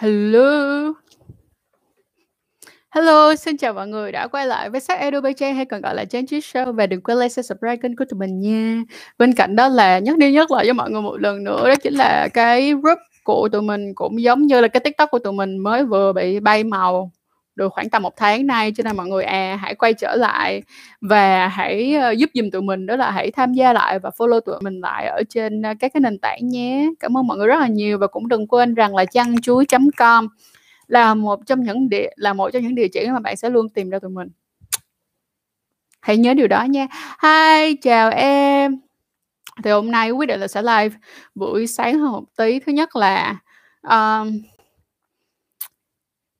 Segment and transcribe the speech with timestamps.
[0.00, 0.92] Hello.
[2.90, 5.94] Hello, xin chào mọi người đã quay lại với sách Edu Bay hay còn gọi
[5.94, 8.82] là Trang Trí Show và đừng quên like, share, subscribe kênh của tụi mình nha.
[9.18, 11.74] Bên cạnh đó là nhắc đi nhắc lại với mọi người một lần nữa đó
[11.82, 15.32] chính là cái group của tụi mình cũng giống như là cái TikTok của tụi
[15.32, 17.12] mình mới vừa bị bay màu
[17.58, 20.62] được khoảng tầm một tháng nay cho nên mọi người à hãy quay trở lại
[21.00, 24.40] và hãy ờ, giúp giùm tụi mình đó là hãy tham gia lại và follow
[24.40, 26.88] tụi mình lại ở trên ờ, các cái nền tảng nhé.
[27.00, 30.28] Cảm ơn mọi người rất là nhiều và cũng đừng quên rằng là chăn chuối.com
[30.86, 33.68] là một trong những địa là một trong những địa chỉ mà bạn sẽ luôn
[33.68, 34.28] tìm ra tụi mình.
[36.00, 36.86] Hãy nhớ điều đó nha.
[37.22, 38.80] Hi chào em.
[39.64, 40.96] Thì hôm nay quyết định là sẽ live
[41.34, 42.60] buổi sáng hơn một tí.
[42.60, 43.36] Thứ nhất là
[43.82, 44.40] um,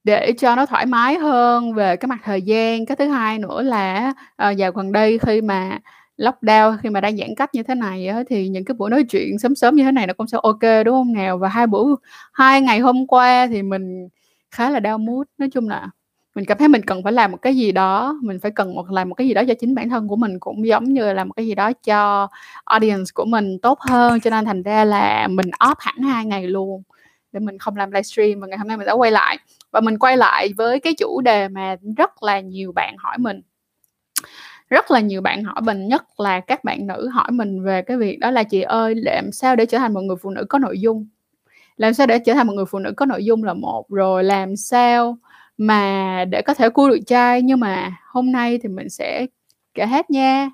[0.09, 2.87] để cho nó thoải mái hơn về cái mặt thời gian.
[2.87, 4.13] Cái thứ hai nữa là
[4.51, 5.79] uh, dạo gần đây khi mà
[6.17, 9.05] lockdown khi mà đang giãn cách như thế này á, thì những cái buổi nói
[9.05, 11.39] chuyện sớm sớm như thế này nó cũng sẽ ok đúng không nào?
[11.39, 11.95] Và hai buổi
[12.33, 14.09] hai ngày hôm qua thì mình
[14.51, 15.89] khá là đau mút nói chung là
[16.35, 18.91] mình cảm thấy mình cần phải làm một cái gì đó mình phải cần một
[18.91, 21.25] làm một cái gì đó cho chính bản thân của mình cũng giống như là
[21.25, 22.29] một cái gì đó cho
[22.65, 24.21] audience của mình tốt hơn.
[24.21, 26.83] Cho nên thành ra là mình off hẳn hai ngày luôn
[27.33, 29.39] để mình không làm livestream và ngày hôm nay mình đã quay lại
[29.71, 33.41] và mình quay lại với cái chủ đề mà rất là nhiều bạn hỏi mình.
[34.71, 37.97] Rất là nhiều bạn hỏi mình, nhất là các bạn nữ hỏi mình về cái
[37.97, 40.59] việc đó là, chị ơi, làm sao để trở thành một người phụ nữ có
[40.59, 41.07] nội dung?
[41.77, 44.25] Làm sao để trở thành một người phụ nữ có nội dung là một, rồi
[44.25, 45.19] làm sao
[45.59, 47.43] mà để có thể cua được trai?
[47.43, 49.27] Nhưng mà hôm nay thì mình sẽ
[49.75, 50.51] kể hết nha.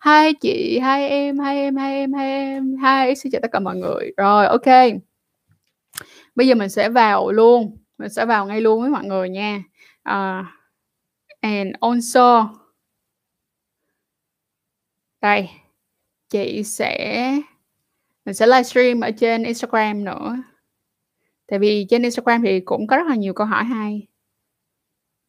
[0.00, 3.60] Hai chị, hai em hai em hai em hai em, hai xin chào tất cả
[3.60, 4.12] mọi người.
[4.16, 4.66] Rồi, ok.
[6.34, 9.62] Bây giờ mình sẽ vào luôn mình sẽ vào ngay luôn với mọi người nha.
[10.08, 10.46] Uh,
[11.40, 12.50] and also
[15.20, 15.50] đây
[16.28, 17.32] chị sẽ
[18.24, 20.36] mình sẽ livestream ở trên Instagram nữa.
[21.46, 24.06] Tại vì trên Instagram thì cũng có rất là nhiều câu hỏi hay.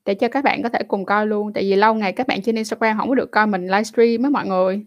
[0.05, 2.41] Để cho các bạn có thể cùng coi luôn tại vì lâu ngày các bạn
[2.41, 4.85] trên Instagram không có được coi mình livestream với mọi người.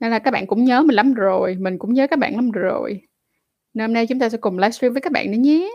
[0.00, 2.50] Nên là các bạn cũng nhớ mình lắm rồi mình cũng nhớ các bạn lắm
[2.50, 3.00] rồi.
[3.74, 5.70] Nên hôm nay chúng ta sẽ cùng livestream với các bạn nữa nhé.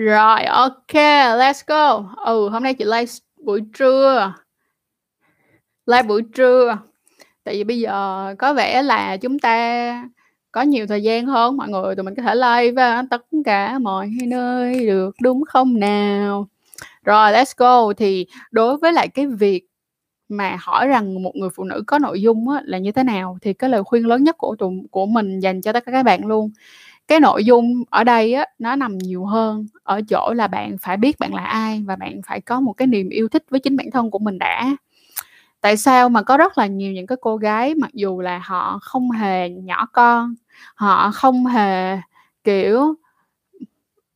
[0.00, 0.94] Rồi, ok,
[1.38, 2.14] let's go.
[2.16, 3.12] Ừ, hôm nay chị live
[3.44, 4.34] buổi trưa.
[5.86, 6.78] Live buổi trưa.
[7.44, 10.08] Tại vì bây giờ có vẻ là chúng ta
[10.52, 14.10] có nhiều thời gian hơn mọi người, tụi mình có thể live tất cả mọi
[14.26, 16.48] nơi được đúng không nào?
[17.04, 17.92] Rồi, let's go.
[17.92, 19.62] Thì đối với lại cái việc
[20.28, 23.38] mà hỏi rằng một người phụ nữ có nội dung á, là như thế nào
[23.42, 26.02] thì cái lời khuyên lớn nhất của tụi của mình dành cho tất cả các
[26.02, 26.50] bạn luôn
[27.10, 30.96] cái nội dung ở đây á, nó nằm nhiều hơn ở chỗ là bạn phải
[30.96, 33.76] biết bạn là ai và bạn phải có một cái niềm yêu thích với chính
[33.76, 34.76] bản thân của mình đã.
[35.60, 38.78] Tại sao mà có rất là nhiều những cái cô gái mặc dù là họ
[38.82, 40.34] không hề nhỏ con,
[40.74, 41.98] họ không hề,
[42.44, 42.94] kiểu,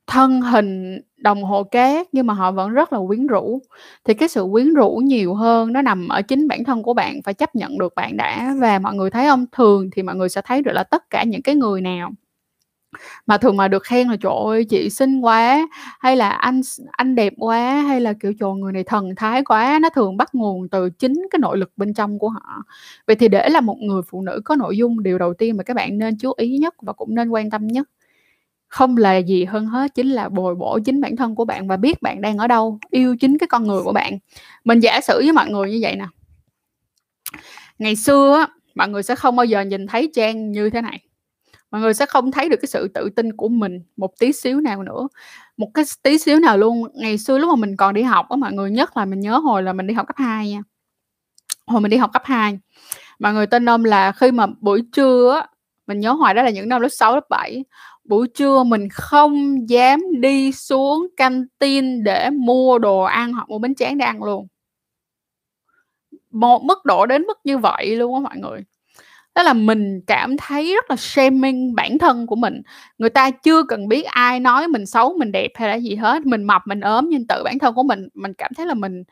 [0.07, 3.61] thân hình đồng hồ cát nhưng mà họ vẫn rất là quyến rũ.
[4.05, 7.23] Thì cái sự quyến rũ nhiều hơn nó nằm ở chính bản thân của bạn,
[7.23, 8.55] phải chấp nhận được bạn đã.
[8.61, 9.47] Và mọi người thấy không?
[9.53, 12.11] Thường thì mọi người sẽ thấy được là tất cả những cái người nào
[13.27, 15.69] mà thường mà được khen là, trời ơi, chị xinh quá,
[16.01, 16.61] hay là anh
[16.91, 19.79] anh đẹp quá, hay là, kiểu, trời, người này thần thái quá.
[19.83, 22.63] Nó thường bắt nguồn từ chính cái nội lực bên trong của họ.
[23.07, 25.63] Vậy thì để là một người phụ nữ có nội dung, điều đầu tiên mà
[25.63, 27.89] các bạn nên chú ý nhất và cũng nên quan tâm nhất,
[28.69, 31.77] không là gì hơn hết chính là bồi bổ chính bản thân của bạn và
[31.77, 34.19] biết bạn đang ở đâu, yêu chính cái con người của bạn.
[34.65, 36.07] Mình giả sử với mọi người như vậy nè.
[37.79, 41.04] Ngày xưa mọi người sẽ không bao giờ nhìn thấy trang như thế này
[41.75, 44.61] mọi người sẽ không thấy được cái sự tự tin của mình một tí xíu
[44.61, 45.09] nào nữa.
[45.57, 48.37] Một cái tí xíu nào luôn ngày xưa lúc mà mình còn đi học á
[48.37, 50.61] mọi người nhất là mình nhớ hồi là mình đi học cấp 2 nha.
[51.67, 52.59] Hồi mình đi học cấp 2
[53.19, 55.49] mọi người tên ông là khi mà buổi trưa á
[55.87, 57.65] mình nhớ hoài đó là những năm lớp 6, lớp 7
[58.05, 63.59] buổi trưa mình không dám đi xuống căng tin để mua đồ ăn hoặc mua
[63.59, 64.47] bánh tráng để ăn luôn.
[66.31, 68.65] Một mức độ đến mức như vậy luôn á mọi người
[69.35, 72.63] đó là mình cảm thấy rất là shaming bản thân của mình.
[72.99, 76.27] Người ta chưa cần biết ai nói mình xấu, mình đẹp hay là gì hết.
[76.27, 79.03] Mình mập, mình ốm nhưng tự bản thân của mình mình cảm thấy là mình,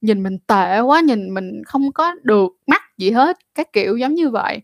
[0.00, 4.14] nhìn mình tệ quá, nhìn mình không có được mắt gì hết, các kiểu giống
[4.14, 4.60] như vậy.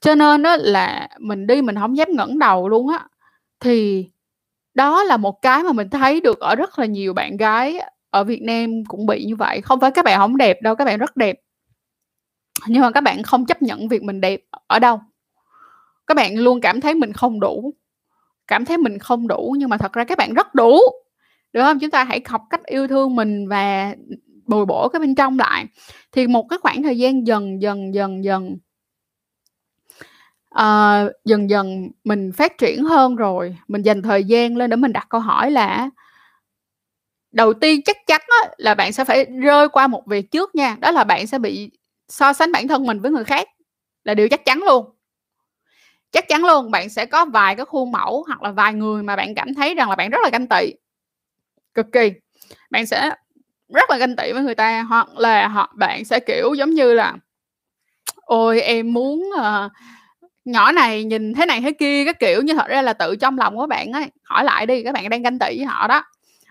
[0.00, 3.06] Cho nên đó là mình đi mình không dám ngẩng đầu luôn á.
[3.60, 4.06] Thì
[4.74, 7.80] đó là một cái mà mình thấy được ở rất là nhiều bạn gái
[8.10, 9.60] ở Việt Nam cũng bị như vậy.
[9.60, 11.36] Không phải các bạn không đẹp đâu, các bạn rất đẹp
[12.66, 15.00] nhưng mà các bạn không chấp nhận việc mình đẹp ở đâu.
[16.06, 17.74] Các bạn luôn cảm thấy mình không đủ
[18.48, 20.78] cảm thấy mình không đủ nhưng mà thật ra các bạn rất đủ.
[21.52, 21.78] Được không?
[21.78, 23.94] Chúng ta hãy học cách yêu thương mình và
[24.46, 25.66] bồi bổ cái bên trong lại.
[26.12, 28.56] Thì một cái khoảng thời gian dần dần dần dần
[30.54, 33.56] uh, dần dần mình phát triển hơn rồi.
[33.68, 35.90] Mình dành thời gian lên để mình đặt câu hỏi là
[37.32, 40.76] đầu tiên chắc chắn á, là bạn sẽ phải rơi qua một việc trước nha.
[40.80, 41.70] Đó là bạn sẽ bị
[42.08, 43.48] so sánh bản thân mình với người khác
[44.04, 44.94] là điều chắc chắn luôn.
[46.12, 49.16] Chắc chắn luôn bạn sẽ có vài cái khuôn mẫu hoặc là vài người mà
[49.16, 50.72] bạn cảm thấy rằng là bạn rất là ganh tị.
[51.74, 52.12] Cực kỳ.
[52.70, 53.10] Bạn sẽ
[53.68, 56.94] rất là ganh tị với người ta hoặc là họ bạn sẽ kiểu giống như
[56.94, 57.14] là
[58.16, 59.72] ôi em muốn uh,
[60.44, 63.38] nhỏ này nhìn thế này thế kia cái kiểu như thật ra là tự trong
[63.38, 66.04] lòng của bạn ấy hỏi lại đi các bạn đang ganh tị với họ đó.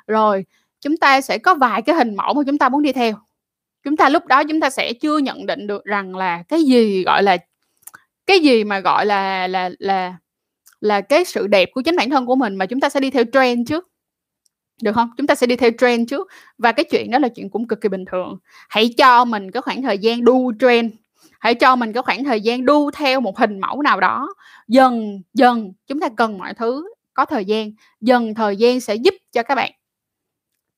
[0.08, 0.46] Rồi
[0.82, 3.14] chúng ta sẽ có vài cái hình mẫu mà chúng ta muốn đi theo
[3.84, 7.04] chúng ta lúc đó chúng ta sẽ chưa nhận định được rằng là cái gì,
[7.04, 7.38] gọi là,
[8.26, 10.16] cái gì mà, gọi là là là
[10.82, 13.12] là cái sự đẹp của chính bản thân của mình mà chúng ta sẽ đi
[13.12, 13.88] theo trend trước.
[14.82, 15.10] Được không?
[15.18, 16.28] Chúng ta sẽ đi theo trend trước.
[16.58, 18.38] Và cái chuyện đó là chuyện cũng cực kỳ bình thường.
[18.70, 20.94] Hãy cho mình có khoảng thời gian đu trend.
[21.40, 24.34] Hãy cho mình có khoảng thời gian đu theo một hình mẫu nào đó.
[24.68, 27.72] Dần dần, chúng ta cần mọi thứ có thời gian.
[28.02, 29.72] Dần thời gian sẽ giúp cho các bạn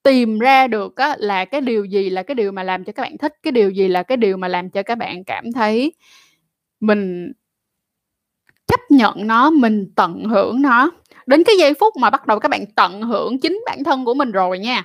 [0.02, 3.02] tìm ra được á, là cái điều gì là cái điều mà làm cho các
[3.02, 5.92] bạn thích cái điều gì là cái điều mà làm cho các bạn cảm thấy
[6.80, 7.32] mình
[8.66, 10.90] chấp nhận nó mình tận hưởng nó.
[11.26, 14.14] Đến cái giây phút mà bắt đầu các bạn tận hưởng chính bản thân của
[14.14, 14.84] mình rồi nha.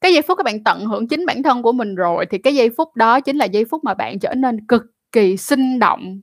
[0.00, 2.54] Cái giây phút các bạn tận hưởng chính bản thân của mình rồi thì cái
[2.54, 4.82] giây phút đó chính là giây phút mà bạn trở nên cực
[5.12, 6.20] kỳ sinh động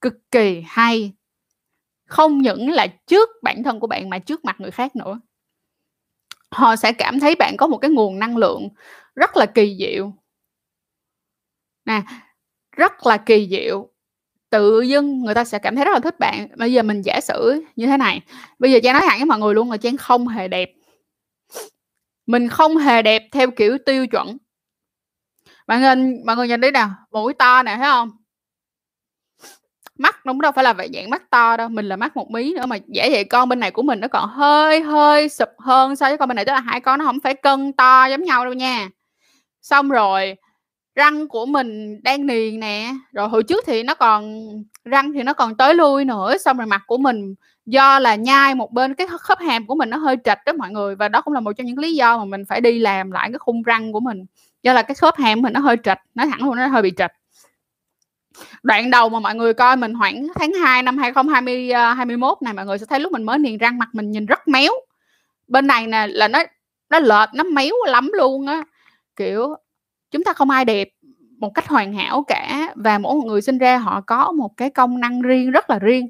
[0.00, 1.12] cực kỳ hay.
[2.08, 5.20] Không những là trước bản thân của bạn mà trước mặt người khác nữa
[6.50, 8.68] họ sẽ cảm thấy bạn có một cái nguồn năng lượng
[9.14, 10.12] rất là kỳ diệu.
[11.84, 12.02] Nè,
[12.76, 13.90] rất là kỳ diệu.
[14.50, 16.48] Tự dưng người ta sẽ cảm thấy rất là thích bạn.
[16.56, 18.20] Bây giờ mình giả sử như thế này.
[18.58, 20.72] Bây giờ trang nói thẳng với mọi người luôn là trang không hề đẹp.
[22.26, 24.36] Mình không hề đẹp theo kiểu tiêu chuẩn.
[25.66, 25.94] Mọi người
[26.26, 28.10] mọi người nhìn đi nào mũi to nè, thấy không?
[29.98, 32.54] Mắt đúng đâu phải là vậy, dạng mắt to đâu, mình là mắt một mí
[32.56, 35.96] nữa mà dễ vậy con bên này của mình nó còn hơi hơi sụp hơn
[35.96, 38.22] so với con bên này, tức là hai con nó không phải cân to giống
[38.22, 38.88] nhau đâu nha.
[39.62, 40.36] Xong rồi,
[40.94, 44.40] răng của mình đang niền nè, rồi hồi trước thì nó còn,
[44.84, 47.34] răng thì nó còn tới lui nữa, xong rồi mặt của mình
[47.66, 50.70] do là nhai một bên, cái khớp hàm của mình nó hơi trịch đó mọi
[50.70, 53.10] người, và đó cũng là một trong những lý do mà mình phải đi làm
[53.10, 54.24] lại cái khung răng của mình,
[54.62, 56.92] do là cái khớp hàm mình nó hơi trịch nói thẳng luôn nó hơi bị
[56.96, 57.12] trịch
[58.62, 62.54] đoạn đầu mà mọi người coi mình khoảng tháng 2 năm 2020 21 à, này,
[62.54, 64.72] mọi người sẽ thấy lúc mình mới niềng răng mặt mình nhìn rất méo.
[65.48, 66.42] Bên này nè là nó
[66.90, 68.62] nó lệch, nó méo lắm luôn á.
[69.16, 69.54] Kiểu,
[70.10, 70.88] chúng ta không ai đẹp
[71.38, 74.70] một cách hoàn hảo cả, và mỗi một người sinh ra họ có một cái
[74.70, 76.08] công năng riêng, rất là riêng.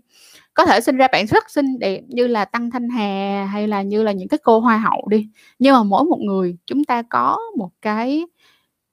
[0.55, 3.83] Có thể sinh ra bạn rất xinh đẹp như là tăng thanh hà hay là
[3.83, 5.29] như là những cái cô hoa hậu đi,
[5.59, 8.25] nhưng mà mỗi một người chúng ta có một cái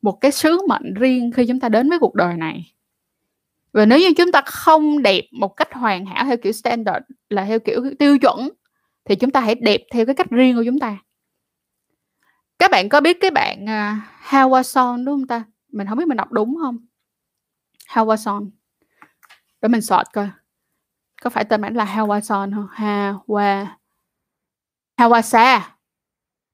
[0.01, 2.74] một cái sứ mệnh riêng khi chúng ta đến với cuộc đời này
[3.75, 7.45] và nếu như chúng ta không đẹp một cách hoàn hảo theo kiểu standard là
[7.45, 8.49] theo kiểu tiêu chuẩn
[9.05, 10.97] thì chúng ta hãy đẹp theo cái cách riêng của chúng ta.
[12.59, 15.43] Các bạn có biết cái bạn à, uh, Hawason đúng không ta?
[15.71, 16.77] Mình không biết mình đọc đúng không?
[17.87, 18.49] Hawason
[19.61, 20.29] để mình sort coi.
[21.21, 22.67] Có phải tên bạn là Hawason không?
[22.75, 23.65] Hawa
[24.97, 25.59] Hawasa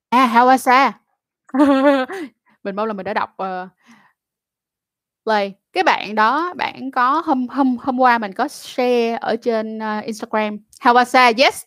[0.09, 0.91] à Hawasa
[2.63, 3.69] mình mong là mình đã đọc uh,
[5.25, 9.77] lời cái bạn đó bạn có hôm hôm hôm qua mình có share ở trên
[9.77, 10.57] uh, Instagram.
[10.81, 11.63] Hawasa yes.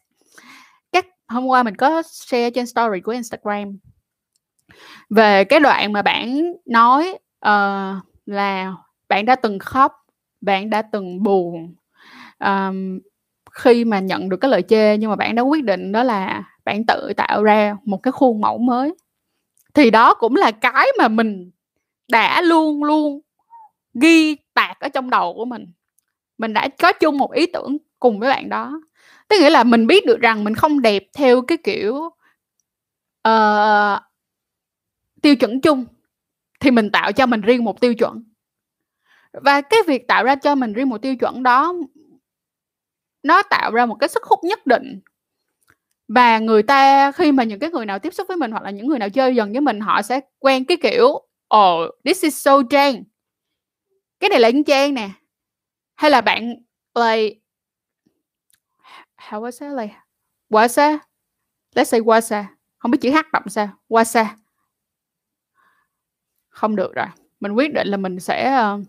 [0.93, 3.79] Các hôm qua mình có share trên story của Instagram.
[5.11, 8.75] Về cái đoạn mà bạn nói uh, là
[9.09, 9.93] bạn đã từng khóc
[10.45, 11.75] bạn đã từng buồn.
[12.39, 13.01] Um,
[13.53, 16.45] khi mà nhận được cái lời chê nhưng mà bạn đã quyết định đó là
[16.65, 18.95] bạn tự tạo ra một cái khuôn mẫu mới.
[19.75, 21.51] Thì đó cũng là cái mà mình
[22.09, 23.21] đã luôn luôn
[23.95, 25.67] ghi tạc ở trong đầu của mình.
[26.39, 28.81] Mình đã có chung một ý tưởng cùng với bạn đó.
[29.29, 31.95] Tức nghĩa là mình biết được rằng mình không đẹp theo cái kiểu
[33.29, 34.01] uh,
[35.23, 35.85] tiêu chuẩn chung
[36.61, 38.25] thì mình tạo cho mình riêng một tiêu chuẩn.
[39.33, 41.75] Và cái việc tạo ra cho mình riêng một tiêu chuẩn đó
[43.23, 45.01] nó tạo ra một cái sức hút nhất định.
[46.09, 48.71] Và người ta khi mà những cái người nào tiếp xúc với mình hoặc là
[48.71, 51.07] những người nào chơi dần với mình họ sẽ quen cái kiểu
[51.57, 53.03] oh this is so Trang
[54.25, 55.11] cái này là anh Trang nè.
[55.95, 56.55] Hay là bạn
[56.95, 57.41] like
[59.17, 59.95] how was it like?
[60.51, 60.99] Wasa?
[61.75, 62.45] Let's say wasa.
[62.79, 63.69] Không biết chữ h đọc sao.
[63.89, 64.27] Wasa.
[66.49, 67.07] Không được rồi.
[67.41, 68.81] Mình quyết định là mình sẽ uh,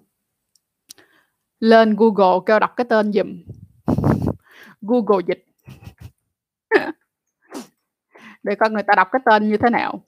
[1.59, 3.43] lên Google kêu đọc cái tên dùm
[4.81, 5.45] Google dịch.
[8.43, 10.03] Để coi người ta đọc cái tên như thế nào.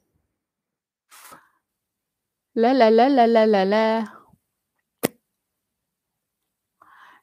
[2.53, 4.16] Lê, lê, lê, lê, lê, lê, lê.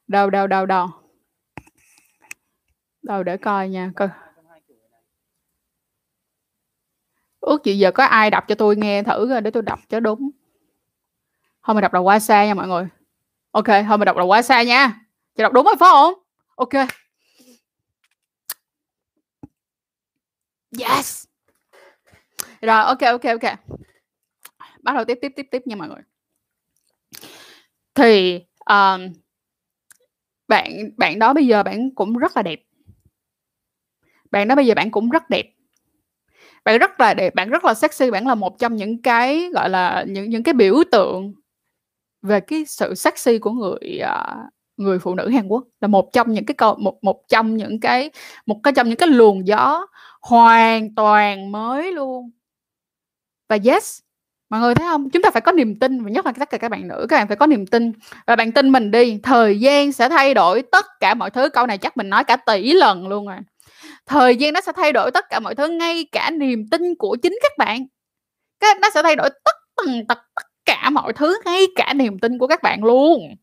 [0.07, 0.87] Đâu, đâu, đâu, đâu?
[3.01, 4.09] Đâu để coi nha, coi.
[7.39, 9.99] Ước chị giờ có ai đọc cho tôi nghe thử rồi để tôi đọc cho
[9.99, 10.29] đúng.
[11.63, 12.87] Thôi mình đọc đầu quá xa nha mọi người.
[13.51, 14.99] Ok, thôi mình đọc đầu quá xa nha.
[15.35, 16.13] Chị đọc đúng rồi phải không?
[16.55, 16.73] Ok.
[20.79, 21.25] Yes.
[22.61, 23.59] Rồi, ok, ok, ok.
[24.83, 26.01] Bắt đầu tiếp, tiếp, tiếp, tiếp nha mọi người.
[27.95, 29.24] Thì um,
[30.47, 32.59] bạn bạn đó bây giờ bạn cũng rất là đẹp.
[34.31, 35.45] Bạn đó bây giờ bạn cũng rất đẹp.
[36.65, 39.69] Bạn rất là đẹp bạn rất là sexy bạn là một trong những cái gọi
[39.69, 41.33] là những những cái biểu tượng
[42.21, 45.63] về cái sự sexy của người uh, người phụ nữ Hàn Quốc.
[45.81, 48.11] Là một trong những cái câu một một trong những cái
[48.45, 49.87] một cái trong những cái luồng gió
[50.21, 52.31] hoàn toàn mới luôn.
[53.49, 53.99] Và yes
[54.49, 56.57] mọi người thấy không chúng ta phải có niềm tin và nhất là tất cả
[56.57, 57.91] các bạn nữ các bạn phải có niềm tin
[58.27, 61.67] và bạn tin mình đi thời gian sẽ thay đổi tất cả mọi thứ câu
[61.67, 63.37] này chắc mình nói cả tỷ lần luôn rồi
[64.05, 67.17] thời gian nó sẽ thay đổi tất cả mọi thứ ngay cả niềm tin của
[67.23, 67.85] chính các bạn
[68.59, 72.19] cái nó sẽ thay đổi tất tần tật tất cả mọi thứ ngay cả niềm
[72.19, 73.35] tin của các bạn luôn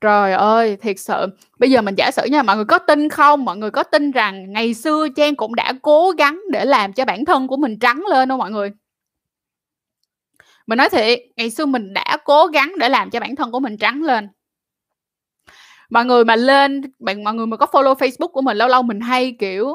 [0.00, 1.26] Trời ơi, thiệt sự.
[1.58, 3.44] Bây giờ mình giả sử nha, mọi người có tin không?
[3.44, 7.04] Mọi người có tin rằng ngày xưa Trang cũng đã cố gắng để làm cho
[7.04, 8.70] bản thân của mình trắng lên không mọi người?
[10.66, 13.60] Mình nói thiệt, ngày xưa mình đã cố gắng để làm cho bản thân của
[13.60, 14.28] mình trắng lên.
[15.90, 18.82] Mọi người mà lên bạn mọi người mà có follow Facebook của mình lâu lâu
[18.82, 19.74] mình hay kiểu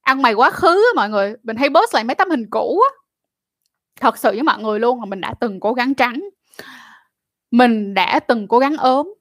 [0.00, 1.34] ăn mày quá khứ á mọi người.
[1.42, 2.90] Mình hay post lại mấy tấm hình cũ á.
[4.00, 6.28] Thật sự với mọi người luôn là mình đã từng cố gắng trắng.
[7.50, 9.14] Mình đã từng cố gắng ốm.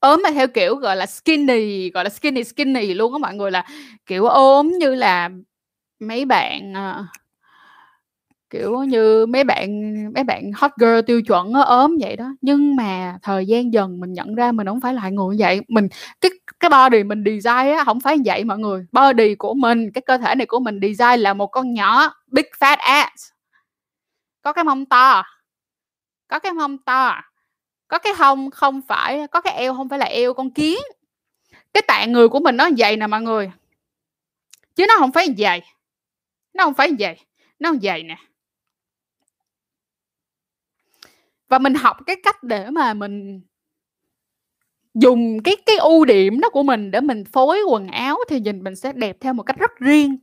[0.00, 3.50] Ốm mà theo kiểu gọi là skinny gọi là skinny skinny luôn á mọi người
[3.50, 3.66] là
[4.06, 5.30] kiểu ốm như là
[6.00, 7.04] mấy bạn ờ,
[8.52, 12.34] kiểu như mấy bạn mấy bạn hot girl tiêu chuẩn ốm vậy đó.
[12.40, 15.60] Nhưng mà thời gian dần mình nhận ra mình không phải là người như vậy.
[15.68, 15.88] Mình,
[16.20, 16.30] cái
[16.60, 18.86] cái body mình design á không phải vậy mọi người.
[18.92, 22.46] Body của mình, cái cơ thể này của mình design là một con nhỏ big
[22.60, 23.30] fat ass.
[24.42, 25.22] Có cái mông to,
[26.28, 27.20] có cái mông to,
[27.88, 30.78] có cái hông không phải, có cái eo không phải là eo con kiến.
[31.74, 33.50] Cái tạng người của mình nó vậy nè mọi người.
[34.74, 35.62] Chứ nó không phải vậy.
[36.54, 37.16] Nó không phải vậy.
[37.58, 38.16] Nó vậy nè.
[41.52, 43.40] Và mình học cái cách để mà mình
[44.94, 48.64] dùng cái cái ưu điểm đó của mình để mình phối quần áo thì nhìn
[48.64, 50.16] mình sẽ đẹp theo một cách rất riêng.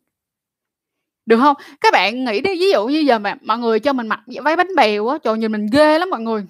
[1.26, 1.56] Được không?
[1.82, 4.56] Các bạn nghĩ đi, ví dụ như giờ mà mọi người cho mình mặc váy
[4.56, 6.46] bánh bèo á, trời, nhìn mình ghê lắm mọi người.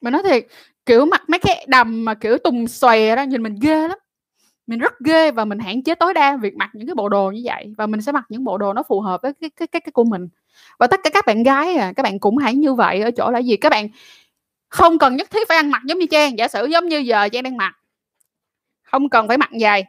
[0.00, 0.46] Mình nói thiệt,
[0.86, 3.98] kiểu mặc mấy cái đầm mà kiểu tùng xòe đó nhìn mình ghê lắm
[4.66, 7.30] mình rất ghê và mình hạn chế tối đa việc mặc những cái bộ đồ
[7.30, 9.66] như vậy và mình sẽ mặc những bộ đồ nó phù hợp với cái cái
[9.68, 10.28] cái, cái của mình.
[10.78, 13.30] Và tất cả các bạn gái à các bạn cũng hãy như vậy ở chỗ
[13.30, 13.56] là gì?
[13.56, 13.88] Các bạn
[14.68, 16.38] không cần nhất thiết phải ăn mặc giống như trang.
[16.38, 17.76] Giả sử giống như giờ trang đang mặc
[18.82, 19.84] không cần phải mặc dài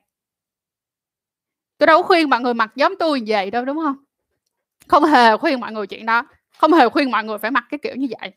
[1.78, 3.96] tôi đâu có khuyên mọi người mặc giống tôi vậy đâu đúng không?
[4.88, 6.24] Không hề khuyên mọi người chuyện đó.
[6.58, 8.32] Không hề khuyên mọi người phải mặc cái kiểu như vậy.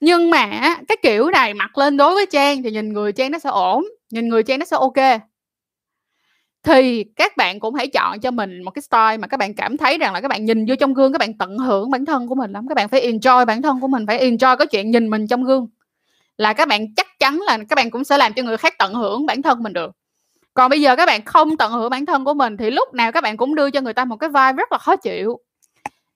[0.00, 3.38] Nhưng mà cái kiểu này mặc lên đối với trang thì nhìn người trang nó
[3.38, 5.22] sẽ ổn nhìn người trang nó sẽ ok
[6.62, 9.76] thì các bạn cũng hãy chọn cho mình một cái style mà các bạn cảm
[9.76, 12.28] thấy rằng là các bạn nhìn vô trong gương các bạn tận hưởng bản thân
[12.28, 12.68] của mình lắm.
[12.68, 15.44] Các bạn phải enjoy bản thân của mình phải enjoy cái chuyện nhìn mình trong
[15.44, 15.68] gương.
[16.38, 18.94] Là các bạn chắc chắn là các bạn cũng sẽ làm cho người khác tận
[18.94, 19.90] hưởng bản thân mình được.
[20.54, 23.12] Còn bây giờ các bạn không tận hưởng bản thân của mình thì lúc nào
[23.12, 25.38] các bạn cũng đưa cho người ta một cái vibe rất là khó chịu.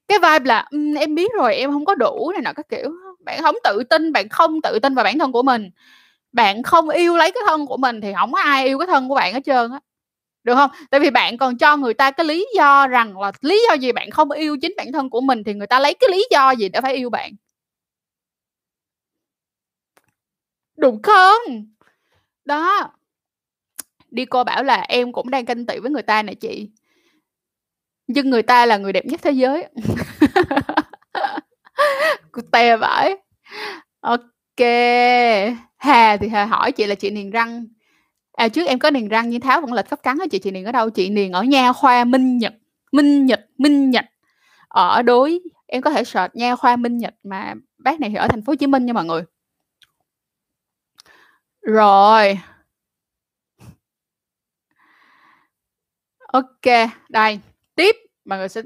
[0.09, 2.93] Cái vibe là um, em biết rồi em không có đủ này nọ các kiểu.
[3.25, 5.71] Bạn không tự tin bạn không tự tin vào bản thân của mình.
[6.33, 9.09] Bạn không yêu lấy cái thân của mình thì không có ai yêu cái thân
[9.09, 9.81] của bạn hết trơn á
[10.47, 10.71] được không?
[10.91, 13.93] Tại vì bạn còn cho người ta cái lý do rằng là lý do gì
[13.93, 16.51] bạn không yêu chính bản thân của mình thì người ta lấy cái lý do
[16.51, 17.33] gì để phải yêu bạn.
[20.77, 21.67] Đúng không?
[22.45, 22.93] Đó.
[24.11, 26.71] Đi cô bảo là em cũng đang canh tị với người ta nè chị.
[28.07, 29.69] Nhưng người ta là người đẹp nhất thế giới.
[32.53, 33.17] Tè vãi.
[34.01, 34.61] Ok.
[35.77, 37.67] Hà thì hà hỏi chị là chị niềng răng
[38.37, 40.51] À, trước em có niềng răng nhưng tháo vẫn lệch khắp cắn á chị, chị
[40.51, 40.91] niềng ở đâu?
[40.91, 42.55] Chị niềng ở nha khoa Minh Nhật,
[42.93, 44.05] Minh Nhật, Minh Nhật.
[44.69, 48.29] Ở đối em có thể search nha khoa Minh Nhật mà bác này thì ở
[48.29, 49.23] thành phố Hồ Chí Minh nha mọi người.
[51.63, 52.39] Rồi.
[56.19, 57.41] Ok, đây.
[57.75, 58.63] Tiếp mọi người sẽ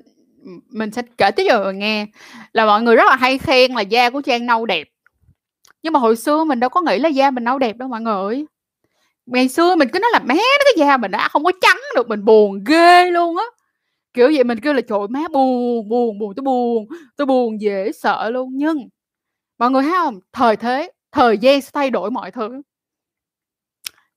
[0.71, 2.07] mình sẽ kể tiếp cho mọi người nghe
[2.53, 4.89] là mọi người rất là hay khen là da của Trang nâu đẹp.
[5.83, 8.01] Nhưng mà hồi xưa mình đâu có nghĩ là da mình nâu đẹp đâu mọi
[8.01, 8.45] người
[9.35, 11.81] ngày xưa mình cứ nói là má, nó cái da mình đã, không có trắng
[11.97, 13.45] được, mình buồn ghê luôn á.
[14.15, 17.93] Kiểu vậy mình kêu là trời má buồn buồn buồn, tôi buồn tôi buồn dễ
[17.93, 18.51] sợ luôn.
[18.53, 18.89] Nhưng
[19.59, 20.21] mọi người thấy không?
[20.33, 22.63] Thời thế, thời gian sẽ thay đổi mọi thứ.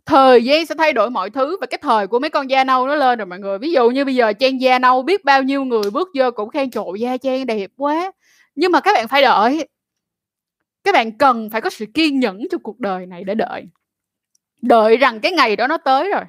[0.06, 2.88] Thời gian sẽ thay đổi mọi thứ và cái thời của mấy con da nâu
[2.88, 3.58] nó lên rồi mọi người.
[3.60, 6.50] Ví dụ như bây giờ trang da nâu biết bao nhiêu người bước vô cũng
[6.50, 8.12] khen trộn da trang đẹp quá.
[8.56, 9.68] Nhưng mà các bạn phải đợi
[10.84, 13.66] các bạn cần phải có sự kiên nhẫn trong cuộc đời này để đợi
[14.64, 16.24] đợi rằng cái ngày đó nó tới rồi,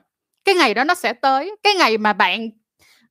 [0.45, 2.51] cái ngày đó nó sẽ tới, cái ngày mà bạn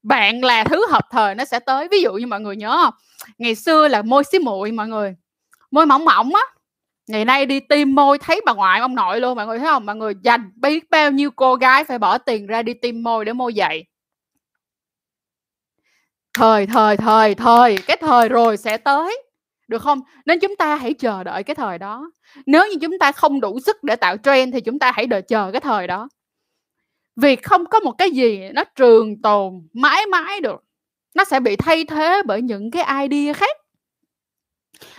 [0.03, 1.87] bạn là thứ hợp thời nó sẽ tới.
[1.91, 2.93] Ví dụ như mọi người nhớ không?
[3.37, 5.15] Ngày xưa là môi xí muội mọi người,
[5.71, 6.41] môi mỏng mỏng á.
[7.07, 9.85] Ngày nay đi tiêm môi thấy bà ngoại ông nội luôn, mọi người thấy không?
[9.85, 13.25] Mọi người dành biết bao nhiêu cô gái phải bỏ tiền ra đi tiêm môi
[13.25, 13.85] để môi dày
[16.33, 19.23] thời thời thời thời, cái thời rồi sẽ tới
[19.67, 19.99] được không?
[20.25, 22.11] Nên chúng ta hãy chờ đợi cái thời đó.
[22.45, 25.21] Nếu như chúng ta không đủ sức để tạo trend thì chúng ta hãy đợi
[25.21, 26.09] chờ cái thời đó.
[27.15, 30.63] Vì không có một cái gì nó trường tồn mãi mãi được.
[31.15, 33.57] Nó sẽ bị thay thế bởi những cái idea khác.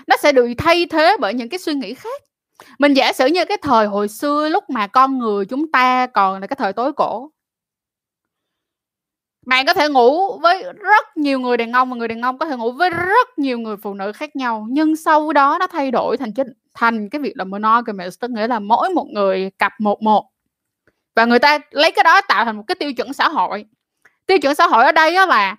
[0.06, 2.22] Nó sẽ bị thay thế bởi những cái suy nghĩ khác.
[2.78, 6.40] Mình giả sử như cái thời hồi xưa lúc mà con người chúng ta còn
[6.40, 7.30] là cái thời tối cổ
[9.46, 12.46] bạn có thể ngủ với rất nhiều người đàn ông và người đàn ông có
[12.46, 14.66] thể ngủ với rất nhiều người phụ nữ khác nhau.
[14.70, 18.46] Nhưng sau đó nó thay đổi thành cái thành cái việc là monogamous, tức nghĩa
[18.46, 20.30] là mỗi một người cặp một một.
[21.14, 23.64] Và người ta lấy cái đó tạo thành một cái tiêu chuẩn xã hội.
[24.26, 25.56] Tiêu chuẩn xã hội ở đây là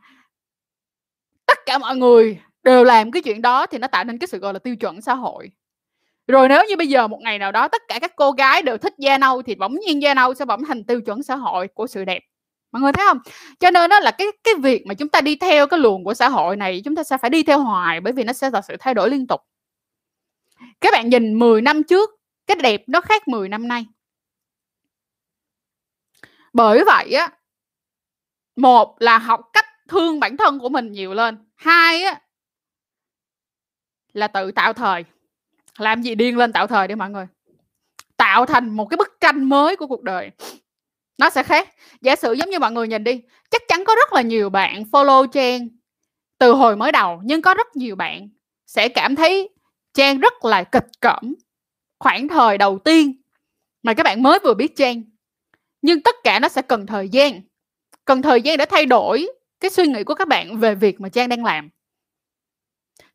[1.46, 4.38] tất cả mọi người đều làm cái chuyện đó thì nó tạo nên cái sự
[4.38, 5.52] gọi là tiêu chuẩn xã hội.
[6.28, 8.78] Rồi nếu như bây giờ một ngày nào đó tất cả các cô gái đều
[8.78, 11.68] thích da nâu thì bỗng nhiên da nâu sẽ bỗng thành tiêu chuẩn xã hội
[11.68, 12.20] của sự đẹp
[12.76, 13.20] mọi người thấy không?
[13.60, 16.14] Cho nên đó là cái cái việc mà chúng ta đi theo cái luồng của
[16.14, 18.62] xã hội này, chúng ta sẽ phải đi theo hoài bởi vì nó sẽ là
[18.62, 19.42] sự thay đổi liên tục.
[20.82, 22.10] Các bạn nhìn 10 năm trước,
[22.48, 23.86] cái đẹp nó khác 10 năm nay.
[26.54, 27.30] Bởi vậy á,
[28.56, 32.22] một là học cách thương bản thân của mình nhiều lên, hai á
[34.14, 35.06] là tự tạo thời.
[35.78, 37.28] Làm gì điên lên tạo thời đi mọi người?
[38.18, 40.32] Tạo thành một cái bức tranh mới của cuộc đời
[41.18, 41.70] nó sẽ khác.
[42.02, 44.84] Giả sử giống như mọi người nhìn đi, chắc chắn có rất là nhiều bạn
[44.92, 45.68] follow trang
[46.38, 48.30] từ hồi mới đầu, nhưng có rất nhiều bạn
[48.68, 49.50] sẽ cảm thấy
[49.94, 51.36] trang rất là kịch cỡm
[52.00, 53.22] khoảng thời đầu tiên
[53.84, 55.04] mà các bạn mới vừa biết trang.
[55.82, 57.42] Nhưng tất cả nó sẽ cần thời gian,
[58.06, 59.28] cần thời gian để thay đổi
[59.60, 61.70] cái suy nghĩ của các bạn về việc mà trang đang làm.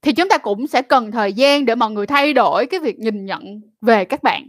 [0.03, 2.99] Thì chúng ta cũng sẽ cần thời gian để mọi người thay đổi cái việc
[2.99, 4.49] nhìn nhận về các bạn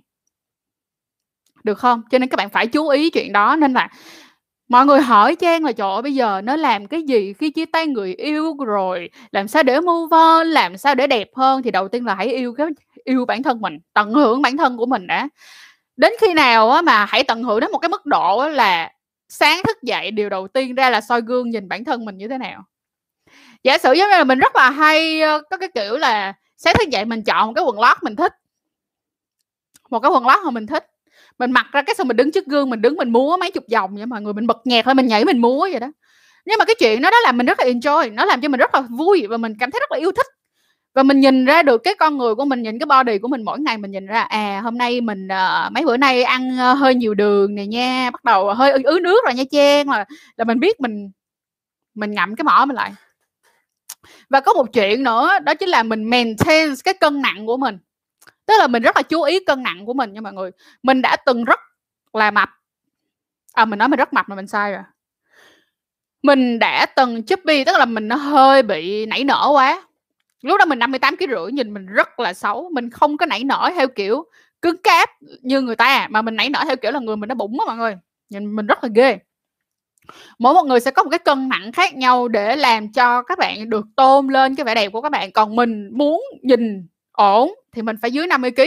[1.63, 2.02] được không?
[2.12, 3.56] Cho nên các bạn phải chú ý chuyện đó.
[3.56, 3.89] Nên là
[4.69, 7.65] mọi người hỏi trang là, trời ơi, bây giờ nó làm cái gì khi chia
[7.65, 9.10] tay người yêu rồi?
[9.32, 10.47] Làm sao để move on?
[10.47, 11.63] Làm sao để đẹp hơn?
[11.63, 12.67] Thì đầu tiên là hãy yêu cái,
[13.04, 15.30] yêu bản thân mình, tận hưởng bản thân của mình đã.
[15.97, 18.91] Đến khi nào á mà hãy tận hưởng đến một cái mức độ là
[19.30, 22.28] sáng thức dậy, điều đầu tiên ra là soi gương nhìn bản thân mình như
[22.28, 22.63] thế nào.
[23.63, 26.89] Giả sử giống như là mình rất là hay có cái kiểu là sáng thức
[26.89, 28.34] dậy mình chọn một cái quần lót mình thích.
[29.89, 30.91] Một cái quần lót mà mình thích
[31.39, 33.63] mình mặc ra cái xong mình đứng trước gương mình đứng mình múa mấy chục
[33.72, 35.91] vòng vậy mọi người mình bật nhạc lên mình nhảy mình múa vậy đó.
[36.46, 38.60] Nhưng mà cái chuyện đó đó làm mình rất là enjoy nó làm cho mình
[38.60, 40.26] rất là vui và mình cảm thấy rất là yêu thích.
[40.94, 43.44] Và mình nhìn ra được cái con người của mình nhìn cái body của mình
[43.44, 46.78] mỗi ngày mình nhìn ra à hôm nay mình uh, mấy bữa nay ăn uh,
[46.78, 50.06] hơi nhiều đường này nha bắt đầu hơi ứ nước rồi nha trang là
[50.38, 51.12] là mình biết mình
[51.96, 52.91] mình ngậm cái mỏ mình lại.
[54.30, 57.78] Và có một chuyện nữa đó chính là mình maintain cái cân nặng của mình
[58.52, 60.52] tức là mình rất là chú ý cân nặng của mình nha mọi người.
[60.84, 61.60] Mình đã từng rất
[62.14, 62.50] là mập.
[63.54, 64.82] À mình nói mình rất mập mà mình sai rồi.
[66.24, 69.84] Mình đã từng chubby, tức là mình nó hơi bị nảy nở quá.
[70.42, 72.70] Lúc đó mình 58 kg rưỡi, nhìn mình rất là xấu.
[72.74, 74.24] Mình không có nảy nở theo kiểu
[74.62, 75.10] cứng cáp
[75.42, 77.66] như người ta, mà mình nảy nở theo kiểu là người mình nó bụng á
[77.66, 77.98] mọi người.
[78.30, 79.18] Nhìn mình rất là ghê.
[80.40, 83.38] Mỗi một người sẽ có một cái cân nặng khác nhau để làm cho các
[83.38, 85.32] bạn được tôn lên cái vẻ đẹp của các bạn.
[85.32, 86.88] Còn mình muốn nhìn
[87.22, 88.62] ổn thì mình phải dưới 50 kg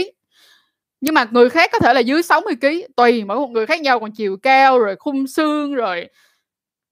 [1.00, 3.80] nhưng mà người khác có thể là dưới 60 kg tùy, mỗi một người khác
[3.80, 6.08] nhau, còn chiều cao, rồi khung xương, rồi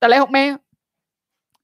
[0.00, 0.56] tà lệ học men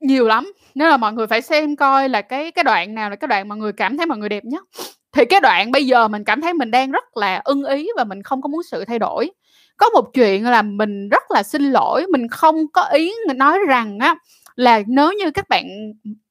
[0.01, 3.17] nhiều lắm, nên là mọi người phải xem coi là cái cái đoạn nào là
[3.17, 4.65] cái đoạn mà người cảm thấy mọi người đẹp nhất.
[5.13, 8.05] Thì cái đoạn bây giờ mình cảm thấy mình đang rất là ưng ý và
[8.05, 9.31] mình không có muốn sự thay đổi.
[9.77, 13.99] Có một chuyện là mình rất là xin lỗi, mình không có ý nói rằng
[13.99, 14.15] á
[14.57, 15.67] là nếu như các bạn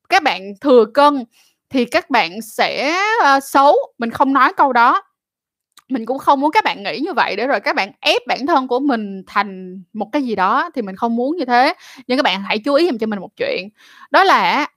[0.10, 1.24] các bạn thừa cân
[1.70, 2.98] thì các bạn sẽ
[3.38, 3.76] uh, xấu.
[3.98, 5.02] Mình không nói câu đó.
[5.90, 8.46] Mình cũng không muốn các bạn nghĩ như vậy để rồi các bạn ép bản
[8.46, 11.74] thân của mình thành một cái gì đó thì mình không muốn như thế.
[12.08, 13.70] Nhưng các bạn hãy chú ý cho mình một chuyện.
[14.12, 14.68] Đó là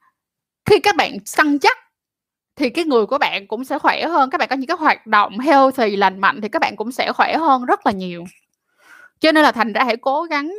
[0.65, 1.79] khi các bạn săn chắc
[2.57, 4.31] thì cái người của bạn cũng sẽ khỏe hơn.
[4.31, 7.13] Các bạn có những cái hoạt động healthy lành mạnh thì các bạn cũng sẽ
[7.13, 8.25] khỏe hơn rất là nhiều.
[9.21, 10.55] Cho nên là thành ra hãy cố gắng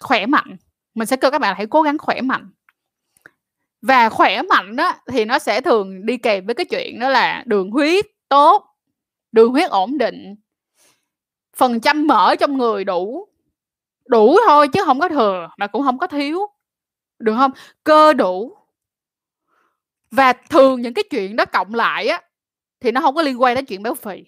[0.00, 0.56] khỏe mạnh.
[0.94, 2.50] Mình sẽ kêu các bạn hãy cố gắng khỏe mạnh
[3.86, 7.42] và khỏe mạnh đó, thì nó sẽ thường đi kèm với cái chuyện đó là
[7.46, 8.66] đường huyết tốt,
[9.32, 10.34] đường huyết ổn định,
[11.56, 13.28] phần trăm mỡ trong người đủ
[14.08, 16.40] đủ thôi chứ không có thừa mà cũng không có thiếu,
[17.18, 17.50] được không?
[17.84, 18.56] Cơ đủ.
[20.10, 22.20] Và thường những cái chuyện đó cộng lại á,
[22.80, 24.24] thì nó không có liên quan đến chuyện béo phì.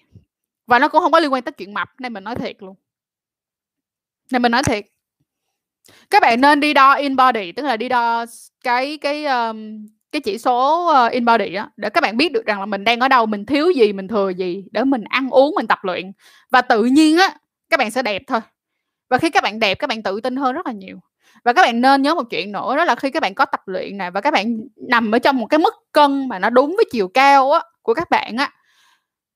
[0.66, 2.74] Và nó cũng không có liên quan tới chuyện mập, nên mình nói thiệt luôn.
[4.30, 4.84] Nên mình nói thiệt
[6.10, 8.26] các bạn nên đi đo in body tức là đi đo
[8.64, 12.46] cái cái um, cái chỉ số uh, in body á để các bạn biết được
[12.46, 15.30] rằng là mình đang ở đâu mình thiếu gì mình thừa gì để mình ăn
[15.30, 16.12] uống mình tập luyện.
[16.50, 17.34] Và tự nhiên á
[17.70, 18.40] các bạn sẽ đẹp thôi.
[19.10, 20.98] Và khi các bạn đẹp các bạn tự tin hơn rất là nhiều.
[21.44, 23.60] Và các bạn nên nhớ một chuyện nữa đó là khi các bạn có tập
[23.66, 26.76] luyện này và các bạn nằm ở trong một cái mức cân mà nó đúng
[26.76, 28.52] với chiều cao á của các bạn á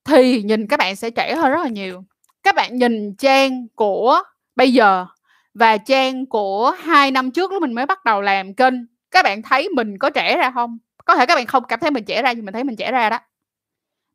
[0.04, 2.04] thì nhìn các bạn sẽ trẻ hơn rất là nhiều.
[2.42, 4.22] Các bạn nhìn trang của
[4.56, 5.06] bây giờ
[5.54, 8.74] và trang của hai năm trước lúc mình mới bắt đầu làm kênh,
[9.10, 10.78] các bạn thấy mình có trẻ ra không?
[11.04, 12.92] Có thể các bạn không cảm thấy mình trẻ ra, nhưng mình thấy mình trẻ
[12.92, 13.18] ra đó.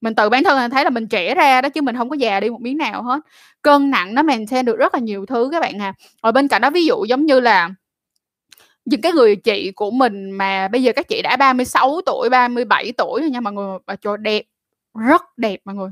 [0.02, 2.16] Mình tự bản thân mình thấy là mình trẻ ra đó, chứ mình không có
[2.16, 3.20] già đi một miếng nào hết.
[3.62, 5.94] Cân nặng nó maintain được rất là nhiều thứ các bạn à.
[6.22, 7.70] Ở bên cạnh đó, ví dụ giống như là
[8.86, 12.94] những cái người chị của mình mà bây giờ các chị đã 36 tuổi 37
[12.98, 13.78] tuổi rồi nha mọi người.
[13.88, 14.44] Mà trời, đẹp,
[15.00, 15.90] rất đẹp mọi người.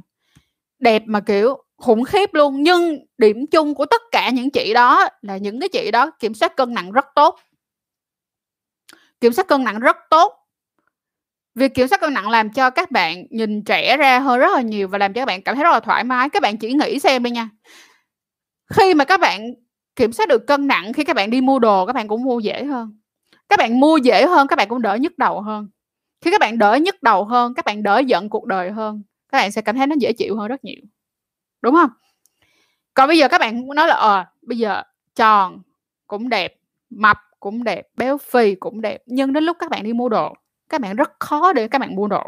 [0.80, 2.64] Đẹp mà kiểu khủng khiếp luôn.
[2.64, 6.34] Nhưng điểm chung của tất cả những chị đó là những cái chị đó kiểm
[6.34, 7.40] soát cân nặng rất tốt.
[9.22, 10.34] Kiểm soát cân nặng rất tốt.
[11.56, 14.62] Việc kiểm soát cân nặng làm cho các bạn nhìn trẻ ra hơn rất là
[14.62, 16.30] nhiều và làm cho các bạn cảm thấy rất là thoải mái.
[16.30, 17.50] Các bạn chỉ nghĩ xem đi nha.
[18.74, 19.54] Khi mà các bạn
[19.96, 22.40] kiểm soát được cân nặng, khi các bạn đi mua đồ, các bạn cũng mua
[22.40, 23.00] dễ hơn.
[23.50, 25.68] Các bạn mua dễ hơn, các bạn cũng đỡ nhức đầu hơn.
[26.22, 29.38] Khi các bạn đỡ nhức đầu hơn, các bạn đỡ giận cuộc đời hơn, các
[29.38, 30.82] bạn sẽ cảm thấy nó dễ chịu hơn rất nhiều
[31.64, 31.90] đúng không
[32.94, 34.84] còn bây giờ các bạn nói là ờ bây giờ
[35.16, 35.62] tròn
[36.08, 36.56] cũng đẹp
[36.90, 40.34] mập cũng đẹp béo phì cũng đẹp nhưng đến lúc các bạn đi mua đồ
[40.70, 42.24] các bạn rất khó để các bạn mua đồ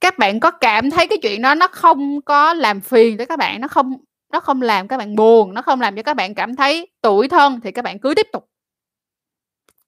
[0.00, 3.38] các bạn có cảm thấy cái chuyện đó nó không có làm phiền tới các
[3.38, 3.92] bạn nó không
[4.32, 7.28] nó không làm các bạn buồn nó không làm cho các bạn cảm thấy tủi
[7.28, 8.50] thân thì các bạn cứ tiếp tục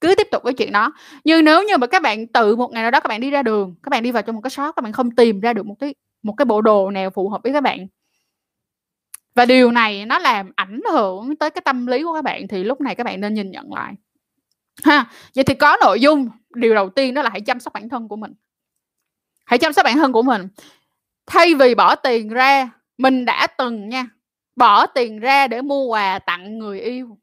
[0.01, 0.93] cứ tiếp tục với chuyện đó
[1.25, 3.43] nhưng nếu như mà các bạn tự một ngày nào đó các bạn đi ra
[3.43, 5.67] đường các bạn đi vào trong một cái shop các bạn không tìm ra được
[5.67, 7.87] một cái một cái bộ đồ nào phù hợp với các bạn
[9.35, 12.65] và điều này nó làm ảnh hưởng tới cái tâm lý của các bạn, thì
[12.65, 13.95] lúc này các bạn nên nhìn nhận lại.
[14.85, 17.89] Ha, vậy thì có nội dung, điều đầu tiên đó là hãy chăm sóc bản
[17.89, 18.33] thân của mình.
[19.45, 20.49] Hãy chăm sóc bản thân của mình.
[21.27, 24.07] Thay vì bỏ tiền ra, mình đã từng nha,
[24.57, 27.19] bỏ tiền ra để mua quà tặng người yêu,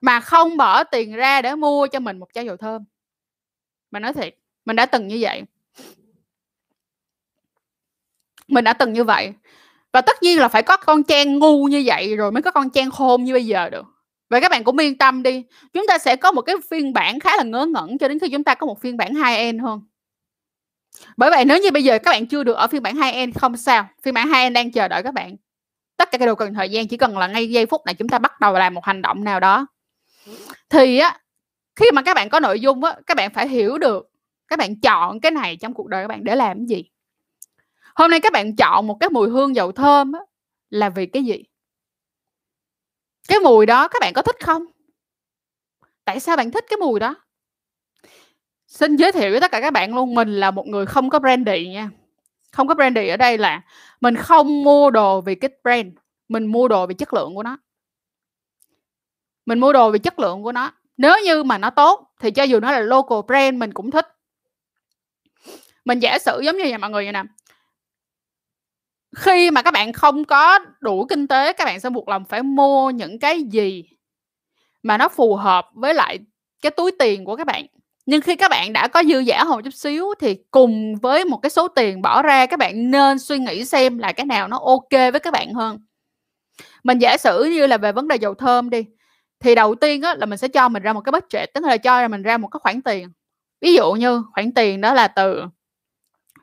[0.00, 2.84] mà không bỏ tiền ra để mua cho mình một chai dầu thơm.
[3.90, 5.42] Mình nói thiệt, mình đã từng như vậy.
[8.48, 9.32] Mình đã từng như vậy
[9.94, 12.70] và tất nhiên là phải có con trang ngu như vậy rồi mới có con
[12.70, 13.84] trang khôn như bây giờ được.
[14.30, 17.20] Vậy các bạn cũng yên tâm đi, chúng ta sẽ có một cái phiên bản
[17.20, 19.80] khá là ngớ ngẩn cho đến khi chúng ta có một phiên bản 2N hơn.
[21.16, 23.56] Bởi vậy nếu như bây giờ các bạn chưa được ở phiên bản 2N không
[23.56, 25.36] sao, phiên bản 2N đang chờ đợi các bạn.
[25.96, 28.08] Tất cả cái đồ cần thời gian, chỉ cần là ngay giây phút này chúng
[28.08, 29.66] ta bắt đầu làm một hành động nào đó.
[30.70, 31.18] Thì á,
[31.76, 34.10] khi mà các bạn có nội dung á, các bạn phải hiểu được,
[34.48, 36.93] các bạn chọn cái này trong cuộc đời các bạn để làm cái gì
[37.94, 40.20] hôm nay các bạn chọn một cái mùi hương dầu thơm á,
[40.70, 41.44] là vì cái gì?
[43.28, 44.64] Cái mùi đó các bạn có thích không?
[46.04, 47.14] Tại sao bạn thích cái mùi đó?
[48.66, 51.18] Xin giới thiệu với tất cả các bạn luôn mình là một người không có
[51.18, 51.90] brandy nha.
[52.52, 53.62] Không có brandy ở đây là
[54.00, 55.86] mình không mua đồ vì cái brand
[56.28, 57.58] mình mua đồ vì chất lượng của nó.
[59.46, 60.72] Mình mua đồ vì chất lượng của nó.
[60.96, 64.06] Nếu như mà nó tốt thì cho dù nó là local brand mình cũng thích.
[65.84, 67.22] Mình giả sử giống như vậy mọi người vậy nè
[69.16, 72.42] khi mà các bạn không có đủ kinh tế các bạn sẽ buộc lòng phải
[72.42, 73.84] mua những cái gì
[74.82, 76.18] mà nó phù hợp với lại
[76.62, 77.66] cái túi tiền của các bạn.
[78.06, 81.36] Nhưng khi các bạn đã có dư giả hơn chút xíu thì cùng với một
[81.36, 84.58] cái số tiền bỏ ra các bạn nên suy nghĩ xem là cái nào nó
[84.58, 85.78] ok với các bạn hơn.
[86.84, 88.84] Mình giả sử như là về vấn đề dầu thơm đi
[89.40, 91.76] thì đầu tiên á, là mình sẽ cho mình ra một cái budget tức là
[91.76, 93.08] cho mình ra một cái khoản tiền.
[93.60, 95.42] Ví dụ như khoản tiền đó là từ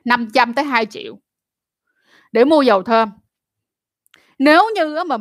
[0.06, 1.18] 500 tới 2 triệu
[2.32, 3.10] để mua dầu thơm.
[4.40, 5.18] Nếu như mà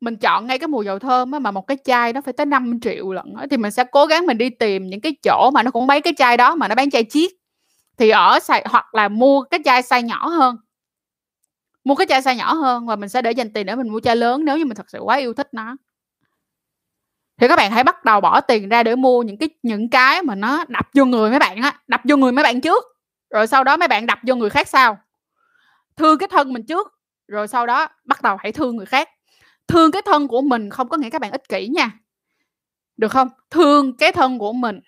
[0.00, 2.80] mình chọn ngay cái mùi dầu thơm mà một cái chai nó phải tới 5
[2.80, 5.70] triệu lận thì mình sẽ cố gắng mình đi tìm những cái chỗ mà nó
[5.70, 7.32] cũng mấy cái chai đó mà nó bán chai chiếc
[7.98, 10.56] thì ở xài hoặc là mua cái chai size nhỏ hơn.
[11.84, 14.00] Mua cái chai size nhỏ hơn và mình sẽ để dành tiền để mình mua
[14.00, 15.76] chai lớn nếu như mình thật sự quá yêu thích nó.
[17.40, 20.22] Thì các bạn hãy bắt đầu bỏ tiền ra để mua những cái những cái
[20.22, 22.84] mà nó đập vô người mấy bạn á, đập vô người mấy bạn trước,
[23.30, 24.98] rồi sau đó mấy bạn đập vô người khác sau
[25.96, 26.92] thương cái thân mình trước
[27.28, 29.08] rồi sau đó bắt đầu hãy thương người khác
[29.68, 31.90] thương cái thân của mình không có nghĩa các bạn ích kỷ nha
[32.96, 33.28] Được không?
[33.50, 34.80] Thương cái thân của mình,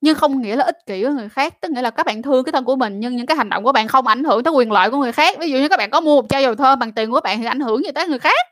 [0.00, 2.44] nhưng không nghĩa là ích kỷ với người khác, tức nghĩa là các bạn thương
[2.44, 4.52] cái thân của mình nhưng những cái hành động của bạn không ảnh hưởng tới
[4.52, 5.36] quyền lợi của người khác.
[5.40, 7.38] Ví dụ như các bạn có mua một chai dầu thơm bằng tiền của bạn
[7.40, 8.46] thì ảnh hưởng gì tới người khác.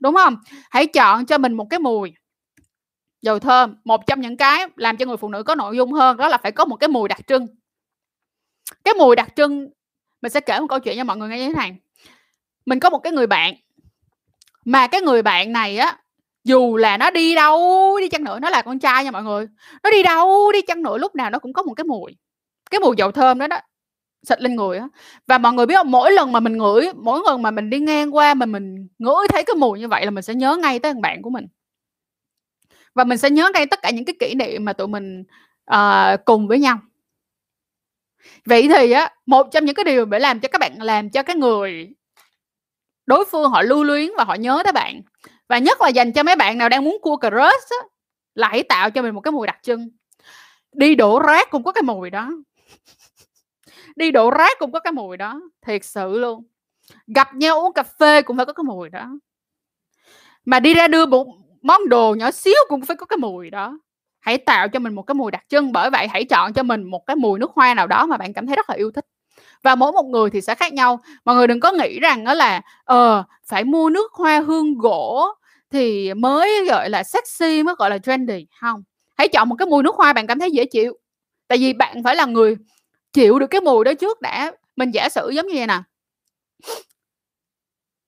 [0.00, 0.36] Đúng không?
[0.70, 2.12] Hãy chọn cho mình một cái mùi
[3.22, 6.16] dầu thơm, một trong những cái làm cho người phụ nữ có nội dung hơn
[6.16, 7.46] đó là phải có một cái mùi đặc trưng.
[8.84, 9.70] Cái mùi đặc trưng
[10.22, 11.76] mình sẽ kể một câu chuyện cho mọi người nghe như thế này.
[12.66, 13.54] Mình có một cái người bạn
[14.64, 15.98] mà cái người bạn này á
[16.44, 19.48] dù là nó đi đâu đi chăng nữa nó là con trai nha mọi người.
[19.82, 22.16] Nó đi đâu đi chăng nữa lúc nào nó cũng có một cái mùi
[22.70, 23.58] cái mùi dầu thơm đó đó
[24.28, 24.88] xịt lên người á.
[25.26, 27.78] Và mọi người biết không mỗi lần mà mình ngửi mỗi lần mà mình đi
[27.80, 30.78] ngang qua mà mình ngửi thấy cái mùi như vậy là mình sẽ nhớ ngay
[30.78, 31.46] tới thằng bạn của mình.
[32.94, 35.24] Và mình sẽ nhớ ngay tất cả những cái kỷ niệm mà tụi mình
[35.74, 36.78] uh, cùng với nhau
[38.44, 41.22] vậy thì á, một trong những cái điều để làm cho các bạn, làm cho
[41.22, 41.94] cái người
[43.06, 45.02] đối phương họ lưu luyến và họ nhớ tới bạn.
[45.48, 47.76] Và nhất là dành cho mấy bạn nào đang muốn cua crush á,
[48.34, 49.88] là hãy tạo cho mình một cái mùi đặc trưng.
[50.72, 52.30] Đi đổ rác cũng có cái mùi đó.
[53.96, 56.44] Đi đổ rác cũng có cái mùi đó, thiệt sự luôn.
[57.06, 59.18] Gặp nhau uống cà phê cũng phải có cái mùi đó.
[60.44, 61.26] Mà đi ra đưa một
[61.62, 63.78] món đồ nhỏ xíu cũng phải có cái mùi đó
[64.22, 66.82] hãy tạo cho mình một cái mùi đặc trưng, bởi vậy hãy chọn cho mình
[66.82, 69.06] một cái mùi nước hoa nào đó mà bạn cảm thấy rất là yêu thích.
[69.62, 71.00] Và mỗi một người thì sẽ khác nhau.
[71.24, 75.28] Mọi người đừng có nghĩ rằng đó là ờ phải mua nước hoa hương gỗ
[75.70, 78.46] thì mới, gọi là, sexy mới gọi là trendy.
[78.60, 78.82] Không,
[79.16, 80.98] hãy chọn một cái mùi nước hoa bạn cảm thấy dễ chịu.
[81.48, 82.56] Tại vì bạn phải là người
[83.12, 84.52] chịu được cái mùi đó trước đã.
[84.76, 85.78] Mình giả sử giống như vậy nè.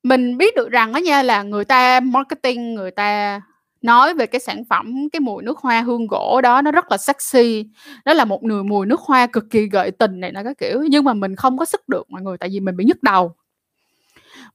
[0.03, 3.40] Mình biết được rằng đó nha là người ta marketing, người ta
[3.85, 6.97] nói về cái sản phẩm, cái mùi nước hoa hương gỗ đó, nó rất là
[6.97, 7.66] sexy.
[8.05, 10.83] Đó là một nồi, mùi nước hoa cực kỳ gợi tình này nó cái kiểu,
[10.90, 13.35] nhưng mà mình không có sức được mọi người, tại vì mình bị nhức đầu.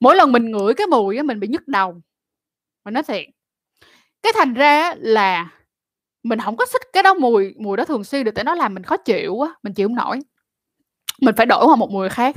[0.00, 2.00] Mỗi lần mình ngửi cái mùi á, mình bị nhức đầu.
[2.84, 3.24] Mình nói thiệt.
[4.22, 5.50] Cái thành ra là
[6.22, 8.74] mình không có thích cái đó mùi mùi đó thường xuyên được, tại nó làm
[8.74, 10.20] mình khó chịu quá mình chịu không nổi.
[11.20, 12.36] Mình phải đổi qua một mùi khác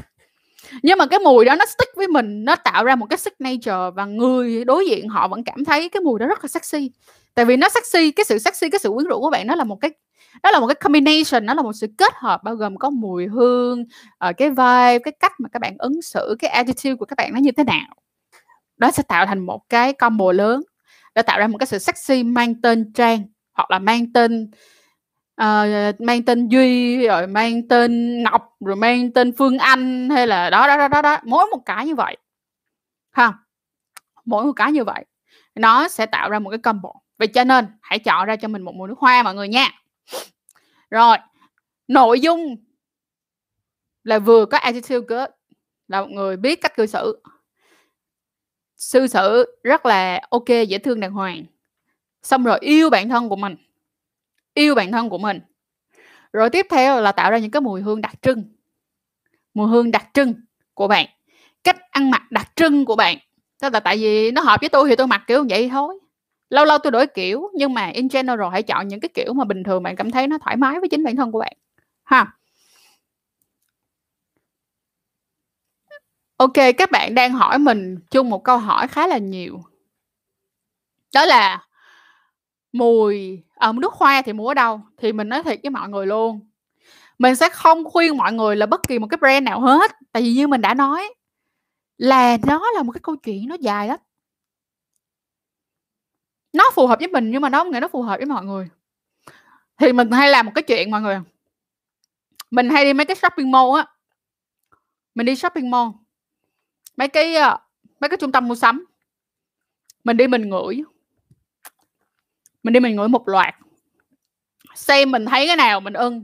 [0.83, 3.91] nhưng mà cái mùi đó nó stick với mình, nó tạo ra một cái signature
[3.95, 6.91] và người đối diện họ vẫn cảm thấy cái mùi đó rất là sexy.
[7.35, 9.63] Tại vì nó sexy, cái sự sexy, cái sự quyến rũ của bạn nó là
[9.63, 9.91] một cái
[10.43, 13.27] đó là một cái combination, nó là một sự kết hợp bao gồm có mùi
[13.27, 13.85] hương
[14.17, 17.33] ờ, cái vibe, cái cách mà các bạn ứng xử, cái attitude của các bạn
[17.33, 17.95] nó như thế nào.
[18.77, 20.61] Đó sẽ tạo thành một cái combo lớn
[21.15, 23.23] để tạo ra một cái sự sexy mang tên trang
[23.53, 24.51] hoặc là mang tên
[25.41, 30.49] uh, mang tên duy rồi mang tên ngọc rồi mang tên phương anh hay là
[30.49, 31.17] đó đó đó đó, đó.
[31.23, 32.17] mỗi một cái như vậy.
[33.11, 33.33] Ha
[34.25, 35.05] mỗi một cái như vậy
[35.55, 36.89] nó sẽ tạo ra một cái combo.
[37.17, 39.71] Vậy cho nên hãy chọn ra cho mình một mùi nước hoa mọi người nha.
[40.89, 41.17] Rồi
[41.87, 42.55] nội dung
[44.03, 45.29] là vừa có attitude good
[45.87, 47.23] là một người biết cách cư xử.
[48.77, 51.45] Sư xử rất là ok dễ thương đàng hoàng.
[52.23, 53.55] Xong rồi yêu bản thân của mình
[54.53, 55.39] yêu bản thân của mình.
[56.33, 58.43] Rồi tiếp theo là tạo ra những cái mùi hương đặc trưng.
[59.53, 60.33] Mùi hương đặc trưng
[60.73, 61.07] của bạn.
[61.63, 63.17] Cách ăn mặc đặc trưng của bạn.
[63.61, 65.99] Tức là tại vì nó hợp với tôi thì tôi mặc kiểu vậy thôi.
[66.49, 69.43] Lâu lâu tôi đổi kiểu, nhưng mà in general hãy chọn những cái kiểu mà
[69.45, 71.53] bình thường bạn cảm thấy nó thoải mái với chính bản thân của bạn.
[72.03, 72.33] Ha.
[76.37, 79.61] Ok, các bạn đang hỏi mình chung một câu hỏi khá là nhiều.
[81.13, 81.67] Đó là
[82.73, 86.07] mùi ở nước hoa thì mua ở đâu thì mình nói thiệt với mọi người
[86.07, 86.49] luôn.
[87.17, 90.23] Mình sẽ không khuyên mọi người là bất kỳ một cái brand nào hết, tại
[90.23, 91.13] vì như mình đã nói,
[91.97, 93.99] là nó là một cái câu chuyện nó dài lắm.
[96.53, 98.45] Nó phù hợp với mình nhưng mà nó không nghĩa nó phù hợp với mọi
[98.45, 98.69] người.
[99.77, 101.19] Thì mình hay làm một cái chuyện mọi người
[102.53, 103.87] mình hay đi mấy cái shopping mall á.
[105.15, 105.89] Mình đi shopping mall.
[106.97, 107.57] Mấy cái ờ,
[107.99, 108.85] mấy cái trung tâm mua sắm.
[110.03, 110.83] Mình đi mình ngửi
[112.63, 113.55] mình đi mình ngửi một loạt.
[114.75, 116.23] Xem mình thấy cái nào mình ưng.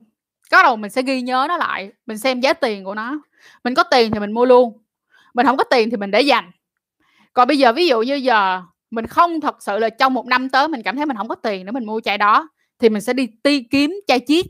[0.52, 3.22] Có đầu mình sẽ ghi nhớ nó lại, mình xem giá tiền của nó.
[3.64, 4.84] Mình có tiền thì mình mua luôn.
[5.34, 6.52] Mình không có tiền thì mình để dành.
[7.34, 10.50] Còn bây giờ ví dụ như giờ mình không thật sự là trong một năm
[10.50, 12.50] tới mình cảm thấy mình không có tiền để mình mua chai đó,
[12.80, 14.46] thì mình sẽ đi ti kiếm chai chiết.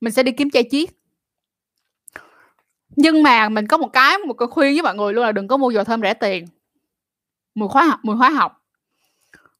[0.00, 0.88] Mình sẽ đi kiếm chai chiết.
[2.96, 5.48] Nhưng mà mình có một cái một cái khuyên với mọi người luôn là đừng
[5.48, 6.46] có mua dầu thơm rẻ tiền.
[7.54, 8.59] Mùi hóa học, mùi hóa học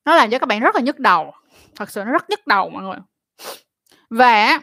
[0.05, 1.33] nó làm cho các bạn rất là nhức đầu.
[1.77, 2.97] Thật sự nó rất nhức đầu mọi người.
[4.11, 4.61] Và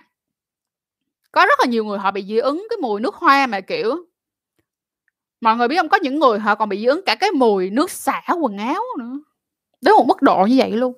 [1.31, 3.95] có rất là nhiều người họ bị dị ứng cái mùi nước hoa mà, kiểu,
[5.41, 5.89] mọi người biết không?
[5.89, 8.83] Có những người họ còn bị dị ứng cả cái mùi nước xả quần áo
[8.99, 9.19] nữa,
[9.81, 10.93] đến một mức độ như vậy luôn.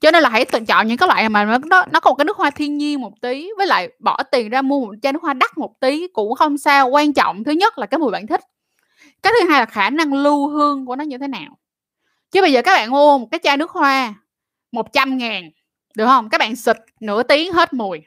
[0.00, 2.24] Cho nên là hãy tự chọn những cái loại mà nó nó có một cái
[2.24, 5.22] nước hoa thiên nhiên một tí, với lại bỏ tiền ra mua một chai nước
[5.22, 6.88] hoa đắt một tí cũng không sao.
[6.88, 8.40] Quan trọng thứ nhất là cái mùi bạn thích.
[9.22, 11.58] Cái thứ hai là khả năng lưu hương của nó như thế nào
[12.30, 14.14] chứ bây giờ các bạn mua một cái chai nước hoa
[14.72, 15.50] 100 ngàn,
[15.96, 16.28] được không?
[16.28, 18.00] Các bạn xịt nửa tiếng hết mùi.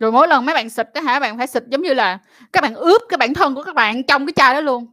[0.00, 2.18] Rồi mỗi lần mấy bạn xịt đó hả bạn phải xịt giống như là
[2.52, 4.86] các bạn ướp cái bản thân của các bạn trong cái chai đó luôn.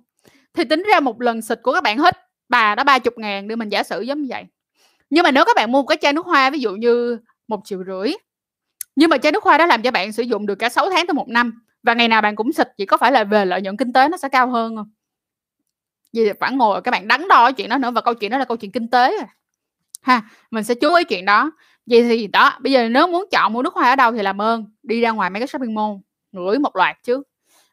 [0.53, 2.17] Thì tính ra một lần xịt của các bạn hết
[2.49, 4.45] bà đó ba chục ngàn để mình giả sử giống như vậy.
[5.09, 7.61] Nhưng mà nếu các bạn mua một cái chai nước hoa, ví dụ như một
[7.65, 8.13] triệu rưỡi,
[8.95, 11.07] nhưng mà chai nước hoa đó làm cho bạn sử dụng được cả 6 tháng
[11.07, 13.61] tới một năm, và ngày nào bạn cũng xịt, chỉ có phải là về lợi
[13.61, 14.91] nhuận kinh tế nó sẽ cao hơn không?
[16.13, 18.45] Vì phản ngồi, các bạn đắn đo chuyện đó nữa và câu chuyện đó là
[18.45, 19.17] câu chuyện kinh tế
[20.01, 20.21] ha,
[20.51, 21.51] mình sẽ chú ý chuyện đó.
[21.85, 24.41] Vậy thì đó, bây giờ nếu muốn chọn mua nước hoa ở đâu thì làm
[24.41, 25.93] ơn, đi ra ngoài mấy cái shopping mall,
[26.31, 27.23] ngửi một loạt chứ.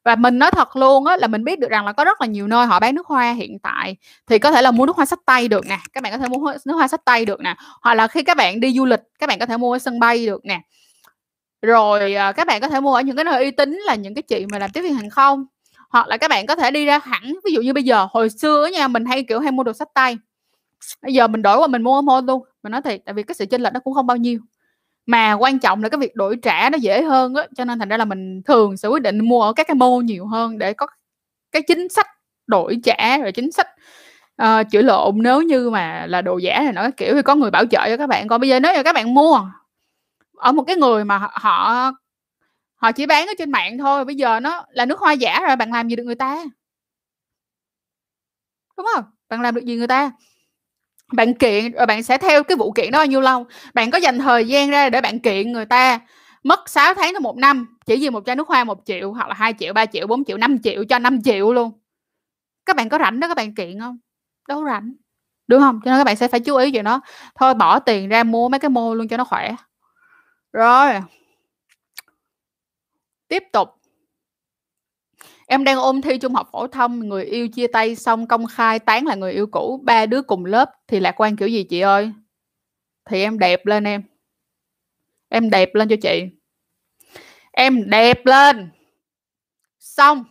[0.04, 2.26] Và mình nói thật luôn á, là mình biết được rằng là có rất là
[2.26, 3.96] nhiều nơi họ bán nước hoa hiện tại.
[4.26, 6.28] Thì có thể là mua nước hoa sách tay được nè, các bạn có thể
[6.28, 7.54] mua nước hoa sách tay được nè.
[7.82, 10.00] Hoặc là khi các bạn đi du lịch, các bạn có thể mua ở sân
[10.00, 10.60] bay được nè.
[11.62, 14.14] Rồi à, các bạn có thể mua ở những cái nơi uy tín là những
[14.14, 15.46] cái chị mà làm tiếp viên hàng không
[15.88, 18.30] hoặc là các bạn có thể đi ra hẳn ví dụ như bây giờ hồi
[18.30, 20.18] xưa nha mình hay kiểu hay mua đồ sách tay.
[21.02, 22.44] Bây giờ mình đổi qua mình mua Amazon luôn.
[22.62, 24.40] Mình nói thiệt tại vì cái sự chênh lệch nó cũng không bao nhiêu.
[25.06, 27.88] Mà quan trọng là cái việc đổi trả nó dễ hơn á cho nên thành
[27.88, 30.72] ra là mình thường sẽ quyết định mua ở các cái mô nhiều hơn để
[30.72, 30.86] có
[31.52, 32.06] cái chính sách
[32.46, 33.68] đổi trả rồi chính sách
[34.42, 35.14] uh, chữa lộn.
[35.22, 37.96] Nếu như mà là đồ giả này nó kiểu thì có người bảo trợ cho
[37.96, 38.28] các bạn.
[38.28, 39.40] Còn bây giờ nếu như các bạn mua
[40.36, 41.92] ở một cái người mà họ
[42.78, 45.56] họ chỉ bán ở trên mạng thôi, bây giờ nó là nước hoa giả rồi,
[45.56, 46.44] bạn làm gì được người ta?
[48.76, 49.04] Đúng không?
[49.28, 50.10] Bạn làm được gì người ta?
[51.12, 53.46] Bạn kiện rồi bạn sẽ theo cái vụ kiện đó bao nhiêu lâu?
[53.74, 56.00] Bạn có dành thời gian ra để bạn kiện người ta
[56.42, 59.28] mất 6 tháng đến một năm, chỉ vì một chai nước hoa một triệu hoặc
[59.28, 61.80] là 2 triệu 3 triệu 4 triệu 5 triệu cho 5 triệu luôn.
[62.66, 63.98] Các bạn có rảnh đó, các bạn kiện không?
[64.48, 64.92] Đâu rảnh.
[65.48, 65.80] Đúng không?
[65.84, 67.00] Cho nên các bạn sẽ phải chú ý chuyện đó
[67.34, 69.56] thôi, bỏ tiền ra mua mấy cái mô luôn cho nó khỏe.
[70.52, 71.00] Rồi
[73.28, 73.68] tiếp tục
[75.50, 78.78] Em đang ôn thi trung học phổ thông, người yêu chia tay xong công khai
[78.78, 81.80] tán là người yêu cũ, ba đứa cùng lớp thì lạc quan kiểu gì chị
[81.80, 82.12] ơi?
[83.04, 84.02] Thì em đẹp lên em.
[85.28, 86.24] Em đẹp lên cho chị.
[87.52, 88.70] Em đẹp lên.
[89.78, 90.24] Xong.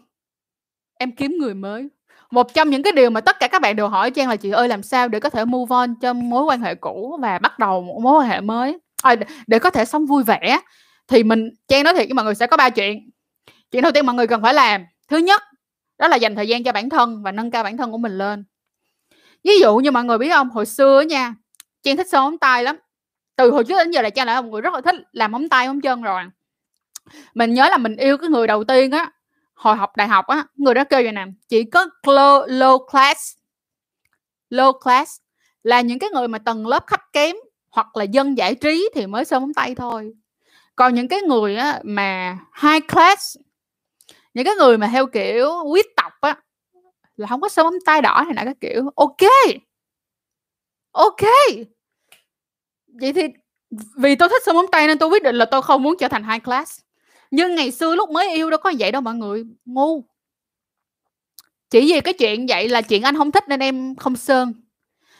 [1.00, 1.90] Em kiếm người mới.
[2.32, 4.50] Một trong những cái điều mà tất cả các bạn đều hỏi Trang là chị
[4.50, 7.60] ơi làm sao để có thể move on trong mối quan hệ cũ và bắt
[7.60, 8.80] đầu một mối quan hệ mới.
[9.04, 9.16] À,
[9.48, 10.60] để có thể sống vui vẻ
[11.08, 13.10] thì mình Trang nói thiệt với mọi người sẽ có ba chuyện.
[13.72, 14.86] Chuyện đầu tiên mọi người cần phải làm.
[15.08, 15.42] Thứ nhất
[15.98, 18.18] đó là dành thời gian cho bản thân và nâng cao bản thân của mình
[18.18, 18.46] lên.
[19.44, 21.34] Ví dụ như mọi người biết không hồi xưa nha
[21.84, 22.78] trang thích sơn móng tay lắm.
[23.36, 25.50] Từ hồi trước đến giờ là trang là một người rất là thích làm móng
[25.50, 26.24] tay móng chân rồi.
[27.34, 29.12] Mình nhớ là mình yêu cái người đầu tiên á
[29.54, 33.38] hồi học đại học á người đó kêu vậy nè chỉ có low, low class.
[34.50, 35.18] Low class
[35.64, 37.36] là những cái người mà tầng lớp thấp kém
[37.70, 40.14] hoặc là dân giải trí thì mới sơn móng tay thôi
[40.78, 43.38] còn những cái người á, mà high class
[44.34, 46.38] những cái người mà theo kiểu quý tộc á
[47.16, 49.18] là không có sơn móng tay đỏ hay là cái kiểu ok
[50.92, 51.22] ok.
[52.88, 53.22] Vậy thì
[53.98, 56.08] vì tôi thích sơn móng tay nên tôi quyết định là tôi không muốn trở
[56.08, 56.80] thành high class.
[57.32, 60.04] Nhưng ngày xưa lúc mới yêu đâu có vậy đâu mọi người ngu.
[61.70, 64.54] Chỉ vì cái chuyện vậy là chuyện anh không thích nên em không sơn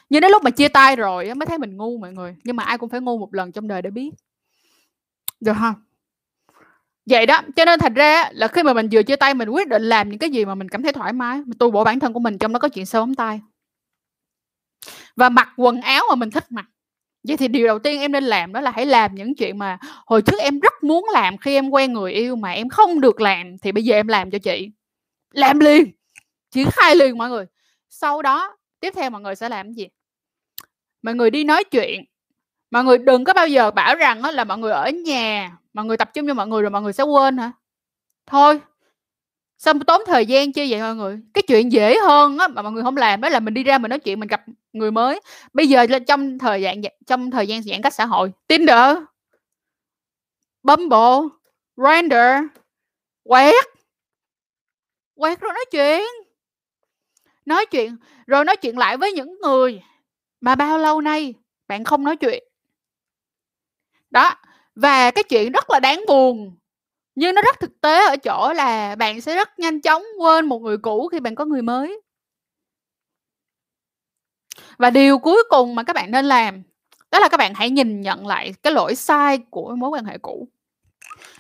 [0.10, 2.36] nhưng đến lúc mà chia tay rồi mới thấy mình ngu mọi người.
[2.44, 4.12] Nhưng mà ai cũng phải ngu một lần trong đời để biết
[5.40, 5.74] được không?
[7.06, 9.68] Vậy đó, cho nên thật ra là khi mà mình vừa chia tay mình quyết
[9.68, 12.00] định làm những cái gì mà mình cảm thấy thoải mái, mình tu bổ bản
[12.00, 13.42] thân của mình trong đó có chuyện sâu ống tay.
[15.16, 16.66] Và mặc quần áo mà mình thích mặc.
[17.24, 19.78] Vậy thì điều đầu tiên em nên làm đó là hãy làm những chuyện mà
[20.06, 23.22] hồi trước em rất muốn làm khi em quen người yêu mà em không được
[23.22, 24.72] làm, thì bây giờ em làm cho chị.
[25.32, 25.92] Làm liền,
[26.52, 27.46] triển khai liền mọi người.
[27.90, 29.88] Sau đó, tiếp theo mọi người sẽ làm gì?
[31.02, 32.06] Mọi người đi nói chuyện
[32.72, 35.98] mọi người đừng có bao giờ bảo rằng là mọi người ở nhà, mọi người
[35.98, 37.52] tập trung cho mọi người rồi mọi người sẽ quên hả?
[38.26, 38.62] Thôi
[39.58, 41.20] xong tốn thời gian chưa vậy mọi người?
[41.34, 43.78] Cái chuyện dễ hơn á mà mọi người không làm đó là mình đi ra
[43.78, 45.20] mình nói chuyện, mình gặp người mới.
[45.54, 48.98] Bây giờ là trong thời gian trong thời gian giãn cách xã hội, tinder,
[50.64, 51.38] bumble
[51.78, 52.44] render
[53.24, 53.66] quét
[55.16, 56.04] quét rồi nói chuyện
[57.48, 59.82] nói chuyện, rồi nói chuyện lại với những người
[60.42, 61.34] mà bao lâu nay
[61.68, 62.44] bạn không nói chuyện
[64.18, 64.36] đó,
[64.76, 66.58] và cái chuyện rất là đáng buồn.
[67.16, 70.60] Nhưng nó rất thực tế ở chỗ là bạn sẽ rất nhanh chóng quên một
[70.60, 72.02] người cũ khi bạn có người mới.
[74.78, 76.64] Và điều cuối cùng mà các bạn nên làm,
[77.12, 80.18] đó là các bạn hãy nhìn nhận lại cái lỗi sai của mối quan hệ
[80.18, 80.48] cũ.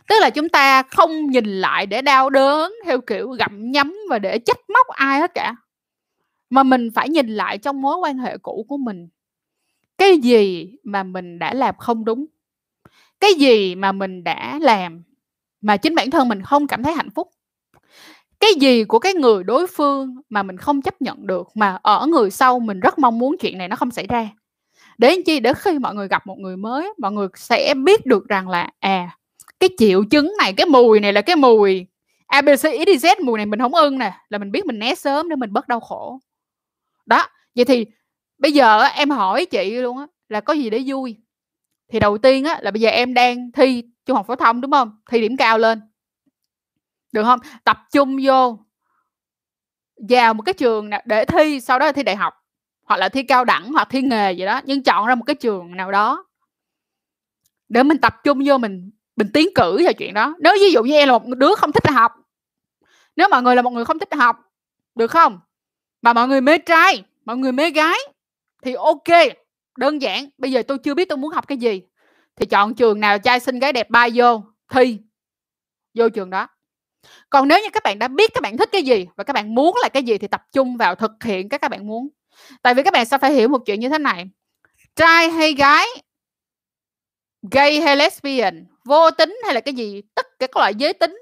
[0.08, 4.20] Tức là chúng ta không nhìn lại để đau đớn theo kiểu gặm nhấm và
[4.20, 5.56] để trách móc ai hết cả,
[6.50, 9.10] mà mình phải nhìn lại trong mối quan hệ cũ của mình.
[9.98, 12.26] Cái gì mà mình đã làm không đúng?
[13.20, 15.04] Cái gì mà mình đã làm
[15.62, 17.30] mà chính bản thân mình không cảm thấy hạnh phúc
[18.40, 22.08] cái gì của cái người đối phương mà mình không chấp nhận được mà ở
[22.08, 24.30] người sau mình rất mong muốn chuyện này nó không xảy ra
[24.98, 25.40] Để chi?
[25.40, 28.72] Để khi mọi người gặp một người mới, mọi người sẽ biết được rằng là
[28.80, 29.18] à
[29.60, 31.86] cái triệu chứng này, cái mùi này là cái mùi
[32.28, 35.30] ABC XYZ e, mùi này mình không ưng nè, là mình biết mình né sớm
[35.30, 36.20] để mình bớt đau khổ.
[37.06, 37.86] Đó, vậy thì
[38.38, 41.18] bây giờ em hỏi chị luôn á là có gì để vui?
[41.90, 44.72] Thì đầu tiên á, là bây giờ em đang thi trung học phổ thông, đúng
[44.72, 45.02] không?
[45.12, 45.82] Thi điểm cao lên.
[47.12, 47.40] Được không?
[47.64, 48.60] Tập trung vô,
[50.10, 52.34] vào một cái trường nào để thi, sau đó là thi đại học,
[52.84, 55.36] hoặc là thi cao đẳng, hoặc thi nghề gì đó, nhưng chọn ra một cái
[55.36, 56.26] trường nào đó
[57.70, 60.84] để mình tập trung vô, mình mình tiến cử vào chuyện đó nếu ví dụ
[60.84, 62.12] như em là một đứa không thích học,
[63.16, 64.38] nếu mọi người là một người không thích học,
[64.96, 65.40] được không
[66.02, 67.98] mà mọi người mê trai, mọi người mê gái,
[68.64, 69.38] thì ok
[69.78, 71.82] đơn giản, bây giờ tôi chưa biết tôi muốn học cái gì.
[72.36, 75.00] Thì chọn trường nào trai xinh gái đẹp bay vô, thi.
[75.94, 76.48] Vô trường đó.
[77.30, 79.56] Còn nếu như các bạn đã biết các bạn thích cái gì và các bạn
[79.56, 82.10] muốn là cái gì thì tập trung vào thực hiện các các bạn muốn.
[82.62, 84.26] Tại vì các bạn sẽ phải hiểu một chuyện như thế này.
[84.96, 85.86] Trai hay gái,
[87.52, 91.18] gay hay lesbian, vô tính hay là cái gì, tất cả các loại giới tính,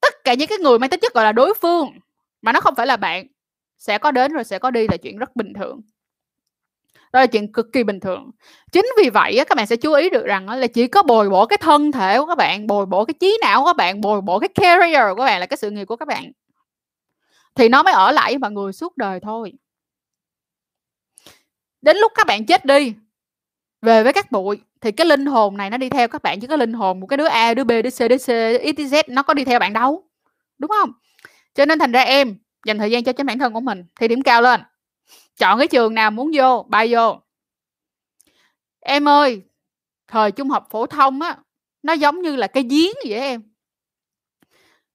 [0.00, 1.90] tất cả những cái người mang tính chất gọi là đối phương,
[2.42, 3.26] mà nó không phải là bạn,
[3.78, 5.80] sẽ có đến rồi sẽ có đi là chuyện rất bình thường
[7.12, 8.30] đó là chuyện cực kỳ bình thường.
[8.72, 11.46] Chính vì vậy các bạn sẽ chú ý được rằng là chỉ có bồi bổ
[11.46, 14.20] cái thân thể của các bạn, bồi bổ cái trí não của các bạn, bồi
[14.20, 16.32] bổ cái career của các bạn là cái sự nghiệp của các bạn.
[17.54, 19.52] Thì nó mới ở lại với mọi người suốt đời thôi.
[21.82, 22.94] Đến lúc các bạn chết đi,
[23.82, 26.46] về với các bụi, thì cái linh hồn này nó đi theo các bạn, chứ
[26.46, 28.28] cái linh hồn của cái đứa A, đứa B, đứa C đứa C
[28.62, 30.08] XYZ nó có đi theo bạn đâu.
[30.58, 30.92] Đúng không?
[31.54, 32.36] Cho nên thành ra em
[32.66, 33.84] dành thời gian cho chính bản thân của mình.
[34.00, 34.60] Thì điểm cao lên
[35.36, 37.20] chọn cái trường nào muốn vô bay vô.
[38.80, 39.42] Em ơi
[40.06, 41.38] thời trung học phổ thông á
[41.82, 43.42] nó giống như là cái giếng vậy em.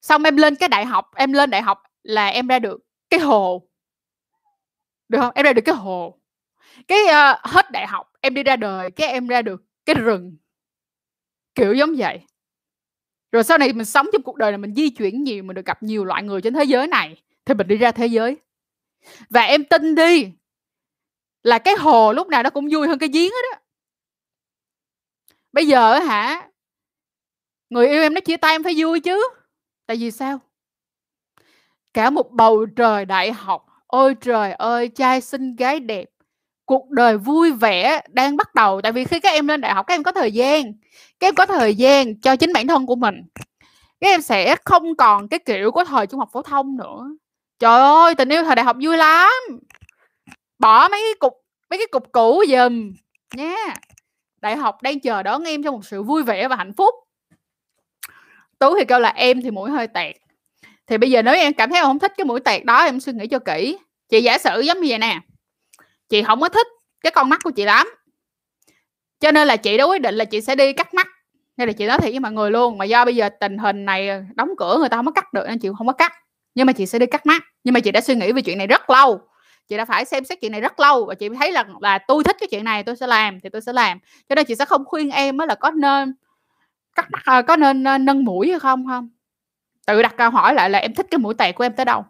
[0.00, 2.80] Xong em lên cái đại học em lên đại học là em ra được
[3.10, 3.68] cái hồ.
[5.08, 5.32] Được không?
[5.34, 6.18] Em ra được cái hồ.
[6.88, 10.36] Cái uh, hết đại học em đi ra đời cái em ra được cái rừng.
[11.54, 12.20] Kiểu giống vậy.
[13.32, 15.66] Rồi sau này mình sống trong cuộc đời này mình di chuyển nhiều mình được
[15.66, 18.36] gặp nhiều loại người trên thế giới này thì mình đi ra thế giới
[19.30, 20.32] và em tin đi
[21.42, 23.58] là cái hồ lúc nào nó cũng vui hơn cái giếng hết
[25.52, 26.48] bây giờ hả,
[27.70, 29.28] người yêu em nó chia tay em phải vui chứ.
[29.86, 30.40] Tại vì sao?
[31.94, 36.04] Cả một bầu trời đại học, ôi trời ơi, trai xinh gái đẹp,
[36.64, 38.80] cuộc đời vui vẻ đang bắt đầu.
[38.82, 40.72] Tại vì khi các em lên đại học, các em có thời gian,
[41.20, 43.22] các em có thời gian cho chính bản thân của mình.
[44.00, 47.10] Các em sẽ không còn cái kiểu của thời trung học phổ thông nữa
[47.58, 49.32] trời ơi, tình yêu thời đại học vui lắm.
[50.58, 51.32] Bỏ mấy cái cục,
[51.70, 52.92] mấy cái cục cũ giùm
[53.34, 53.56] nha
[54.40, 56.94] đại học đang chờ đón em trong một sự vui vẻ và hạnh phúc.
[58.58, 60.16] Tú thì kêu là em thì mũi hơi tẹt.
[60.86, 63.00] Thì bây giờ nếu em cảm thấy em không thích cái mũi tẹt đó, em
[63.00, 63.78] suy nghĩ cho kỹ.
[64.08, 65.20] Chị giả sử giống như vậy nè,
[66.08, 66.66] chị không có thích
[67.00, 67.88] cái con mắt của chị lắm.
[69.20, 71.06] Cho nên là chị đã quyết định là chị sẽ đi cắt mắt.
[71.56, 73.84] Nên là chị nói thiệt với mọi người luôn, mà do bây giờ tình hình
[73.84, 76.12] này, đóng cửa người ta không có cắt được nên chị không có cắt
[76.54, 78.58] nhưng mà chị sẽ đi cắt mắt nhưng mà chị đã suy nghĩ về chuyện
[78.58, 79.20] này rất lâu.
[79.68, 82.24] Chị đã phải xem xét chuyện này rất lâu và chị thấy là là tôi
[82.24, 83.98] thích cái chuyện này, tôi sẽ làm thì tôi sẽ làm.
[84.28, 86.14] Cho nên chị sẽ không khuyên em là có nên
[86.94, 89.08] cắt mắt à, có nên à, nâng mũi hay không không?
[89.86, 92.04] Tự đặt câu hỏi lại là em thích cái mũi tẹt của em tới đâu?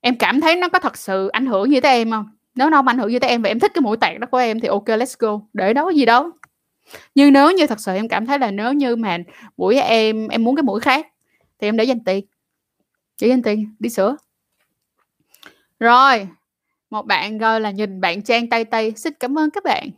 [0.00, 2.26] Em cảm thấy nó có thật sự ảnh hưởng như tới em không?
[2.54, 4.26] Nếu nó không ảnh hưởng như tới em và em thích cái mũi tẹt đó
[4.30, 5.40] của em thì ok, let's go.
[5.52, 6.30] Để đó gì đâu.
[7.14, 9.18] Nhưng nếu như thật sự em cảm thấy là nếu như mà
[9.56, 11.06] mũi em em muốn cái mũi khác
[11.60, 12.24] thì em để dành tiền
[13.16, 14.16] chị anh tiền đi sửa.
[15.80, 16.28] Rồi
[16.90, 19.90] một bạn gọi là nhìn bạn trang tay tay xin cảm ơn các bạn.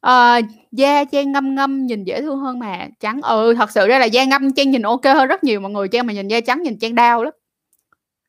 [0.00, 0.40] À,
[0.72, 3.22] da trang ngâm ngâm nhìn dễ thương hơn mà trắng.
[3.22, 5.60] Ừ thật sự ra là da ngâm trang nhìn ok hơn rất nhiều.
[5.60, 7.34] Mọi người trang mà nhìn da trắng nhìn trang đau lắm.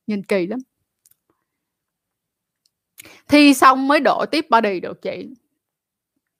[0.06, 0.58] Nhìn kỳ lắm.
[3.28, 5.28] Thi xong mới độ tiếp body được chị.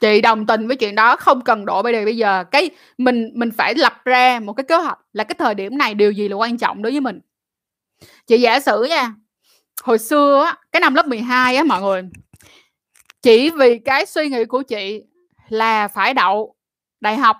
[0.00, 2.44] Chị đồng tình với chuyện đó không cần độ body bây giờ.
[2.44, 5.94] Cái mình mình phải lập ra một cái kế hoạch là cái thời điểm này
[5.94, 7.20] điều gì là quan trọng đối với mình
[8.26, 9.14] chị giả sử nha,
[9.82, 12.02] hồi xưa á, cái năm lớp 12 á mọi người,
[13.22, 15.02] chỉ vì cái suy nghĩ của chị
[15.48, 16.54] là phải đậu
[17.00, 17.36] đại học,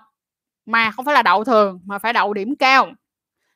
[0.65, 2.91] mà không phải là đậu thường, mà phải đậu điểm cao.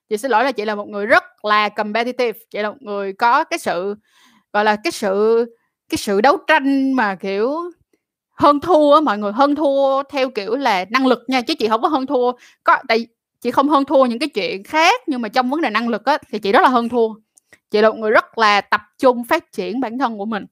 [0.09, 3.13] Chị xin lỗi là chị là một người rất là competitive, chị là một người
[3.13, 3.95] có cái sự,
[4.53, 5.45] gọi là cái sự
[5.89, 7.71] cái sự đấu tranh mà, kiểu,
[8.31, 11.67] hơn thua á mọi người, hơn thua theo kiểu là năng lực nha, chứ chị
[11.67, 12.31] không có hơn thua.
[12.63, 13.07] Có, tại
[13.47, 16.05] chị không hơn thua những cái chuyện khác, nhưng mà trong vấn đề năng lực
[16.05, 17.13] á, thì chị rất là hơn thua.
[17.71, 20.45] Chị là một người rất là tập trung phát triển bản thân của mình.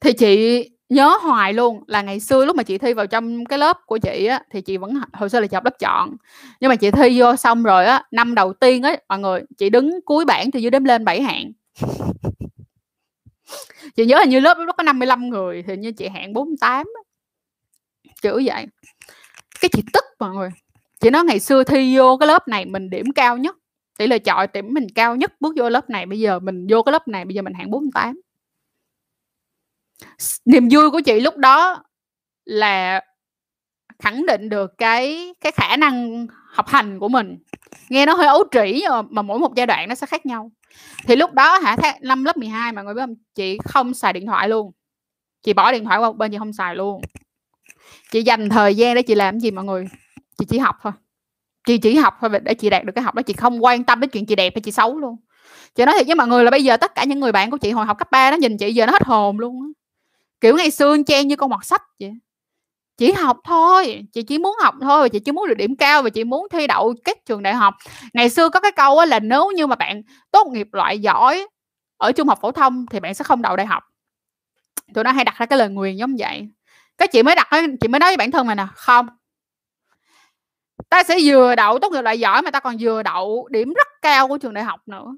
[0.00, 3.58] Thì chị nhớ hoài luôn là ngày xưa lúc mà chị thi vào trong cái
[3.58, 6.16] lớp của chị á, thì chị vẫn hồi xưa là chị học lớp chọn.
[6.60, 9.70] Nhưng mà chị thi vô xong rồi á, năm đầu tiên á, mọi người, chị
[9.70, 11.52] đứng cuối bảng thì dưới đếm lên bảy hạng.
[13.96, 16.86] Chị nhớ là như lớp, lúc có 55 người, thì như chị hạng 48
[18.22, 18.66] kiểu vậy.
[19.60, 20.50] Cái chị tức, mọi người
[21.04, 23.56] chị nói ngày xưa thi vô cái lớp này mình điểm cao nhất.
[23.98, 26.82] Tỷ lệ chọi điểm mình cao nhất bước vô lớp này bây giờ mình vô
[26.82, 28.20] cái lớp này bây giờ mình hạng 48
[30.44, 31.84] niềm vui của chị lúc đó
[32.44, 33.00] là
[34.02, 37.38] khẳng định được cái cái khả năng học hành của mình.
[37.88, 40.50] Nghe nó hơi ấu trĩ mà, mà mỗi một giai đoạn nó sẽ khác nhau.
[41.06, 44.26] Thì lúc đó hả năm lớp 12 mà người biết không chị không xài điện
[44.26, 44.72] thoại luôn.
[45.42, 47.02] Chị bỏ điện thoại qua một bên chị không xài luôn.
[48.10, 49.88] Chị dành thời gian để chị làm gì mọi người?
[50.38, 50.92] Chị chỉ học thôi.
[51.66, 53.22] Chị chỉ học thôi để chị đạt được cái học đó.
[53.22, 55.16] Chị không quan tâm đến chuyện chị đẹp hay chị xấu luôn.
[55.74, 57.58] Chị nói thiệt với mọi người là bây giờ tất cả những người bạn của
[57.58, 59.72] chị hồi học cấp 3 nó nhìn chị giờ nó hết hồn luôn
[60.40, 62.12] kiểu ngày xưa chen như con mọt sách vậy.
[62.96, 64.04] Chỉ học thôi.
[64.12, 66.46] Chị chỉ muốn học thôi và chị chỉ muốn được điểm cao và chị muốn
[66.50, 67.74] thi đậu các trường đại học.
[68.12, 71.46] Ngày xưa có cái câu là nếu như mà bạn tốt nghiệp loại giỏi
[71.96, 73.82] ở trung học phổ thông thì bạn sẽ không đậu đại học.
[74.94, 76.48] Tụi nó hay đặt ra cái lời nguyền giống vậy.
[76.98, 77.48] Cái chị mới đặt
[77.80, 79.06] chị mới nói với bản thân mình nè, không
[80.88, 83.86] ta sẽ vừa đậu tốt nghiệp loại giỏi mà ta còn vừa đậu điểm rất
[84.02, 85.16] cao của trường đại học nữa.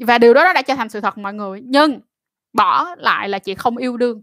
[0.00, 1.60] Và điều đó đã trở thành sự thật mọi người.
[1.64, 2.00] Nhưng
[2.52, 4.22] bỏ lại là chị không yêu đương.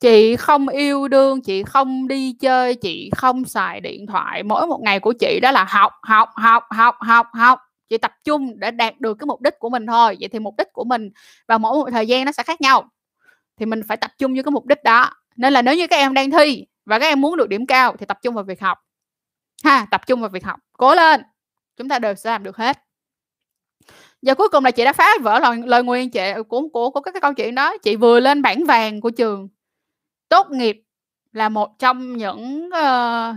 [0.00, 4.42] Chị không yêu đương, chị không đi chơi, chị không xài điện thoại.
[4.42, 7.60] Mỗi một ngày của chị đó là học học học học học học.
[7.88, 10.16] Chị tập trung để đạt được cái mục đích của mình thôi.
[10.20, 11.10] Vậy thì mục đích của mình
[11.48, 12.90] và mỗi một thời gian nó sẽ khác nhau.
[13.56, 15.10] Thì mình phải tập trung với cái mục đích đó.
[15.36, 17.96] Nên là nếu như các em đang thi và các em muốn được điểm cao
[17.98, 18.78] thì tập trung vào việc học
[19.64, 20.60] ha tập trung vào việc học.
[20.72, 21.22] Cố lên.
[21.76, 22.78] Chúng ta đều sẽ làm được hết.
[24.22, 26.90] Và cuối cùng là chị đã phá vỡ lời, lời nguyền chị ừ, của của
[26.90, 27.76] của cái câu chuyện đó.
[27.78, 29.48] Chị vừa lên bảng vàng của trường.
[30.28, 30.82] Tốt nghiệp
[31.32, 33.36] là một trong những uh,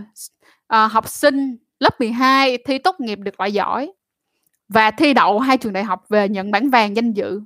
[0.74, 3.92] uh, học sinh lớp 12 thi tốt nghiệp được loại giỏi
[4.68, 7.40] và thi đậu hai trường đại học về nhận bản vàng danh dự.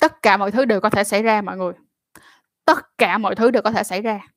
[0.00, 1.72] Tất cả mọi thứ đều có thể xảy ra mọi người.
[2.64, 4.31] Tất cả mọi thứ đều có thể xảy ra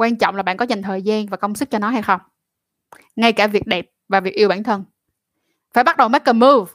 [0.00, 2.20] quan trọng là bạn có dành thời gian và công sức cho nó hay không.
[3.16, 4.84] Ngay cả việc đẹp và việc yêu bản thân.
[5.74, 6.72] Phải bắt đầu make a move.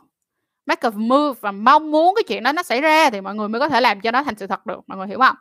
[0.66, 3.48] Make a move và mong muốn cái chuyện đó nó xảy ra thì mọi người
[3.48, 4.80] mới có thể làm cho nó thành sự thật được.
[4.88, 5.36] Mọi người hiểu không?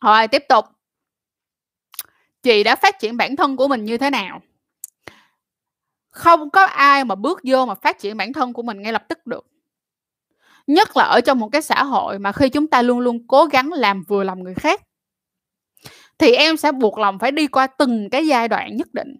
[0.00, 0.64] Rồi, tiếp tục.
[2.42, 4.40] Chị đã phát triển bản thân của mình như thế nào?
[6.10, 9.04] Không có ai mà bước vô mà phát triển bản thân của mình ngay lập
[9.08, 9.46] tức được.
[10.66, 13.44] Nhất là ở trong một cái xã hội mà khi chúng ta luôn luôn cố
[13.44, 14.82] gắng làm vừa lòng người khác
[16.20, 19.16] thì em sẽ buộc lòng phải đi qua từng cái giai đoạn nhất định.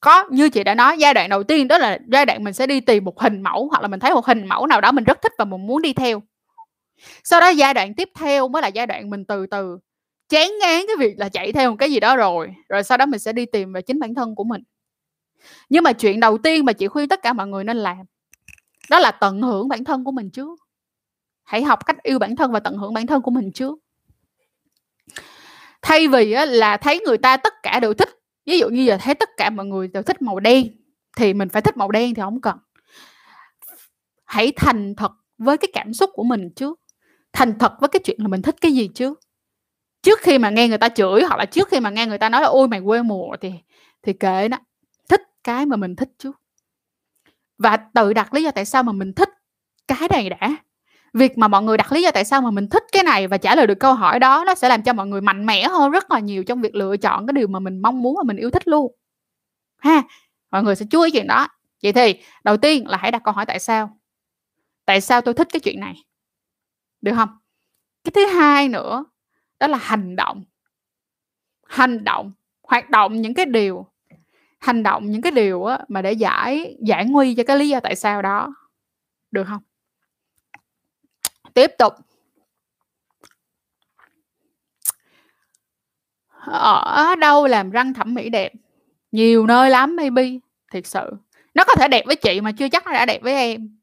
[0.00, 2.66] Có, như chị đã nói, giai đoạn đầu tiên đó là giai đoạn mình sẽ
[2.66, 5.04] đi tìm một hình mẫu, hoặc là mình thấy một hình mẫu nào đó mình
[5.04, 6.22] rất thích và mình muốn đi theo.
[7.24, 9.78] Sau đó giai đoạn tiếp theo mới là giai đoạn mình từ từ
[10.28, 13.06] chán ngán cái việc là chạy theo một cái gì đó rồi rồi sau đó
[13.06, 14.62] mình sẽ đi tìm về chính bản thân của mình.
[15.68, 17.98] Nhưng mà chuyện đầu tiên mà chị khuyên tất cả mọi người nên làm,
[18.90, 20.60] đó là tận hưởng bản thân của mình trước.
[21.44, 23.78] Hãy học cách yêu bản thân và tận hưởng bản thân của mình trước
[25.82, 28.08] thay vì á, là thấy người ta tất cả đều thích
[28.46, 30.66] ví dụ như giờ thấy tất cả mọi người đều thích màu đen
[31.16, 32.58] thì mình phải thích màu đen thì không cần.
[34.24, 36.80] Hãy thành thật với cái cảm xúc của mình trước.
[37.32, 39.20] Thành thật với cái chuyện là mình thích cái gì trước.
[40.02, 42.28] Trước khi mà nghe người ta chửi hoặc là trước khi mà nghe người ta
[42.28, 43.52] nói là ôi mày quê mùa thì
[44.02, 44.58] thì kệ đó
[45.08, 46.40] thích cái mà mình thích trước.
[47.58, 49.28] Và tự đặt lý do tại sao mà mình thích
[49.88, 50.56] cái này đã
[51.18, 53.38] việc mà mọi người đặt lý do tại sao mà mình thích cái này và
[53.38, 55.90] trả lời được câu hỏi đó, nó sẽ làm cho mọi người mạnh mẽ hơn
[55.90, 58.36] rất là nhiều trong việc lựa chọn cái điều mà mình mong muốn và mình
[58.36, 58.92] yêu thích luôn.
[59.78, 60.02] Ha,
[60.50, 61.48] mọi người sẽ chú ý chuyện đó.
[61.82, 62.14] Vậy thì,
[62.44, 63.98] đầu tiên là hãy đặt câu hỏi tại sao.
[64.84, 65.94] Tại sao tôi thích cái chuyện này?
[67.00, 67.28] Được không?
[68.04, 69.04] Cái thứ hai nữa,
[69.60, 70.44] đó là hành động.
[71.66, 73.86] Hành động, hoạt động những cái điều,
[74.58, 77.96] hành động những cái điều mà để giải giải nguy cho cái lý do tại
[77.96, 78.54] sao đó.
[79.30, 79.62] Được không?
[81.58, 81.94] Tiếp tục.
[86.46, 88.52] Ở đâu làm răng thẩm mỹ đẹp?
[89.12, 90.28] Nhiều nơi lắm, maybe,
[90.72, 91.12] thiệt sự.
[91.54, 93.78] Nó có thể đẹp với chị mà chưa chắc nó đã đẹp với em.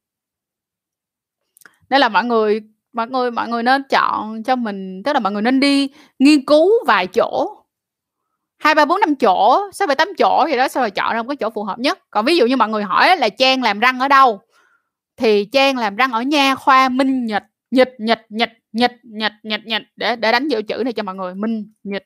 [1.89, 2.61] Nên là mọi người
[2.93, 6.45] mọi người mọi người nên chọn cho mình, tức là mọi người nên đi nghiên
[6.45, 7.61] cứu vài chỗ.
[8.57, 11.21] Hai, ba, bốn, năm chỗ, sáu, bảy, tám chỗ gì đó sau rồi chọn ra
[11.21, 11.99] một cái chỗ phù hợp nhất.
[12.09, 14.41] Còn ví dụ như mọi người hỏi là trang làm răng ở đâu?
[15.17, 17.43] Thì trang làm răng ở nha khoa minh nhật
[17.75, 19.81] nhật nhật nhật nhật nhật nhật nhật.
[19.95, 21.35] Để để đánh dấu chữ này cho mọi người.
[21.35, 22.03] Minh nhật.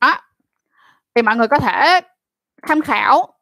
[0.00, 0.20] Đó.
[1.14, 2.00] Thì mọi người có thể
[2.62, 3.34] tham khảo.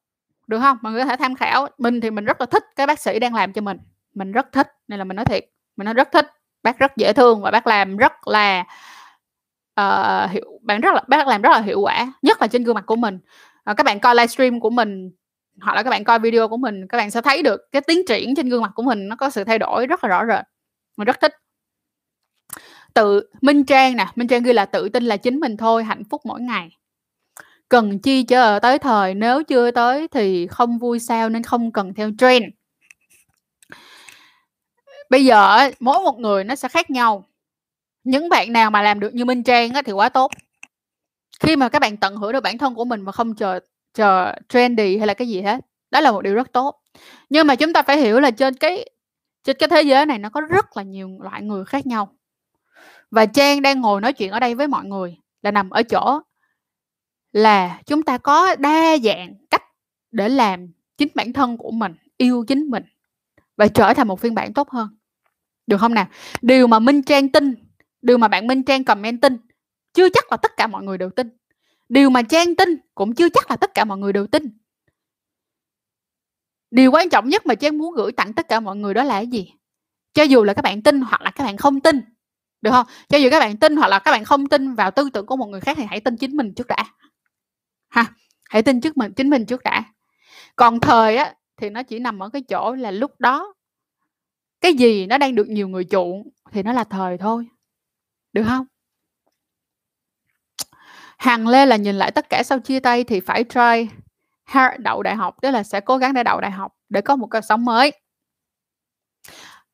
[0.47, 0.79] Được không?
[0.83, 1.69] Mọi người có thể tham khảo.
[1.79, 3.79] Mình thì mình rất là thích cái bác sĩ đang làm cho mình.
[4.15, 4.69] Mình rất thích.
[4.89, 5.45] Nên là mình nói thiệt.
[5.77, 6.27] Mình nói rất thích.
[6.63, 8.65] Bác rất dễ thương và bác làm rất là
[9.81, 12.75] uh, hiệu bạn rất là bác làm rất là hiệu quả nhất là trên gương
[12.75, 13.19] mặt của mình.
[13.71, 15.11] Uh, các bạn coi livestream của mình
[15.61, 18.07] hoặc là các bạn coi video của mình các bạn sẽ thấy được cái tiến
[18.09, 20.45] triển trên gương mặt của mình nó có sự thay đổi rất là rõ rệt.
[20.97, 21.33] Mình rất thích.
[22.95, 26.03] Tự minh trang nè minh trang ghi là tự tin là chính mình thôi hạnh
[26.11, 26.71] phúc mỗi ngày.
[27.69, 31.95] Cần chi chờ tới thời nếu chưa tới thì không vui sao nên không cần
[31.95, 32.45] theo trend.
[35.11, 37.29] Bây giờ mỗi một người nó sẽ khác nhau.
[38.05, 40.31] Những bạn nào mà làm được như minh trang á, thì quá tốt.
[41.41, 43.74] Khi mà các bạn tận hưởng được bản thân của mình mà không chờ chờ
[44.49, 45.61] trendy hay là cái gì hết.
[45.91, 46.83] Đó là một điều rất tốt.
[47.31, 48.91] Nhưng mà chúng ta phải hiểu là trên cái
[49.45, 52.17] trên cái thế giới này nó có rất là nhiều loại người khác nhau.
[53.11, 56.21] Và trang đang ngồi nói chuyện ở đây với mọi người là nằm ở chỗ
[57.33, 59.63] là chúng ta có đa dạng cách
[60.11, 62.83] để làm chính bản thân của mình, yêu chính mình
[63.57, 64.89] và trở thành một phiên bản tốt hơn.
[65.67, 66.07] Được không nào
[66.43, 67.55] điều mà minh trang tin,
[68.03, 69.37] điều mà bạn minh trang comment tin,
[69.93, 71.29] chưa chắc là tất cả mọi người đều tin
[71.89, 74.59] điều mà trang tin cũng chưa chắc là tất cả mọi người đều tin.
[76.71, 79.15] Điều quan trọng nhất mà trang muốn gửi tặng tất cả mọi người đó là
[79.15, 79.53] cái gì?
[80.15, 82.01] Cho dù là các bạn tin hoặc là các bạn không tin,
[82.61, 82.87] được không?
[83.09, 85.37] Cho dù các bạn tin hoặc là các bạn không tin vào tư tưởng của
[85.37, 86.85] một người khác thì hãy tin chính mình trước đã.
[87.89, 88.07] Ha,
[88.51, 89.85] hãy tin trước mình, chính mình trước đã.
[90.57, 93.55] Còn thời á, thì nó chỉ nằm ở cái chỗ là lúc đó,
[94.61, 97.47] cái gì nó đang được nhiều người chuộng thì nó là thời thôi.
[98.33, 98.67] Được không?
[101.25, 103.89] Hàng lê là nhìn lại tất cả sau chia tay thì phải try
[104.45, 107.17] hard đậu đại học, tức là sẽ cố gắng để đậu đại học để có
[107.17, 107.93] một cuộc sống mới.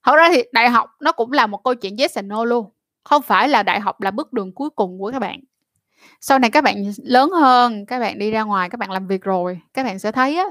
[0.03, 2.71] Thật ra thì đại học nó cũng là một câu chuyện yes and no luôn,
[3.05, 5.41] không phải là đại học là bước đường cuối cùng của các bạn.
[6.21, 9.23] Sau này các bạn lớn hơn, các bạn đi ra ngoài, các bạn làm việc
[9.23, 10.47] rồi, các bạn sẽ thấy á,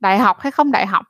[0.00, 1.06] đại học hay không đại học,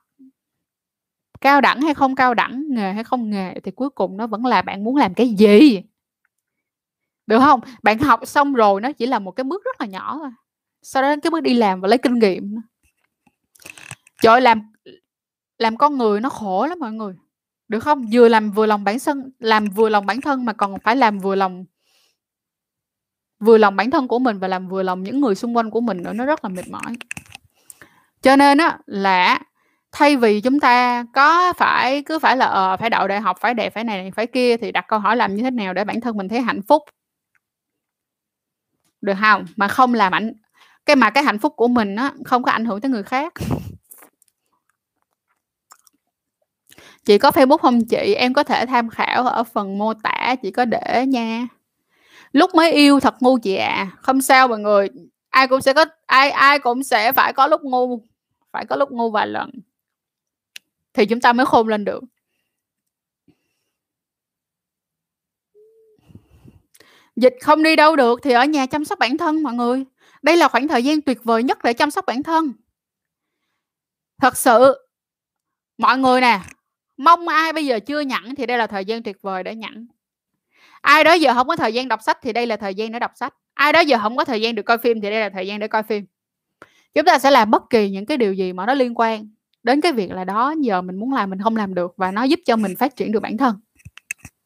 [1.41, 4.47] cao đẳng hay không cao đẳng, nghề hay không nghề thì cuối cùng nó vẫn
[4.47, 5.83] là bạn muốn làm cái gì?
[7.29, 7.61] Được không?
[7.83, 10.31] Bạn học xong rồi nó chỉ là một cái bước rất là nhỏ thôi.
[10.83, 12.57] Sau đó cái bước đi làm và lấy kinh nghiệm
[14.22, 14.72] trời làm
[15.59, 17.14] làm con người nó khổ lắm mọi người.
[17.68, 18.07] Được không?
[18.12, 21.18] Vừa làm vừa lòng bản thân làm vừa lòng bản thân mà còn phải làm
[21.18, 21.64] vừa lòng
[23.41, 25.81] vừa lòng bản thân của mình và làm vừa lòng những người xung quanh của
[25.81, 26.97] mình nữa, nó rất là mệt mỏi.
[28.22, 29.41] Cho nên á, là
[29.93, 33.55] thay vì chúng ta có phải, cứ phải là ờ phải đậu đại học, phải
[33.55, 36.01] đẹp, phải này, phải kia thì đặt câu hỏi làm như thế nào để bản
[36.01, 36.83] thân mình thấy hạnh phúc?
[39.01, 39.46] Được không?
[39.57, 40.32] Mà không làm ảnh,
[40.86, 43.32] cái mà cái hạnh phúc của mình á, không có ảnh hưởng tới người khác.
[47.05, 48.14] Chị có facebook không chị?
[48.14, 51.46] Em có thể tham khảo ở phần mô tả, chị có để nha.
[52.32, 53.90] Lúc mới yêu thật ngu chị ạ à.
[54.01, 54.88] không sao mọi người.
[55.30, 58.03] Ai cũng sẽ có, ai ai cũng sẽ phải có lúc ngu,
[58.53, 59.51] phải có lúc ngu vài lần.
[60.94, 62.05] Thì chúng ta mới khôn lên được.
[67.21, 69.85] Dịch không đi đâu được thì ở nhà chăm sóc bản thân mọi người.
[70.23, 72.53] Đây là khoảng thời gian tuyệt vời nhất để chăm sóc bản thân.
[74.23, 74.89] Thật sự,
[75.79, 76.41] mọi người nè,
[76.97, 79.87] mong ai bây giờ chưa nhận thì đây là thời gian tuyệt vời để nhận
[80.81, 82.99] ai đó giờ không có thời gian đọc sách thì đây là thời gian để
[82.99, 83.35] đọc sách.
[83.55, 85.59] Ai đó giờ không có thời gian được coi phim thì đây là thời gian
[85.59, 86.05] để coi phim.
[86.95, 89.29] Chúng ta sẽ làm bất kỳ những cái điều gì mà nó liên quan
[89.62, 92.23] đến cái việc là đó, giờ mình muốn làm mình không làm được và nó
[92.23, 93.61] giúp cho mình phát triển được bản thân.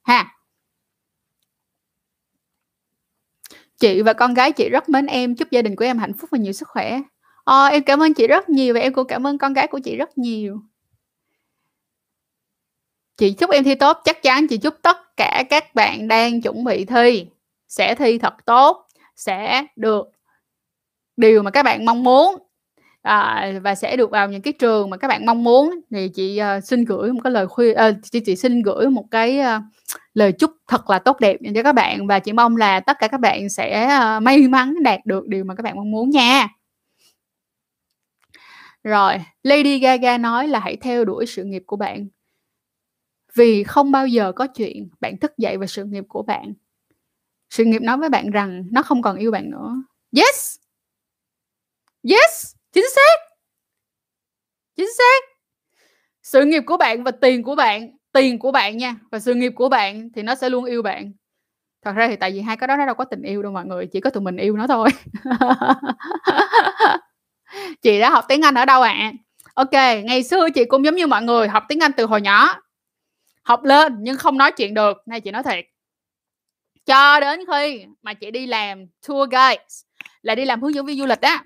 [0.03, 0.35] Ha.
[3.83, 6.31] Chị và con gái chị rất mến em chúc gia đình của em hạnh phúc
[6.33, 7.01] và nhiều sức khỏe.
[7.45, 9.79] Ờ, em cảm ơn chị rất nhiều và em cũng cảm ơn con gái của
[9.79, 10.61] chị rất nhiều.
[13.17, 16.65] Chị chúc em thi tốt chắc chắn chị chúc tất cả các bạn đang chuẩn
[16.65, 17.27] bị thi
[17.69, 20.11] sẽ thi thật tốt sẽ được
[21.17, 22.39] điều mà các bạn mong muốn
[23.03, 25.81] à, và sẽ được vào những cái trường mà các bạn mong muốn.
[25.91, 29.05] Thì chị uh, xin gửi một cái lời khuyên uh, chị, chị xin gửi một
[29.11, 29.63] cái uh,
[30.15, 32.07] lời chúc thật là tốt đẹp cho các bạn.
[32.07, 35.45] Và chị mong là tất cả các bạn sẽ uh, may mắn đạt được điều
[35.45, 36.49] mà các bạn mong muốn nha.
[38.85, 42.07] Rồi Lady Gaga nói là hãy theo đuổi sự nghiệp của bạn.
[43.35, 46.55] Vì không bao giờ có chuyện bạn thức dậy và sự nghiệp của bạn.
[47.51, 49.75] Sự nghiệp nói với bạn rằng nó không còn yêu bạn nữa.
[50.17, 50.57] Yes!
[52.11, 52.52] Yes!
[52.73, 53.19] Chính xác.
[54.77, 55.23] Chính xác.
[56.23, 59.53] Sự nghiệp của bạn và tiền của bạn, tiền của bạn nha, và sự nghiệp
[59.57, 61.13] của bạn thì nó sẽ luôn yêu bạn.
[61.85, 63.67] Thật ra thì tại vì hai cái đó nó đâu có tình yêu đâu mọi
[63.67, 64.89] người, chỉ có tụi mình yêu nó thôi.
[67.83, 68.93] Chị đã học tiếng anh ở đâu ạ?
[68.93, 69.13] À?
[69.55, 69.73] ok,
[70.05, 72.61] ngày xưa chị cũng giống như mọi người, học tiếng anh từ hồi nhỏ.
[73.43, 75.65] Học lên nhưng không nói chuyện được, nay chị nói thiệt.
[76.87, 79.65] Cho đến khi mà chị đi làm tour guide
[80.23, 81.45] là đi làm hướng dẫn viên du lịch á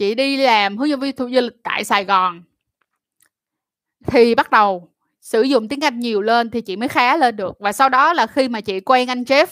[0.00, 2.42] chị đi làm hướng dẫn viên du lịch tại Sài Gòn.
[4.06, 7.56] Thì bắt đầu sử dụng tiếng Anh nhiều lên thì chị mới khá lên được.
[7.58, 9.46] Và sau đó là khi mà chị quen anh Jeff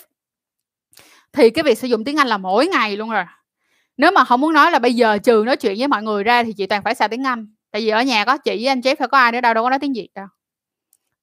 [1.32, 3.24] thì cái việc sử dụng tiếng Anh là mỗi ngày luôn rồi.
[3.96, 6.42] Nếu mà không muốn nói là bây giờ trừ nói chuyện với mọi người ra
[6.42, 7.54] thì chị toàn phải xài tiếng Anh.
[7.70, 9.64] Tại vì ở nhà có chị với anh Jeff phải có ai nữa đâu đâu
[9.64, 10.26] có nói tiếng Việt đâu.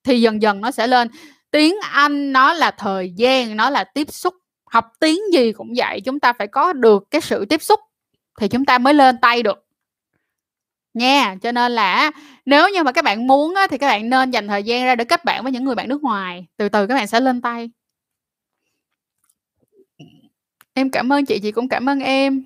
[0.03, 1.07] Thì dần dần nó sẽ lên.
[1.51, 4.33] Tiếng Anh nó là thời gian, nó là tiếp xúc.
[4.65, 7.79] Học tiếng gì cũng vậy, chúng ta phải có được cái sự tiếp xúc
[8.39, 9.65] thì chúng ta mới lên tay được
[10.93, 12.11] nha cho nên là
[12.45, 14.95] nếu như mà các bạn muốn á, thì các bạn nên dành thời gian ra
[14.95, 17.41] để kết bạn với những người bạn nước ngoài từ từ các bạn sẽ lên
[17.41, 17.69] tay
[20.73, 22.43] em cảm ơn chị chị cũng cảm ơn em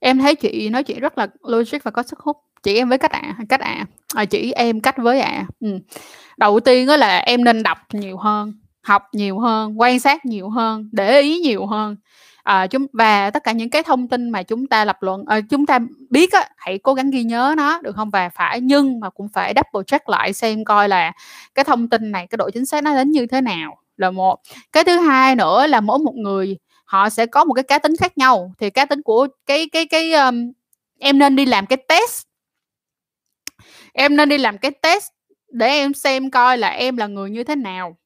[0.00, 2.98] em thấy chị nói chuyện rất là logic và có sức hút chị em với
[2.98, 3.86] cách ạ à, cách ạ à.
[4.14, 5.46] à, chị em cách với ạ à.
[5.60, 5.78] ừ.
[6.36, 10.50] đầu tiên đó là em nên đọc nhiều hơn học nhiều hơn quan sát nhiều
[10.50, 11.96] hơn để ý nhiều hơn
[12.46, 15.40] à, chúng và tất cả những cái thông tin mà chúng ta lập luận à,
[15.50, 15.78] chúng ta
[16.10, 18.10] biết á, hãy cố gắng ghi nhớ nó được không?
[18.10, 21.12] Và phải nhưng mà cũng phải double check lại xem coi là
[21.54, 23.78] cái thông tin này cái độ chính xác nó đến như thế nào.
[23.96, 24.40] Là một.
[24.72, 27.96] Cái thứ hai nữa là mỗi một người họ sẽ có một cái cá tính
[28.00, 28.52] khác nhau.
[28.58, 30.52] Thì cá tính của cái cái cái um,
[30.98, 32.26] em nên đi làm cái test.
[33.92, 35.08] Em nên đi làm cái test
[35.48, 37.96] để em xem coi là em là người như thế nào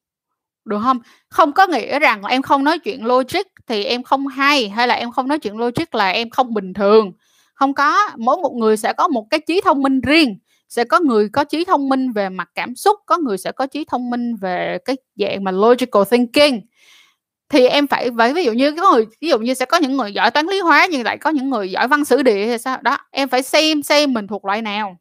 [0.71, 0.99] được không?
[1.29, 4.95] Không có nghĩa rằng em không nói chuyện logic thì em không hay hay là
[4.95, 7.11] em không nói chuyện logic là em không bình thường.
[7.53, 8.09] Không có.
[8.17, 10.37] Mỗi một người sẽ có một cái trí thông minh riêng.
[10.69, 13.65] Sẽ có người có trí thông minh về mặt cảm xúc, có người sẽ có
[13.65, 16.59] trí thông minh về cái dạng mà logical thinking.
[17.49, 19.97] Thì em phải với ví dụ như có người, ví dụ như sẽ có những
[19.97, 22.57] người giỏi toán lý hóa nhưng lại có những người giỏi văn sử địa hay
[22.57, 22.77] sao?
[22.81, 24.97] Đó, em phải xem xem mình thuộc loại nào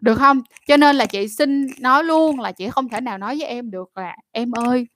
[0.00, 0.42] được không?
[0.66, 3.70] Cho nên là chị xin nói luôn là chị không thể nào nói với em
[3.70, 4.86] được là em ơi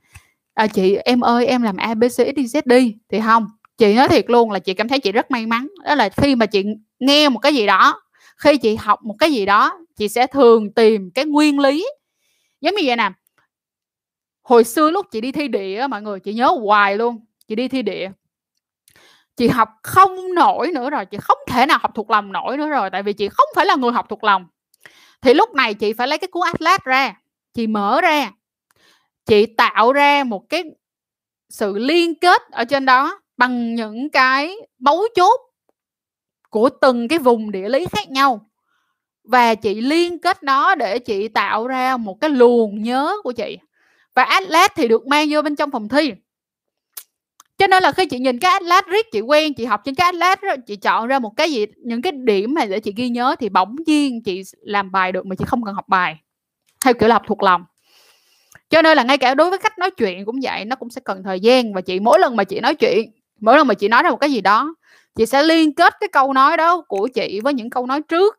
[0.54, 2.94] à, chị em ơi em làm abc xyz đi.
[3.08, 3.46] Thì không
[3.78, 5.68] chị nói thiệt luôn là chị cảm thấy chị rất may mắn.
[5.84, 6.64] Đó là khi mà chị
[7.00, 8.02] nghe một cái gì đó
[8.36, 11.86] khi chị học một cái gì đó chị sẽ thường tìm cái nguyên lý.
[12.60, 13.10] Giống như vậy nè
[14.42, 17.68] hồi xưa lúc chị đi thi địa mọi người chị nhớ hoài luôn chị đi
[17.68, 18.10] thi địa.
[19.36, 22.68] Chị học không nổi nữa rồi chị không thể nào học thuộc lòng nổi nữa
[22.68, 24.46] rồi tại vì chị không phải là người học thuộc lòng
[25.22, 27.14] thì lúc này chị phải lấy cái cuốn atlas ra,
[27.54, 28.30] chị mở ra,
[29.26, 30.64] chị tạo ra một cái
[31.48, 35.40] sự liên kết ở trên đó bằng những cái bấu chốt
[36.50, 38.46] của từng cái vùng địa lý khác nhau.
[39.24, 43.58] Và chị liên kết nó để chị tạo ra một cái luồng nhớ của chị.
[44.14, 46.12] Và atlas thì được mang vô bên trong phòng thi
[47.58, 50.04] cho nên là khi chị nhìn cái atlas riết chị quen chị học trên cái
[50.04, 53.08] atlas đó, chị chọn ra một cái gì những cái điểm mà để chị ghi
[53.08, 56.16] nhớ thì bỗng nhiên chị làm bài được mà chị không cần học bài.
[56.84, 57.64] Theo kiểu là học thuộc lòng.
[58.70, 61.00] Cho nên là ngay cả đối với cách nói chuyện cũng vậy nó cũng sẽ
[61.04, 63.88] cần thời gian và chị mỗi lần mà chị nói chuyện mỗi lần mà chị
[63.88, 64.74] nói ra một cái gì đó
[65.14, 68.38] chị sẽ liên kết cái câu nói đó của chị với những câu nói trước.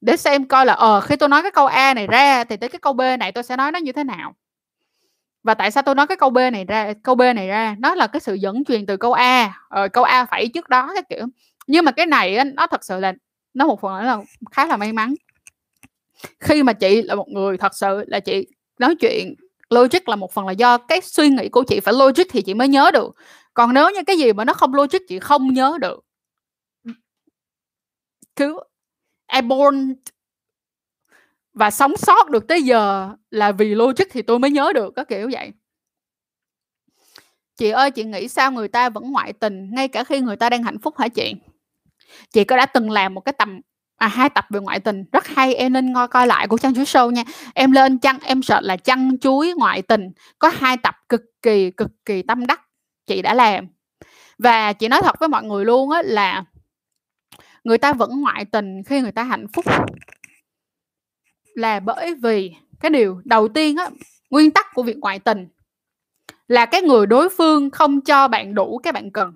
[0.00, 2.68] Để xem coi là ờ khi tôi nói cái câu a này ra thì tới
[2.68, 4.34] cái câu b này tôi sẽ nói nó như thế nào
[5.42, 7.76] và tại sao tôi nói cái câu b này ra câu b này ra?
[7.78, 9.60] Nó là cái sự dẫn truyền từ câu a.
[9.68, 11.26] Ờ, câu a phải trước đó cái kiểu.
[11.66, 13.12] Nhưng mà cái này á, nó thật sự là
[13.54, 14.18] nó một phần là
[14.50, 15.14] khá là may mắn.
[16.40, 18.46] Khi mà chị là một người thật sự là chị
[18.78, 19.34] nói chuyện
[19.70, 22.54] logic là một phần là do cái suy nghĩ của chị phải logic thì chị
[22.54, 23.14] mới nhớ được.
[23.54, 26.04] Còn nếu như cái gì mà nó không logic chị không nhớ được.
[28.36, 28.60] Cứ
[29.32, 29.94] I born
[31.58, 35.04] và sống sót được tới giờ là vì logic thì tôi mới nhớ được có
[35.04, 35.52] kiểu vậy.
[37.56, 40.50] Chị ơi chị nghĩ sao người ta vẫn ngoại tình ngay cả khi người ta
[40.50, 41.34] đang hạnh phúc hả chị?
[42.32, 43.60] Chị có đã từng làm một cái tầm
[43.96, 46.74] à, hai tập về ngoại tình rất hay em nên ngoi coi lại của chăn
[46.74, 47.24] chuối show nha.
[47.54, 51.70] Em lên chăn em sợ là chăn chuối ngoại tình có hai tập cực kỳ
[51.70, 52.60] cực kỳ tâm đắc
[53.06, 53.68] chị đã làm.
[54.38, 56.44] Và chị nói thật với mọi người luôn á là
[57.64, 59.64] người ta vẫn ngoại tình khi người ta hạnh phúc
[61.58, 63.90] là bởi vì cái điều đầu tiên á,
[64.30, 65.48] nguyên tắc của việc ngoại tình
[66.48, 69.34] là cái người đối phương không cho bạn đủ cái bạn cần.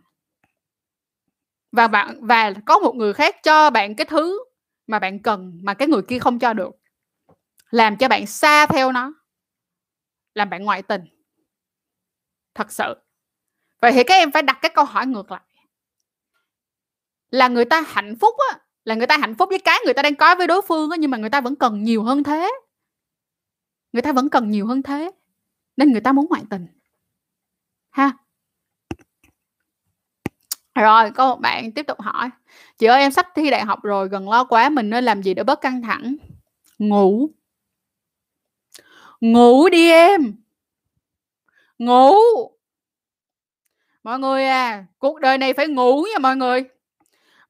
[1.73, 4.45] Và bạn, và có một người khác cho bạn cái thứ
[4.87, 6.71] mà bạn cần mà cái người kia không cho được.
[7.71, 9.15] Làm cho bạn xa theo nó.
[10.35, 11.05] Làm bạn ngoại tình.
[12.55, 12.95] Thật sự.
[13.81, 15.43] Vậy thì các em phải đặt cái câu hỏi ngược lại.
[17.31, 20.03] Là người ta hạnh phúc á là người ta hạnh phúc với cái người ta
[20.03, 22.53] đang có với đối phương á, nhưng mà người ta vẫn cần nhiều hơn thế.
[23.93, 25.11] Người ta vẫn cần nhiều hơn thế,
[25.77, 26.67] nên người ta muốn ngoại tình.
[27.91, 28.13] Ha.
[30.75, 32.31] Rồi, có một bạn tiếp tục hỏi.
[32.79, 35.35] Chị ơi, em sắp thi đại học rồi, gần lo quá, mình nên làm gì
[35.35, 36.17] để bớt căng thẳng?
[36.79, 37.29] Ngủ.
[39.21, 40.35] Ngủ đi em.
[41.79, 42.15] Ngủ.
[44.03, 46.65] Mọi người à cuộc đời này phải ngủ nha mọi người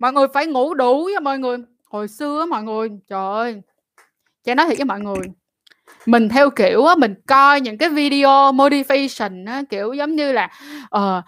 [0.02, 1.56] mọi người phải ngủ đủ nha mọi người.
[1.84, 3.62] Hồi xưa mọi người trời ơi.
[4.44, 5.22] Cho nói thiệt với mọi người
[6.06, 10.50] mình theo kiểu á mình coi những cái video motivation á kiểu giống như là
[10.96, 11.24] uh,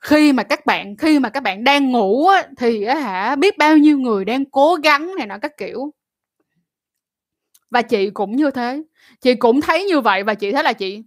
[0.00, 3.58] khi mà các bạn khi mà các bạn đang ngủ á, thì á hả biết
[3.58, 5.94] bao nhiêu người đang cố gắng này nọ các kiểu.
[7.70, 8.82] Và chị cũng như thế
[9.20, 11.02] chị cũng thấy như vậy và chị thấy là chị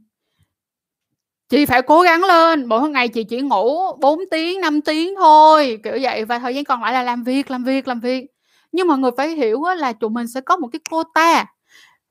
[1.50, 5.80] chị phải cố gắng lên, mỗi ngày chị chỉ ngủ 4 tiếng 5 tiếng thôi,
[5.84, 8.26] kiểu vậy, và thời gian còn lại là làm việc làm việc làm việc.
[8.72, 11.46] Nhưng mà người phải hiểu là tụi mình sẽ có một cái quota,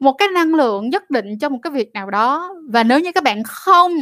[0.01, 2.55] một cái năng lượng nhất định cho một cái việc nào đó.
[2.70, 3.93] Và nếu như các bạn không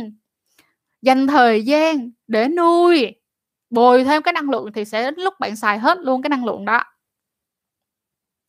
[1.03, 3.13] dành thời gian để nuôi,
[3.71, 6.45] bồi thêm cái năng lượng thì sẽ đến lúc bạn xài hết luôn cái năng
[6.45, 6.85] lượng đó.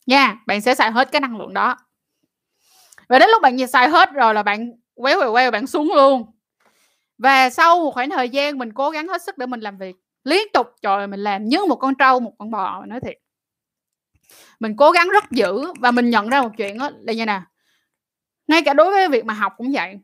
[0.05, 1.77] Nha, bạn sẽ xài hết cái năng lượng đó.
[3.09, 6.23] Và đến lúc bạn xài hết rồi là bạn quéo quẹo queo bạn xuống luôn
[7.23, 9.95] và sau một khoảng thời gian mình cố gắng hết sức để mình làm việc,
[10.23, 13.17] liên tục, trời mình làm như một con trâu, một con bò, mình nói thiệt.
[14.59, 17.41] Mình cố gắng rất dữ và mình nhận ra một chuyện đó là như nè.
[18.47, 19.99] Ngay cả đối với việc mà học cũng vậy.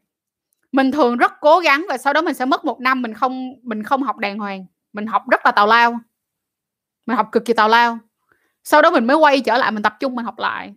[0.71, 3.53] Mình thường rất cố gắng và sau đó mình sẽ mất một năm mình không
[3.63, 4.65] mình không học đàng hoàng.
[4.93, 5.99] Mình học rất là tào lao.
[7.05, 7.97] Mình học cực kỳ tào lao.
[8.63, 10.73] Sau đó mình mới quay trở lại mình tập trung mình học lại.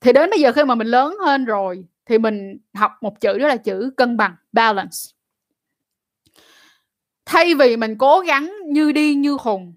[0.00, 3.38] Thì đến bây giờ khi mà mình lớn hơn rồi thì mình học một chữ
[3.38, 5.19] đó là chữ cân bằng, balance
[7.26, 9.74] thay vì mình cố gắng như đi như khùng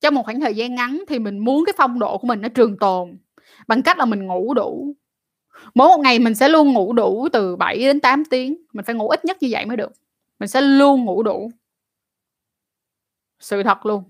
[0.00, 2.48] trong một khoảng thời gian ngắn thì mình muốn cái phong độ của mình nó
[2.48, 3.18] trường tồn
[3.66, 4.96] bằng cách là mình ngủ đủ.
[5.74, 8.94] Mỗi một ngày mình sẽ luôn ngủ đủ từ 7 đến 8 tiếng, mình phải
[8.94, 9.92] ngủ ít nhất như vậy mới được.
[10.38, 11.50] Mình sẽ luôn ngủ đủ.
[13.40, 14.04] Sự thật luôn.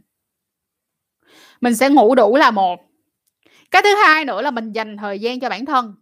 [1.61, 2.81] Mình sẽ ngủ đủ là một.
[3.71, 5.95] Cái thứ hai nữa là mình dành thời gian cho bản thân.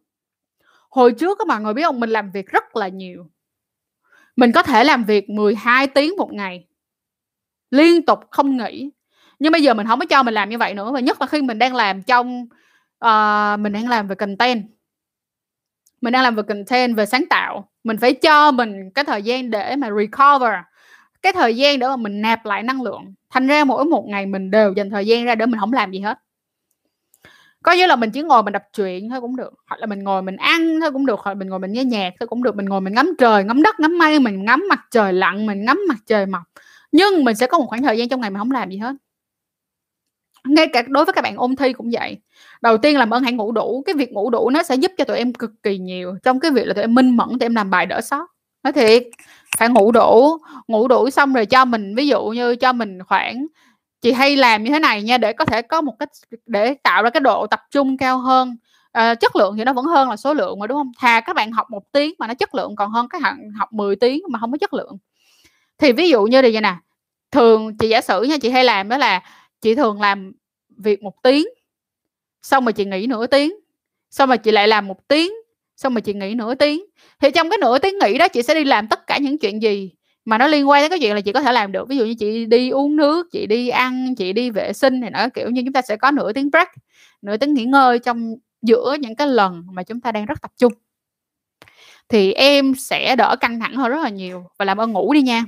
[0.91, 2.01] Hồi trước các bạn người biết không?
[2.01, 3.27] Mình làm việc rất là nhiều
[4.37, 6.67] mình có thể làm việc 12 tiếng một ngày.
[7.71, 8.91] Liên tục không nghỉ.
[9.39, 11.27] Nhưng bây giờ mình không có cho mình làm như vậy nữa và nhất là
[11.27, 12.47] khi mình đang làm trong
[13.05, 14.63] uh, mình đang làm về content.
[16.01, 17.69] Mình đang làm về content về sáng tạo.
[17.85, 20.55] Mình phải cho mình cái thời gian để mà recover
[21.25, 23.15] cái thời gian để mà mình nạp lại năng lượng.
[23.31, 25.91] Thành ra mỗi một ngày mình đều dành thời gian ra để mình không làm
[25.91, 26.19] gì hết
[27.65, 30.05] có nghĩa là mình chỉ ngồi mình đọc truyện thôi cũng được, hoặc là mình
[30.05, 32.43] ngồi mình ăn thôi cũng được, hoặc là mình ngồi mình nghe nhạc thôi cũng
[32.43, 35.47] được, mình ngồi mình ngắm trời, ngắm đất, ngắm mây, mình ngắm mặt trời lặn,
[35.47, 36.43] mình ngắm mặt trời mọc.
[36.93, 38.95] Nhưng mình sẽ có một khoảng thời gian trong ngày mình không làm gì hết.
[40.49, 42.19] Ngay cả đối với các bạn ôn thi cũng vậy.
[42.63, 45.05] Đầu tiên làm ơn hãy ngủ đủ, cái việc ngủ đủ nó sẽ giúp cho
[45.05, 47.55] tụi em cực kỳ nhiều trong cái việc là tụi em minh mẫn, tụi em
[47.55, 48.27] làm bài đỡ sót.
[48.65, 49.03] Nói thiệt,
[49.59, 50.39] phải ngủ đủ
[50.69, 53.47] ngủ đủ xong rồi cho mình, ví dụ như cho mình khoảng
[54.05, 56.09] chị hay làm như thế này nha để có thể có một cách
[56.47, 58.57] để tạo ra cái độ tập trung cao hơn.
[58.93, 60.93] À, chất lượng thì nó vẫn hơn là số lượng mà đúng không?
[60.99, 63.73] Thà các bạn học một tiếng mà nó chất lượng còn hơn các bạn học
[63.73, 64.99] 10 tiếng mà không có chất lượng.
[65.79, 66.75] Thì ví dụ như là vậy nè
[67.31, 69.23] thường chị giả sử nha chị hay làm đó là
[69.61, 70.33] chị thường làm
[70.77, 71.47] việc một tiếng
[72.43, 73.55] xong rồi chị nghỉ nửa tiếng
[74.11, 75.33] xong rồi chị lại làm một tiếng
[75.77, 76.85] xong rồi chị nghỉ nửa tiếng.
[77.21, 79.63] Thì trong cái nửa tiếng nghỉ đó chị sẽ đi làm tất cả những chuyện
[79.63, 79.91] gì?
[80.25, 81.89] Mà nó liên quan đến cái chuyện là chị có thể làm được.
[81.89, 85.11] Ví dụ như chị đi uống nước chị đi ăn chị đi vệ sinh thì
[85.11, 86.69] nó kiểu như chúng ta sẽ có nửa tiếng break
[87.23, 90.51] nửa tiếng nghỉ ngơi trong giữa những cái lần mà chúng ta đang rất tập
[90.57, 90.73] trung.
[92.09, 95.23] Thì em sẽ đỡ căng thẳng hơn rất là nhiều và làm ơn ngủ đi
[95.23, 95.45] nha.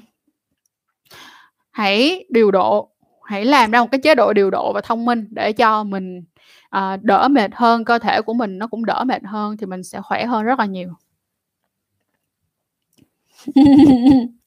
[1.70, 2.96] Hãy điều độ
[3.26, 6.24] hãy làm ra một cái chế độ điều độ và thông minh để cho mình
[6.70, 9.82] à, đỡ mệt hơn cơ thể của mình nó cũng đỡ mệt hơn thì mình
[9.82, 10.88] sẽ khỏe hơn rất là nhiều.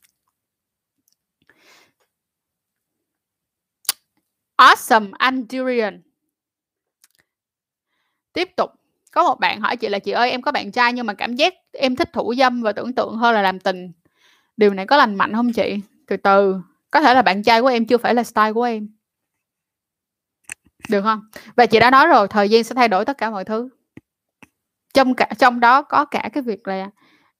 [4.59, 6.01] awesome, anh Durian.
[8.33, 8.71] Tiếp tục.
[9.11, 11.35] Có một bạn hỏi chị là, chị ơi, em có bạn trai nhưng mà cảm
[11.35, 13.91] giác em thích thủ dâm và tưởng tượng hơn là làm tình.
[14.57, 15.79] Điều này có lành mạnh không chị?
[16.07, 16.55] Từ từ.
[16.91, 18.89] Có thể là bạn trai của em, chưa phải là style của em.
[20.89, 21.21] Được không?
[21.55, 23.69] Và chị đã nói rồi, thời gian sẽ thay đổi tất cả mọi thứ.
[24.93, 26.89] Trong cả, trong đó có cả cái việc là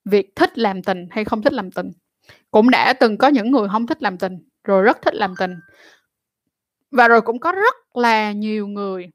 [0.06, 1.92] việc thích làm tình hay không thích làm tình.
[2.52, 5.56] Cũng đã từng có những người không thích làm tình, rồi rất thích làm tình
[6.92, 9.10] và rồi cũng có rất là nhiều người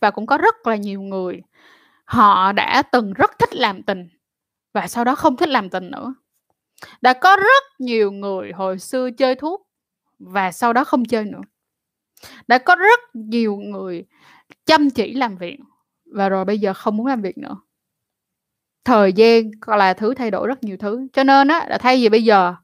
[0.00, 1.42] và cũng có rất là nhiều người,
[2.04, 4.08] họ đã từng rất thích làm tình
[4.72, 6.14] và sau đó không thích làm tình nữa.
[7.00, 9.68] Đã có rất nhiều người hồi xưa chơi thuốc
[10.18, 11.40] và sau đó không chơi nữa.
[12.48, 14.04] Đã có rất nhiều người
[14.66, 15.58] chăm chỉ làm việc
[16.14, 17.56] và rồi bây giờ không muốn làm việc nữa.
[18.84, 22.08] Thời gian là thứ thay đổi rất nhiều thứ, cho nên á, là thay vì
[22.08, 22.54] bây giờ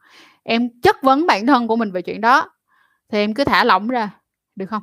[0.43, 2.51] em chất vấn bản thân của mình về chuyện đó
[3.11, 4.11] thì em cứ thả lỏng ra,
[4.57, 4.83] được không?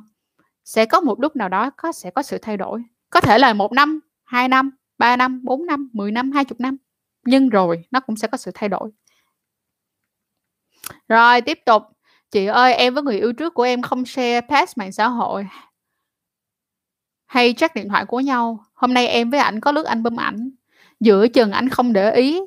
[0.64, 2.82] Sẽ có một lúc nào đó có, sẽ có sự thay đổi.
[3.10, 6.60] Có thể là một năm, hai năm, ba năm, bốn năm, mười năm, hai chục
[6.60, 6.76] năm.
[7.24, 8.90] Nhưng rồi nó cũng sẽ có sự thay đổi.
[11.08, 11.82] Rồi, tiếp tục.
[12.30, 15.46] Chị ơi, em với người yêu trước của em không share pass mạng xã hội
[17.26, 18.64] hay check điện thoại của nhau.
[18.74, 20.50] Hôm nay em với ảnh có lướt album ảnh.
[21.00, 22.40] Giữa chừng ảnh không để ý,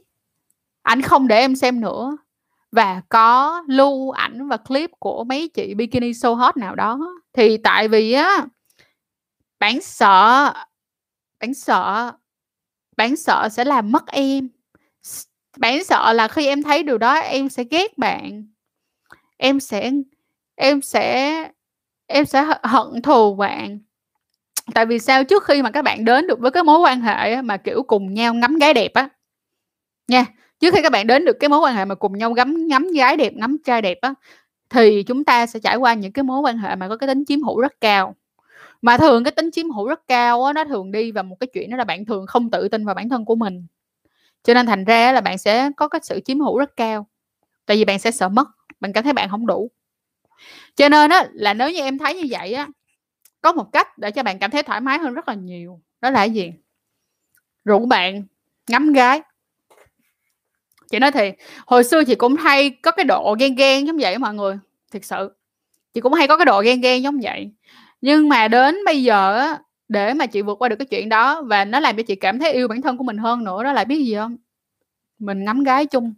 [0.81, 2.17] ảnh không để em xem nữa
[2.71, 6.99] và có lưu ảnh và clip của mấy chị bikini so hot nào đó.
[7.33, 8.45] Thì tại vì á,
[9.59, 10.53] bạn sợ
[11.39, 12.11] bạn sợ
[12.97, 14.49] bạn sợ sẽ làm mất em.
[15.57, 18.45] Bạn sợ là khi em thấy điều đó, em sẽ ghét bạn.
[19.37, 19.91] Em sẽ
[20.55, 21.35] em sẽ
[22.07, 23.79] em sẽ hận thù bạn.
[24.75, 25.23] Tại vì sao?
[25.23, 28.13] Trước khi mà các bạn đến được với cái mối quan hệ mà, kiểu, cùng
[28.13, 29.09] nhau ngắm gái đẹp á.
[30.07, 30.25] Nha
[30.61, 32.87] trước khi các bạn đến được cái mối quan hệ mà cùng nhau ngắm ngắm
[32.95, 34.13] gái đẹp, ngắm trai đẹp á,
[34.69, 37.23] thì chúng ta sẽ trải qua những cái mối quan hệ mà có cái tính
[37.27, 38.15] chiếm hữu rất cao.
[38.81, 41.47] Mà thường cái tính chiếm hữu rất cao á, nó thường đi vào một cái
[41.53, 43.67] chuyện đó là bạn thường không tự tin vào bản thân của mình.
[44.43, 47.07] Cho nên thành ra là bạn sẽ có cái sự chiếm hữu rất cao.
[47.67, 48.47] Tại vì bạn sẽ sợ mất,
[48.81, 49.71] bạn cảm thấy bạn không đủ.
[50.75, 52.67] Cho nên á là nếu như em thấy như vậy á,
[53.41, 55.81] có một cách để cho bạn cảm thấy thoải mái hơn rất là nhiều.
[56.01, 56.53] Đó là cái gì?
[57.65, 58.23] Rủ bạn,
[58.69, 59.21] ngắm gái
[60.91, 61.31] chị nói thì
[61.65, 64.59] hồi xưa chị cũng hay có cái độ ghen ghen giống vậy mọi người
[64.91, 65.35] thực sự.
[65.93, 67.51] Chị cũng hay có cái độ ghen ghen giống vậy.
[68.01, 71.41] Nhưng mà đến bây giờ á, để mà chị vượt qua được cái chuyện đó
[71.41, 73.73] và nó làm cho chị cảm thấy yêu bản thân của mình hơn nữa, đó
[73.73, 74.37] là biết gì không?
[75.19, 76.13] Mình ngắm gái chung.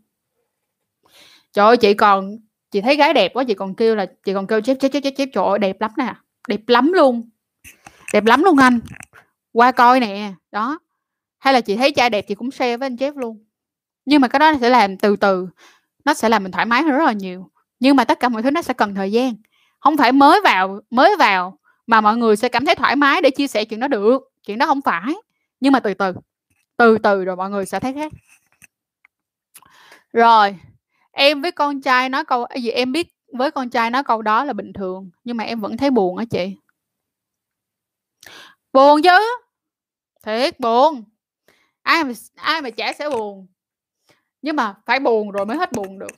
[1.54, 2.38] Trời ơi, chị còn,
[2.72, 5.00] chị thấy gái đẹp quá, chị còn kêu là, chị còn kêu chép chép chép
[5.04, 6.14] chép chép trời ơi, đẹp lắm nè,
[6.48, 7.30] đẹp lắm luôn.
[8.14, 8.80] Đẹp lắm luôn anh.
[9.52, 10.80] Qua coi nè, đó.
[11.40, 13.44] Hay là chị thấy trai đẹp, chị cũng share với anh chép luôn
[14.06, 15.48] nhưng mà cái đó sẽ làm từ từ,
[16.06, 17.50] nó sẽ làm mình thoải mái hơn rất là nhiều.
[17.80, 19.36] Nhưng mà tất cả mọi thứ nó sẽ cần thời gian.
[19.80, 23.30] Không phải mới vào mới vào mà mọi người sẽ cảm thấy thoải mái để
[23.30, 25.16] chia sẻ chuyện đó được, chuyện đó không phải.
[25.60, 26.14] Nhưng mà từ từ
[26.78, 28.12] từ từ rồi mọi người sẽ thấy khác.
[30.14, 30.56] Rồi,
[31.12, 34.22] em với con trai nói câu à, gì, em biết với con trai nói câu
[34.22, 36.56] đó là bình thường, nhưng mà em vẫn thấy buồn á chị.
[38.74, 39.20] Buồn chứ?
[40.24, 41.04] Thiệt buồn.
[41.82, 43.48] Ai mà ai mà trẻ sẽ buồn?
[44.44, 46.12] Nhưng mà phải buồn rồi mới hết buồn được.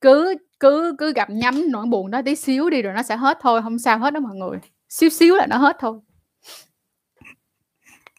[0.00, 3.38] Cứ cứ cứ gặp nhắm nỗi buồn đó tí xíu đi rồi nó sẽ hết
[3.40, 4.58] thôi, không sao hết đó mọi người.
[4.88, 5.98] Xíu xíu là nó hết thôi.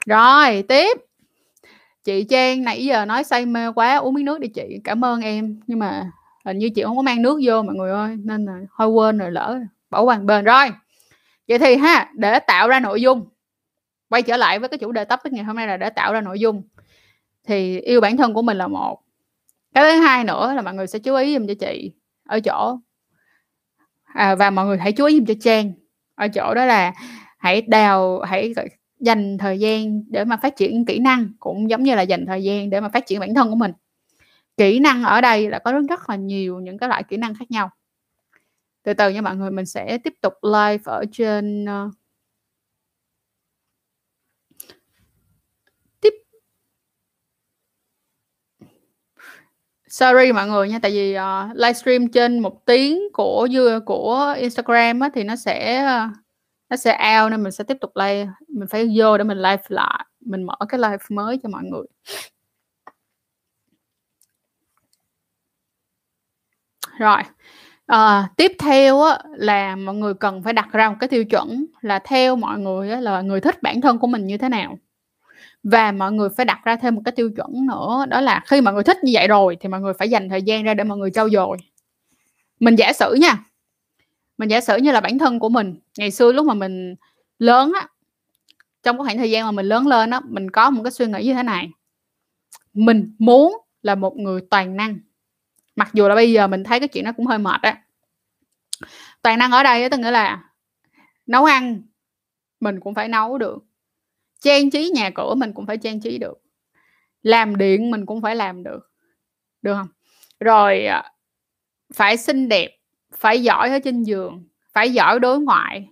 [0.05, 0.97] Rồi, tiếp.
[2.03, 4.79] Chị Trang nãy giờ nói say mê quá, uống miếng nước đi chị.
[4.83, 5.59] Cảm ơn em.
[5.67, 6.11] Nhưng mà
[6.45, 9.17] hình như chị không có mang nước vô mọi người ơi, nên là hơi quên
[9.17, 10.45] rồi lỡ bỏ qua bên.
[10.45, 10.69] Rồi,
[11.47, 13.29] vậy thì ha, để tạo ra nội dung.
[14.09, 16.21] Quay trở lại với cái chủ đề topic ngày hôm nay là để tạo ra
[16.21, 16.63] nội dung
[17.43, 18.99] thì yêu bản thân của mình là một.
[19.73, 21.91] Cái thứ hai nữa là mọi người sẽ chú ý giùm cho chị
[22.25, 22.79] ở chỗ.
[24.03, 25.73] À, và mọi người hãy chú ý giùm cho trang
[26.15, 26.93] ở chỗ đó là
[27.37, 28.53] hãy đào hãy
[28.99, 32.43] dành thời gian để mà phát triển kỹ năng cũng giống như là dành thời
[32.43, 33.71] gian để mà phát triển bản thân của mình.
[34.57, 37.35] Kỹ năng ở đây là có rất rất là nhiều những cái loại kỹ năng
[37.35, 37.69] khác nhau.
[38.83, 41.93] Từ từ nha mọi người mình sẽ tiếp tục live ở trên uh,
[49.93, 53.47] sorry mọi người nha tại vì ờ, uh, livestream trên một tiếng của
[53.85, 56.07] của Instagram á, thì nó sẽ ờ,
[56.69, 56.91] nó sẽ
[57.21, 58.27] out nên mình sẽ tiếp tục live.
[58.47, 61.85] Mình phải vô để mình live lại mình mở cái live mới cho mọi người.
[66.99, 67.21] Rồi
[67.87, 71.65] à, tiếp theo á, là mọi người cần phải đặt ra một cái tiêu chuẩn
[71.81, 74.77] là theo mọi người á, là người thích bản thân của mình như thế nào
[75.63, 78.61] và mọi người phải đặt ra thêm một cái tiêu chuẩn nữa, đó là khi
[78.61, 80.83] mọi người thích như vậy rồi thì mọi người phải dành thời gian ra để
[80.83, 81.57] mọi người trau dồi.
[82.59, 83.45] Mình giả sử nha,
[84.37, 86.95] mình giả sử như là bản thân của mình, ngày xưa lúc mà mình
[87.39, 87.87] lớn á,
[88.83, 91.05] trong cái khoảng thời gian mà mình lớn lên á, mình có một cái suy
[91.05, 91.69] nghĩ như thế này.
[92.73, 94.97] Mình muốn là một người toàn năng.
[95.75, 97.83] Mặc dù là bây giờ mình thấy cái chuyện nó cũng hơi mệt á.
[99.21, 100.43] Toàn năng ở đây tức nghĩa là
[101.25, 101.81] nấu ăn,
[102.59, 103.65] mình cũng phải nấu được
[104.43, 106.37] trang trí nhà cửa mình cũng phải trang trí được.
[107.21, 108.79] Làm điện mình cũng phải làm được.
[109.61, 109.87] Được không?
[110.39, 111.11] Rồi à,
[111.93, 112.77] phải xinh đẹp,
[113.17, 115.87] phải giỏi ở trên giường, phải giỏi đối ngoại.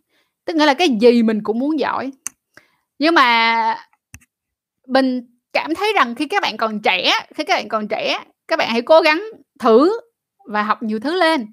[0.45, 2.11] Tức nghĩa là cái gì mình cũng muốn giỏi.
[2.99, 3.75] Nhưng mà
[4.87, 8.59] mình cảm thấy rằng khi các bạn còn trẻ, khi các bạn còn trẻ, các
[8.59, 9.23] bạn hãy cố gắng
[9.59, 9.99] thử
[10.45, 11.47] và học nhiều thứ lên.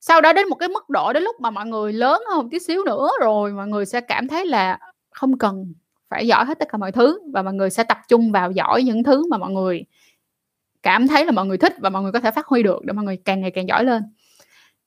[0.00, 2.58] Sau đó đến một cái mức độ, đến lúc mà mọi người lớn hơn tí
[2.58, 4.78] xíu nữa rồi, mọi người sẽ cảm thấy là
[5.10, 5.74] không cần
[6.10, 8.82] phải giỏi hết tất cả mọi thứ và mọi người sẽ tập trung vào giỏi
[8.82, 9.84] những thứ mà mọi người
[10.82, 12.92] cảm thấy là mọi người thích và mọi người có thể phát huy được để
[12.92, 14.02] mọi người càng ngày càng giỏi lên.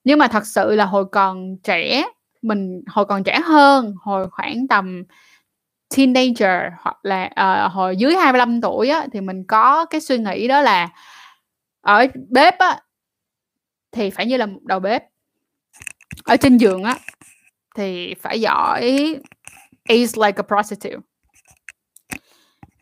[0.04, 2.04] Nhưng mà thật sự là hồi còn trẻ
[2.42, 5.04] mình hồi còn trẻ hơn hồi khoảng tầm
[5.98, 7.30] teenager hoặc là
[7.66, 10.90] uh, hồi dưới 25 tuổi á, thì mình có cái suy nghĩ đó là
[11.82, 12.80] ở bếp á
[13.92, 15.04] thì phải như là một đầu bếp.
[16.24, 16.98] Ở trên giường á
[17.76, 19.16] thì phải giỏi
[19.90, 20.98] is like a prostitute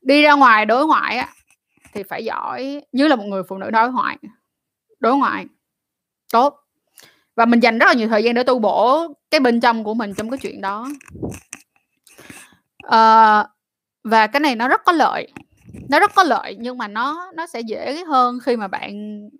[0.01, 1.27] đi ra ngoài đối ngoại á
[1.93, 2.81] thì phải giỏi.
[2.91, 4.17] Như là một người phụ nữ đối ngoại
[4.99, 5.45] đối ngoại
[6.33, 6.57] tốt.
[7.35, 9.93] Và mình dành rất là nhiều thời gian để tu bổ cái bên trong của
[9.93, 10.89] mình trong cái chuyện đó.
[12.83, 13.45] À,
[14.03, 15.31] và cái này nó rất có lợi
[15.89, 18.91] nó rất có lợi nhưng mà nó nó sẽ dễ hơn khi mà bạn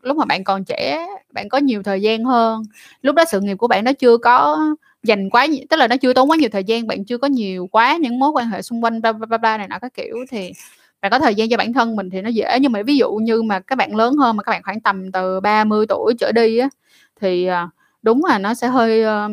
[0.02, 2.64] lúc mà bạn còn trẻ bạn có nhiều thời gian hơn.
[3.02, 4.60] Lúc đó sự nghiệp của bạn nó chưa có
[5.04, 7.68] dành quá tức là nó chưa tốn quá nhiều thời gian, bạn chưa có nhiều
[7.68, 10.52] quá những mối quan hệ xung quanh ba ba ba này nọ các kiểu thì
[11.02, 12.58] bạn có thời gian cho bản thân mình thì nó dễ.
[12.62, 15.12] Nhưng mà ví dụ như mà các bạn lớn hơn, mà các bạn khoảng tầm
[15.12, 16.70] từ 30 tuổi trở đi á,
[17.22, 17.70] thì à,
[18.02, 19.30] đúng là nó sẽ hơi ờ,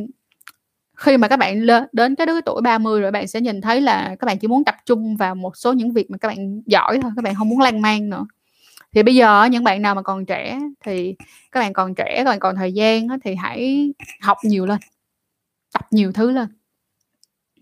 [0.97, 3.81] khi mà các bạn lên đến cái đứa tuổi 30 rồi bạn sẽ nhìn thấy
[3.81, 6.63] là các bạn chỉ muốn tập trung vào một số những việc mà các bạn
[6.67, 8.27] giỏi thôi, các bạn không muốn lan man nữa.
[8.95, 11.15] Thì bây giờ những bạn nào mà còn trẻ thì,
[11.53, 13.93] các bạn còn trẻ các bạn còn thời gian thì hãy
[14.23, 14.79] học nhiều lên
[15.73, 16.49] tập nhiều thứ lên.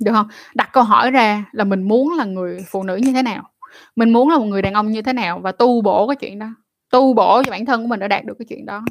[0.01, 0.29] Được không?
[0.55, 3.51] Đặt câu hỏi ra là mình muốn là người phụ nữ như thế nào?
[3.97, 6.39] Mình muốn là một người đàn ông như thế nào và tu bổ cái chuyện
[6.39, 6.55] đó?
[6.91, 8.85] Tu bổ cho bản thân của mình để đạt được cái chuyện đó.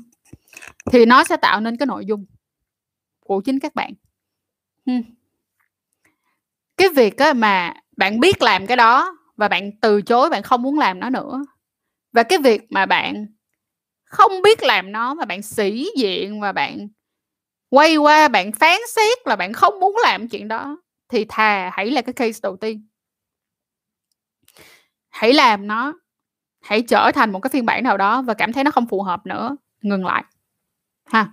[0.92, 2.26] Thì nó sẽ tạo nên cái nội dung
[3.20, 3.94] của chính các bạn.
[4.86, 5.02] Hmm.
[6.78, 10.62] Cái việc á mà bạn biết làm cái đó và bạn từ chối, bạn không
[10.62, 11.46] muốn làm nó nữa.
[12.14, 13.28] Và cái việc mà bạn
[14.06, 16.88] không biết làm nó mà bạn sĩ diện và bạn
[17.76, 20.78] quay qua bạn phán xét là bạn không muốn làm chuyện đó
[21.10, 22.88] thì thà hãy là cái case đầu tiên.
[25.10, 25.94] Hãy làm nó,
[26.62, 29.02] hãy trở thành một cái phiên bản nào đó và cảm thấy nó không phù
[29.02, 30.24] hợp nữa, ngừng lại.
[31.06, 31.32] Ha.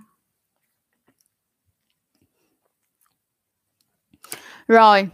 [4.67, 5.09] Rồi.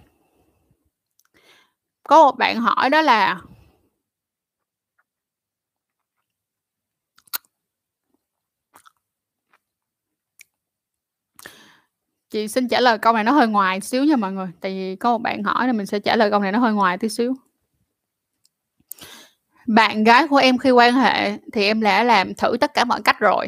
[2.03, 3.41] Có một bạn hỏi đó là
[12.29, 14.95] Chị xin trả lời câu này nó hơi ngoài xíu nha mọi người, tại vì
[14.95, 17.09] có một bạn hỏi nên mình sẽ trả lời câu này nó hơi ngoài tí
[17.09, 17.35] xíu.
[19.67, 23.01] Bạn gái của em khi quan hệ thì em đã làm thử tất cả mọi
[23.01, 23.47] cách rồi.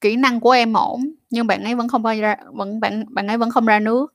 [0.00, 3.38] Kỹ năng của em ổn, nhưng bạn ấy vẫn không ra vẫn bạn bạn ấy
[3.38, 4.14] vẫn không ra nước.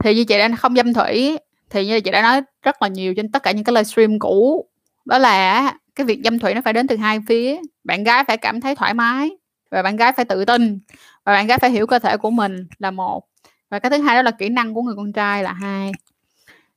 [0.00, 1.38] Thì như chị đã không dâm thủy
[1.70, 4.68] thì như chị đã nói rất là nhiều trên tất cả những cái livestream cũ.
[5.04, 7.60] Đó là cái việc dâm thủy nó phải đến từ hai phía.
[7.84, 9.30] Bạn gái phải cảm thấy thoải mái
[9.70, 10.78] và bạn gái phải tự tin
[11.24, 13.28] và bạn gái phải hiểu cơ thể của mình là một.
[13.70, 15.92] Và cái thứ hai đó là kỹ năng của người con trai là hai.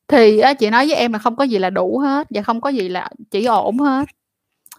[0.07, 2.69] Thì chị nói với em là không có gì là đủ hết và không có
[2.69, 4.05] gì là chỉ ổn hết.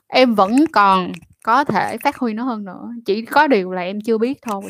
[0.06, 1.12] Em vẫn còn
[1.42, 2.90] có thể phát huy nó hơn nữa.
[3.04, 4.62] Chỉ có điều là em chưa biết thôi.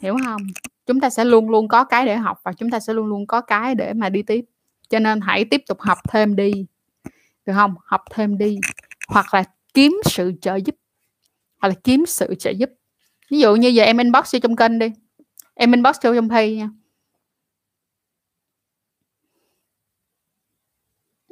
[0.00, 0.42] Hiểu không?
[0.86, 3.26] Chúng ta sẽ luôn luôn có cái để học và chúng ta sẽ luôn luôn
[3.26, 4.44] có cái để mà đi tiếp.
[4.88, 6.52] Cho nên hãy tiếp tục học thêm đi.
[7.46, 7.74] Được không?
[7.84, 8.58] Học thêm đi.
[9.08, 9.44] Hoặc là
[9.74, 10.74] kiếm sự trợ giúp.
[11.60, 12.70] Hoặc là kiếm sự trợ giúp
[13.32, 14.92] ví dụ như giờ em inbox vô trong kênh đi.
[15.54, 16.68] Em inbox vô trong pay nha.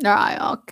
[0.04, 0.70] Rồi ok.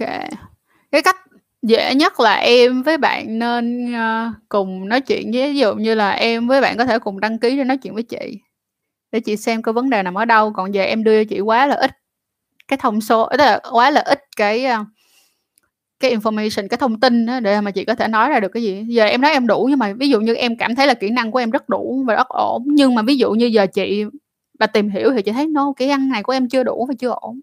[0.92, 1.16] Cái cách
[1.62, 5.94] dễ nhất là em với bạn nên uh, cùng nói chuyện với ví dụ như
[5.94, 8.40] là em với bạn có thể cùng đăng ký để nói chuyện với chị
[9.12, 10.52] để chị xem cái vấn đề nằm ở đâu.
[10.52, 11.90] Còn giờ em đưa cho chị quá là ít
[12.68, 14.86] cái thông số tức là quá là ít cái uh,
[16.00, 18.62] cái information cái thông tin đó để mà chị có thể nói ra được cái
[18.62, 18.84] gì.
[18.88, 21.10] Giờ em nói em đủ nhưng mà ví dụ như em cảm thấy là kỹ
[21.10, 22.62] năng của em rất đủ và rất ổn.
[22.66, 24.04] Nhưng mà ví dụ như giờ chị
[24.58, 26.94] bà tìm hiểu thì chị thấy no kỹ năng này của em chưa đủ và
[26.98, 27.40] chưa ổn.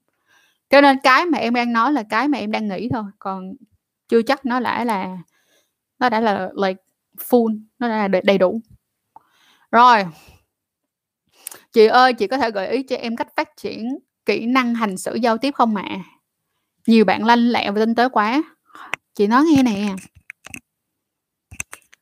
[0.70, 3.04] Cho nên cái mà em đang nói là cái mà em đang nghĩ thôi.
[3.20, 3.54] Còn
[4.10, 5.18] chưa chắc nó đã là
[6.00, 6.82] nó đã là like
[7.30, 8.62] full nó đã là đầy đủ.
[9.72, 10.06] Rồi.
[11.74, 14.98] Chị ơi, chị có thể gợi ý cho em cách phát triển kỹ năng hành
[14.98, 16.00] xử giao tiếp không ạ?
[16.88, 18.44] Nhiều bạn lanh lẹ và tinh tế quá.
[19.16, 19.96] Chị nói nghe nè.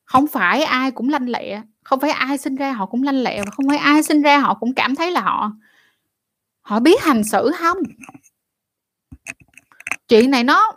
[0.06, 3.44] Không phải ai cũng lanh lẹ, không phải ai sinh ra họ cũng lanh lẹ
[3.46, 5.52] và không phải ai sinh ra họ cũng cảm thấy là họ
[6.62, 7.78] họ biết hành xử không?
[10.08, 10.72] Chuyện này nó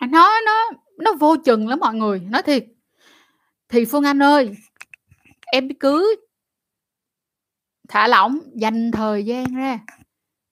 [0.00, 2.64] nó nó nó vô chừng lắm mọi người, nói thiệt.
[3.68, 4.50] Thì Phương Anh ơi,
[5.52, 6.16] em cứ
[7.88, 9.78] thả lỏng dành thời gian ra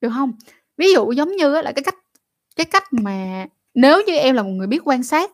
[0.00, 0.32] được không
[0.76, 1.96] ví dụ giống như là cái cách
[2.56, 3.46] cái cách mà
[3.76, 5.30] nếu như em là một người biết quan sát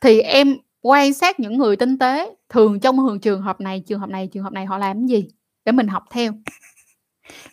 [0.00, 4.00] thì em quan sát những người tinh tế thường trong hường trường hợp này trường
[4.00, 5.28] hợp này trường hợp này họ làm cái gì
[5.64, 6.32] để mình học theo.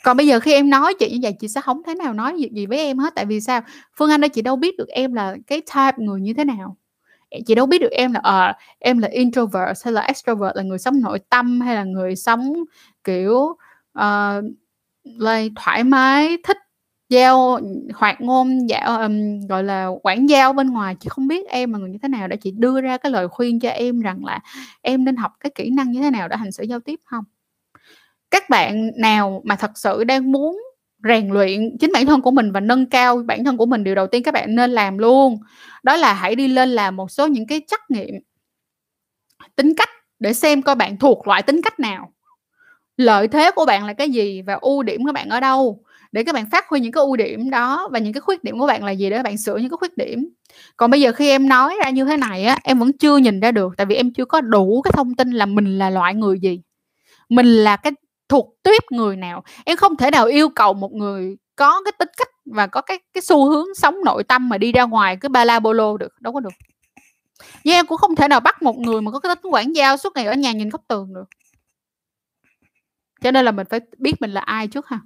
[0.03, 2.38] Còn bây giờ khi em nói chị như vậy chị sẽ không thế nào nói
[2.38, 3.15] gì, gì với em hết.
[3.15, 3.61] Tại vì sao?
[3.97, 6.77] Phương anh ơi chị đâu biết được em là cái type người như thế nào.
[7.45, 10.80] Chị đâu biết được em là uh, em là introvert hay là extrovert là người
[10.80, 12.53] sống nội tâm hay là người sống
[13.03, 13.57] kiểu
[13.93, 14.51] ờ, uh,
[15.19, 16.57] like, thoải mái thích
[17.10, 17.60] giao
[17.94, 21.80] hoạt ngôn dạo um, gọi là quảng giao bên ngoài chị không biết em là
[21.80, 22.27] người như thế nào.
[22.27, 24.40] Để chị đưa ra cái lời khuyên cho em rằng là
[24.82, 27.23] em nên học cái kỹ năng như thế nào để hành xử giao tiếp không?
[28.32, 30.57] Các bạn nào mà thật sự đang muốn
[31.03, 33.95] rèn luyện chính bản thân của mình và nâng cao bản thân của mình điều
[33.95, 35.38] đầu tiên các bạn nên làm luôn.
[35.84, 38.15] Đó là hãy đi lên làm một số những cái trắc nghiệm
[39.56, 42.11] tính cách để xem coi bạn thuộc loại tính cách nào.
[42.98, 45.84] Lợi thế của bạn là cái gì và ưu điểm của bạn ở đâu
[46.15, 48.59] để các bạn phát huy những cái ưu điểm đó và những cái khuyết điểm
[48.59, 50.29] của bạn là gì để bạn sửa những cái khuyết điểm.
[50.77, 53.39] Còn bây giờ khi em nói ra như thế này á, em vẫn chưa nhìn
[53.39, 56.13] ra được, tại vì em chưa có đủ cái thông tin là mình là loại
[56.13, 56.61] người gì.
[57.29, 57.91] Mình là cái
[58.29, 59.43] thuộc tuyếp người nào.
[59.65, 62.99] Em không thể nào yêu cầu một người có cái tính cách và có cái
[63.13, 66.21] cái xu hướng sống nội tâm mà đi ra ngoài cái ba la bolo được,
[66.21, 66.53] đâu có được.
[67.63, 69.97] Nhưng em cũng không thể nào bắt một người mà có cái tính quản giao
[69.97, 71.25] suốt ngày ở nhà nhìn góc tường được.
[73.21, 74.99] Cho nên là mình phải biết mình là ai trước ha.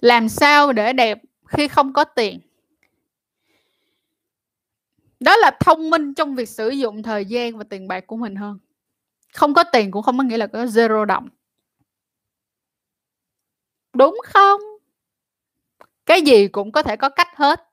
[0.00, 1.18] Làm sao để đẹp
[1.48, 2.40] khi không có tiền?
[5.20, 8.36] Đó là thông minh trong việc sử dụng thời gian và tiền bạc của mình
[8.36, 8.58] hơn.
[9.32, 11.28] Không có tiền cũng không có nghĩa là có zero đồng
[13.92, 14.60] đúng không?
[16.06, 17.66] Cái gì cũng có thể có cách hết.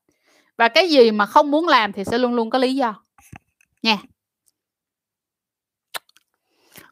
[0.58, 3.04] Và cái gì mà không muốn làm thì sẽ luôn luôn có lý do.
[3.82, 3.98] Nha.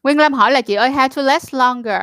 [0.02, 2.02] Nguyên Lâm hỏi là, chị ơi, how to last longer?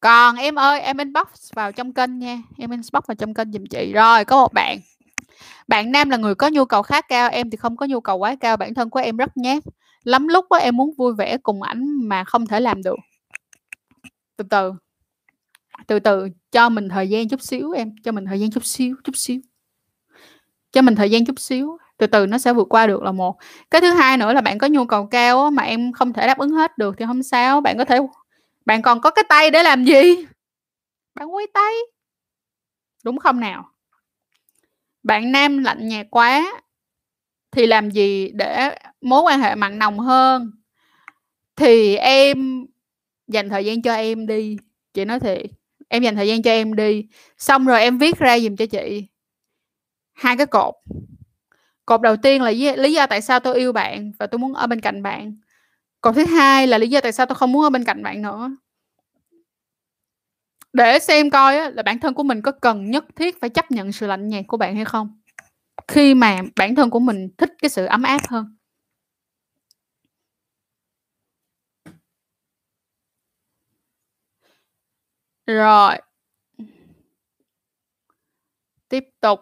[0.00, 2.38] Còn em ơi, em inbox vào trong kênh nha.
[2.58, 3.92] Em inbox vào trong kênh giùm chị.
[3.92, 4.78] Rồi, có một bạn.
[5.68, 8.16] Bạn nam là người có nhu cầu khá cao, em thì không có nhu cầu
[8.16, 8.56] quá cao.
[8.56, 9.62] Bản thân của em rất nhát.
[10.04, 12.96] Lắm lúc đó em muốn vui vẻ cùng ảnh mà không thể làm được.
[14.36, 14.72] Từ từ.
[15.86, 17.94] Từ từ, cho mình thời gian chút xíu em.
[18.04, 19.40] Cho mình thời gian chút xíu chút xíu.
[20.72, 21.78] Cho mình thời gian chút xíu.
[21.98, 23.36] Từ từ, nó sẽ vượt qua được là một.
[23.70, 26.38] Cái thứ hai nữa là bạn có nhu cầu cao mà em không thể đáp
[26.38, 27.60] ứng hết được thì không sao.
[27.60, 27.98] Bạn có thể
[28.64, 30.26] bạn còn có cái tay để làm gì?
[31.14, 31.72] Bạn quay tay.
[33.04, 33.70] Đúng không nào?
[35.02, 36.62] Bạn nam lạnh nhạt quá,
[37.50, 40.50] thì làm gì để mối quan hệ mặn nồng hơn?
[41.56, 42.66] Thì em
[43.26, 44.56] dành thời gian cho em đi.
[44.94, 45.42] Chị nói thiệt,
[45.88, 47.08] em dành thời gian cho em đi.
[47.38, 49.06] Xong rồi em viết ra dùm cho chị
[50.12, 50.74] hai cái cột.
[51.86, 54.66] Cột đầu tiên là lý do tại sao tôi yêu bạn và tôi muốn ở
[54.66, 55.36] bên cạnh bạn
[56.00, 58.22] còn thứ hai là lý do tại sao tôi không muốn ở bên cạnh bạn
[58.22, 58.50] nữa.
[60.72, 63.70] Để xem coi á, là bản thân của mình có cần nhất thiết phải chấp
[63.70, 65.20] nhận sự lạnh nhạt của bạn hay không.
[65.88, 68.56] Khi mà bản thân của mình thích cái sự ấm áp hơn.
[75.46, 75.98] Rồi.
[78.88, 79.40] Tiếp tục.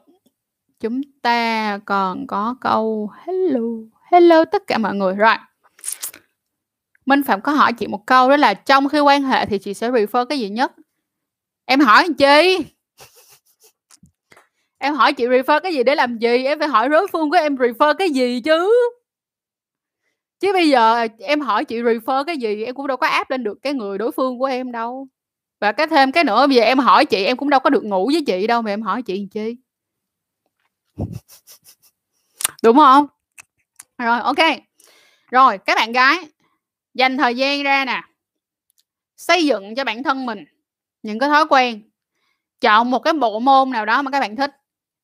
[0.80, 3.60] Chúng ta còn có câu hello
[4.12, 5.14] hello tất cả mọi người.
[5.14, 5.36] Rồi.
[7.08, 9.74] Minh Phạm có hỏi chị một câu đó là trong khi quan hệ thì chị
[9.74, 10.72] sẽ refer cái gì nhất?
[11.64, 12.58] Em hỏi làm chi?
[14.78, 16.44] Em hỏi chị refer cái gì để làm gì?
[16.44, 18.72] Em phải hỏi đối phương của em refer cái gì chứ?
[20.40, 23.44] Chứ bây giờ em hỏi chị refer cái gì, em cũng đâu có áp lên
[23.44, 25.08] được cái người đối phương của em đâu.
[25.60, 27.84] Và cái thêm cái nữa, bây giờ em hỏi chị, em cũng đâu có được
[27.84, 29.56] ngủ với chị đâu mà em hỏi chị làm chi?
[32.62, 33.06] Đúng không?
[33.98, 34.38] Rồi, ok.
[35.30, 36.28] Rồi, các bạn gái
[36.94, 38.02] dành thời gian ra nè.
[39.16, 40.44] Xây dựng cho bản thân mình
[41.02, 41.90] những cái thói quen.
[42.60, 44.50] Chọn một cái bộ môn nào đó mà các bạn thích.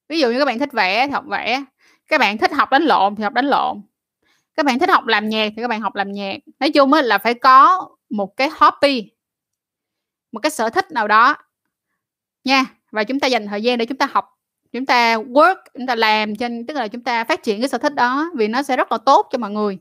[0.09, 1.65] Ví dụ như các bạn thích vẽ thì học vẽ.
[2.07, 3.83] Các bạn thích học đánh lộn thì học đánh lộn.
[4.55, 6.37] Các bạn thích học làm nhạc thì các bạn học làm nhạc.
[6.61, 9.11] Nói chung là phải có một cái hobby,
[10.33, 11.37] một cái sở thích nào đó
[12.45, 12.65] nha.
[12.91, 14.29] Và chúng ta dành thời gian để chúng ta học,
[14.73, 17.79] chúng ta work, chúng ta làm trên, tức là chúng ta phát triển cái sở
[17.79, 19.79] thích đó vì nó sẽ rất là tốt cho mọi người.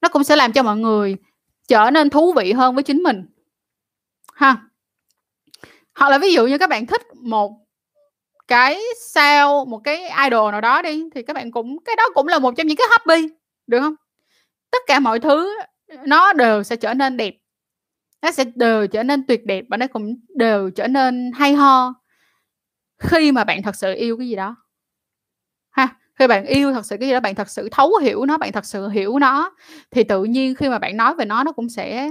[0.00, 1.16] Nó cũng sẽ làm cho mọi người
[1.68, 3.26] trở nên thú vị hơn với chính mình.
[4.34, 4.56] Ha.
[5.94, 7.52] Hoặc là ví dụ như các bạn thích một
[8.48, 12.28] cái sao, một cái idol nào đó đi, thì các bạn cũng, cái đó cũng
[12.28, 13.28] là một trong những cái hobby,
[13.66, 13.94] được không?
[14.70, 15.58] Tất cả mọi thứ
[16.06, 17.34] nó đều sẽ trở nên đẹp.
[18.22, 21.94] Nó sẽ đều trở nên tuyệt đẹp và nó cũng đều trở nên hay ho
[22.98, 24.56] khi mà bạn thật sự yêu cái gì đó
[26.18, 28.52] khi bạn yêu thật sự, cái gì đó, bạn thật sự thấu hiểu nó, bạn
[28.52, 29.52] thật sự hiểu nó,
[29.90, 32.08] thì tự nhiên khi mà bạn nói về nó nó cũng sẽ,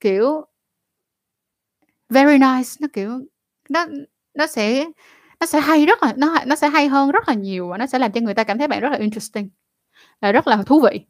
[0.00, 0.46] kiểu,
[2.10, 3.20] very nice, nó, kiểu,
[3.70, 3.86] nó
[4.34, 4.86] nó sẽ
[5.40, 7.86] nó sẽ hay rất là, nó nó sẽ hay hơn rất là nhiều và nó
[7.86, 9.48] sẽ làm cho người ta cảm thấy bạn rất là interesting,
[10.20, 11.00] là rất là thú vị.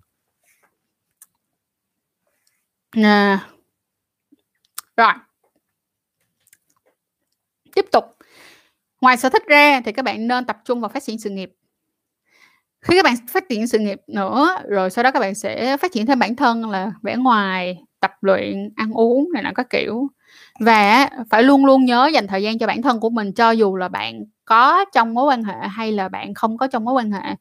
[2.96, 3.46] À.
[4.96, 5.12] rồi.
[7.74, 8.04] Tiếp tục.
[9.00, 11.52] Ngoài sở thích ra thì các bạn nên tập trung vào phát triển sự nghiệp
[12.82, 15.92] khi các bạn phát triển sự nghiệp nữa, rồi sau đó các bạn sẽ phát
[15.92, 20.06] triển thêm bản thân là vẽ ngoài, tập luyện, ăn uống này nọ các kiểu.
[20.60, 23.76] Và phải luôn luôn nhớ dành thời gian cho bản thân của mình, cho dù
[23.76, 27.10] là bạn có trong mối quan hệ hay là bạn không có trong mối quan
[27.10, 27.34] hệ.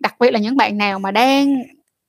[0.00, 1.54] Đặc biệt là những bạn nào mà đang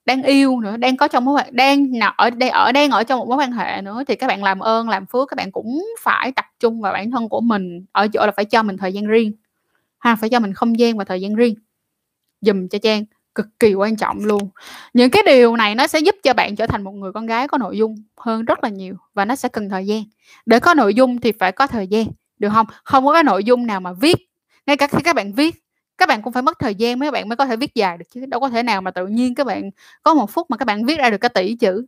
[0.05, 1.87] đang yêu nữa, đang có trong mối quan, đang
[2.17, 4.59] ở đang ở đang ở trong một mối quan hệ nữa thì các bạn làm
[4.59, 7.85] ơn, làm phước, các bạn cũng phải tập trung vào bản thân của mình.
[7.91, 9.31] Ở chỗ là phải cho mình thời gian riêng,
[9.99, 11.55] ha, phải cho mình không gian và thời gian riêng
[12.45, 13.05] dùm cho trang,
[13.35, 14.49] cực kỳ quan trọng luôn.
[14.93, 17.47] Những cái điều này nó sẽ giúp cho bạn trở thành một người con gái
[17.47, 20.03] có nội dung hơn rất là nhiều và nó sẽ cần thời gian.
[20.45, 22.05] Để có nội dung thì phải có thời gian,
[22.39, 22.65] được không?
[22.83, 24.17] Không có cái nội dung nào mà viết,
[24.65, 25.55] ngay cả khi các bạn viết,
[25.97, 28.05] các bạn cũng phải mất thời gian mấy bạn mới có thể viết dài được
[28.13, 28.25] chứ.
[28.25, 29.69] Đâu có thể nào mà tự nhiên các bạn
[30.03, 31.85] có một phút mà các bạn viết ra được cả tỷ chữ.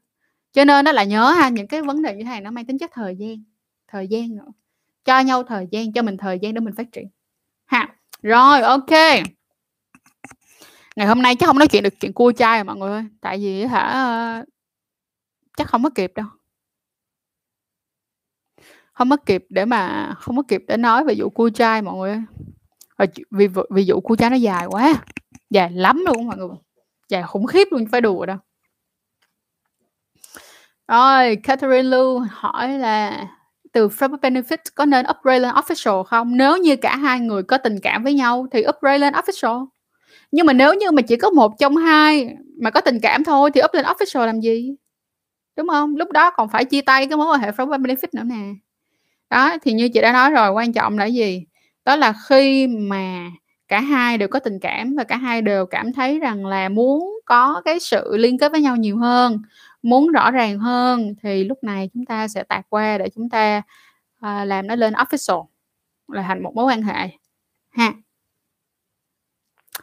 [0.54, 2.66] Cho nên nó là nhớ ha, những cái vấn đề như thế này nó mang
[2.66, 3.44] tính chất thời gian
[3.88, 4.48] thời gian nữa.
[5.06, 7.08] Cho nhau thời gian, cho mình thời gian để mình phát triển.
[7.66, 8.92] Ha rồi, ok
[10.96, 13.04] ngày hôm nay chắc không nói chuyện được chuyện cua trai mọi người ơi.
[13.22, 14.44] Tại vì hả,
[15.58, 16.26] chắc không có kịp đâu.
[18.94, 21.96] Không có kịp để mà, không có kịp để nói về vụ cua trai mọi
[21.96, 22.22] người ơi.
[22.98, 23.08] Rồi
[23.70, 24.94] vì vụ cua trai nó dài quá.
[25.50, 26.50] Dài lắm luôn mọi người.
[27.10, 28.38] Dài khủng khiếp luôn phải đùa đâu.
[30.88, 33.28] Rồi, Catherine Lu hỏi là
[33.72, 36.38] từ Friend Benefit có nên upgrade lên official không?
[36.38, 39.68] Nếu như cả hai người có tình cảm với nhau thì upgrade lên official.
[40.36, 43.52] Nhưng mà nếu như mà chỉ có một trong hai mà có tình cảm thôi
[43.54, 44.76] thì up lên official làm gì?
[45.58, 45.96] Đúng không?
[45.96, 48.54] Lúc đó còn phải chia tay cái mối quan hệ Friend Benefit nữa nè.
[49.30, 51.46] Đó, thì như chị đã nói rồi, quan trọng là gì?
[51.86, 53.32] Đó là khi mà
[53.68, 57.20] cả hai đều có tình cảm và cả hai đều cảm thấy rằng là muốn
[57.26, 59.42] có cái sự liên kết với nhau nhiều hơn,
[59.84, 63.62] muốn rõ ràng hơn thì lúc này chúng ta sẽ tạt qua để chúng ta,
[64.18, 65.46] uh, làm nó lên official,
[66.08, 67.10] là thành một mối quan hệ
[67.70, 67.94] ha.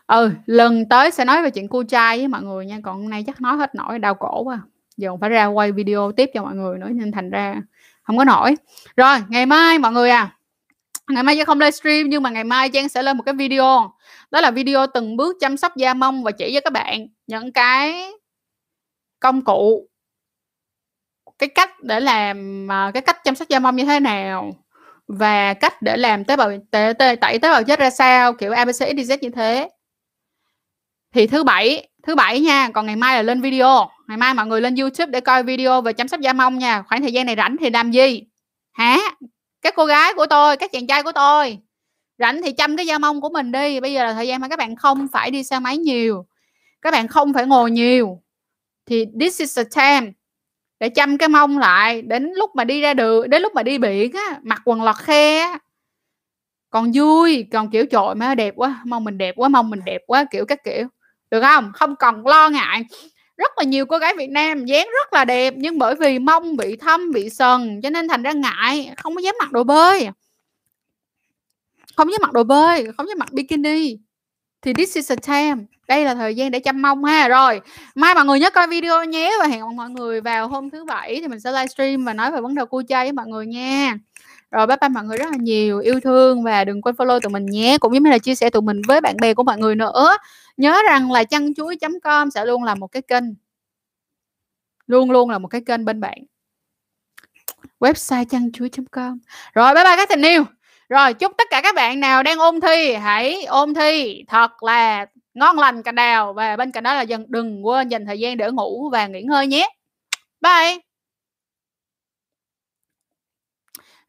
[0.07, 3.11] Ừ, lần tới sẽ nói về chuyện cua trai với mọi người nha, còn hôm
[3.11, 4.61] nay chắc nói hết nổi đau cổ quá,
[4.97, 7.63] giờ còn phải ra quay video tiếp cho mọi người nữa nên thành ra
[8.03, 8.55] không có nổi.
[8.97, 10.37] Rồi, ngày mai mọi người à.
[11.09, 13.93] Ngày mai sẽ không livestream nhưng mà ngày mai trang sẽ lên một cái video.
[14.31, 17.53] Đó là video từng bước chăm sóc da mông và chỉ cho các bạn những
[17.53, 18.13] cái
[19.21, 19.89] công cụ
[21.39, 24.53] cái cách để làm à, cái cách chăm sóc da mông như thế nào
[25.09, 28.53] và cách để làm tế bào tẩy tế, tẩy tế bào chết ra sao kiểu
[28.53, 29.69] abc xyz như thế
[31.13, 33.91] thì thứ bảy thứ bảy nha, còn ngày mai là lên video.
[34.09, 36.83] Ngày mai mọi người lên youtube để coi video về chăm sóc da mông nha.
[36.83, 38.23] Khoảng thời gian này rảnh thì làm gì?
[38.73, 38.99] Hả?
[39.63, 41.59] Các cô gái của tôi, các chàng trai của tôi.
[42.19, 43.81] Rảnh thì chăm cái da mông của mình đi.
[43.81, 46.27] Bây giờ là thời gian mà các bạn không phải đi xe máy nhiều.
[46.83, 48.23] Các bạn không phải ngồi nhiều.
[48.87, 50.13] Thì this is the time
[50.81, 52.03] để chăm cái mông lại.
[52.03, 54.97] Đến lúc mà đi ra đường, đến lúc mà đi biển á, mặc quần lọt
[54.97, 55.59] khe á.
[56.71, 60.01] Còn vui, còn kiểu trội má đẹp quá, mông mình đẹp quá, mông mình đẹp
[60.07, 60.89] quá, kiểu các kiểu
[61.33, 61.73] được không?
[61.75, 62.85] Không còn lo ngại.
[63.37, 66.57] Rất là nhiều cô gái Việt Nam dáng rất là đẹp, nhưng bởi vì mông,
[66.57, 70.09] bị thâm, bị sần, cho nên thành ra ngại, không có dám mặc đồ bơi.
[71.97, 73.97] Không dám mặc đồ bơi, không dám mặc bikini.
[74.63, 75.65] Thì this is a time.
[75.89, 77.29] Đây là thời gian để chăm mông ha.
[77.29, 77.61] Rồi,
[77.95, 81.21] mai mọi người nhớ coi video nhé và hẹn mọi người vào hôm thứ bảy
[81.21, 83.99] thì mình sẽ livestream và nói về vấn đề cua chay với mọi người nha
[84.53, 85.79] rồi, bye bye mọi người rất là nhiều.
[85.79, 87.79] Yêu thương và đừng quên follow tụi mình nhé.
[87.81, 90.17] Cũng giống như là chia sẻ tụi mình với bạn bè của mọi người nữa.
[90.57, 93.25] Nhớ rằng là chăn chuối com sẽ luôn là một cái kênh.
[94.87, 96.19] Luôn luôn là một cái kênh bên bạn.
[97.81, 99.19] Website chăn chuối com.
[99.55, 100.45] Rồi, bye bye các tình yêu.
[100.89, 104.25] Rồi, chúc tất cả các bạn nào đang ôn thi, hãy ôn thi.
[104.29, 106.33] Thật là ngon lành cành đào.
[106.33, 109.23] Và bên cạnh đó là dần, đừng quên dành thời gian để ngủ và nghỉ
[109.23, 109.69] ngơi nhé.
[110.41, 110.79] Bye.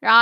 [0.01, 0.13] Rồi.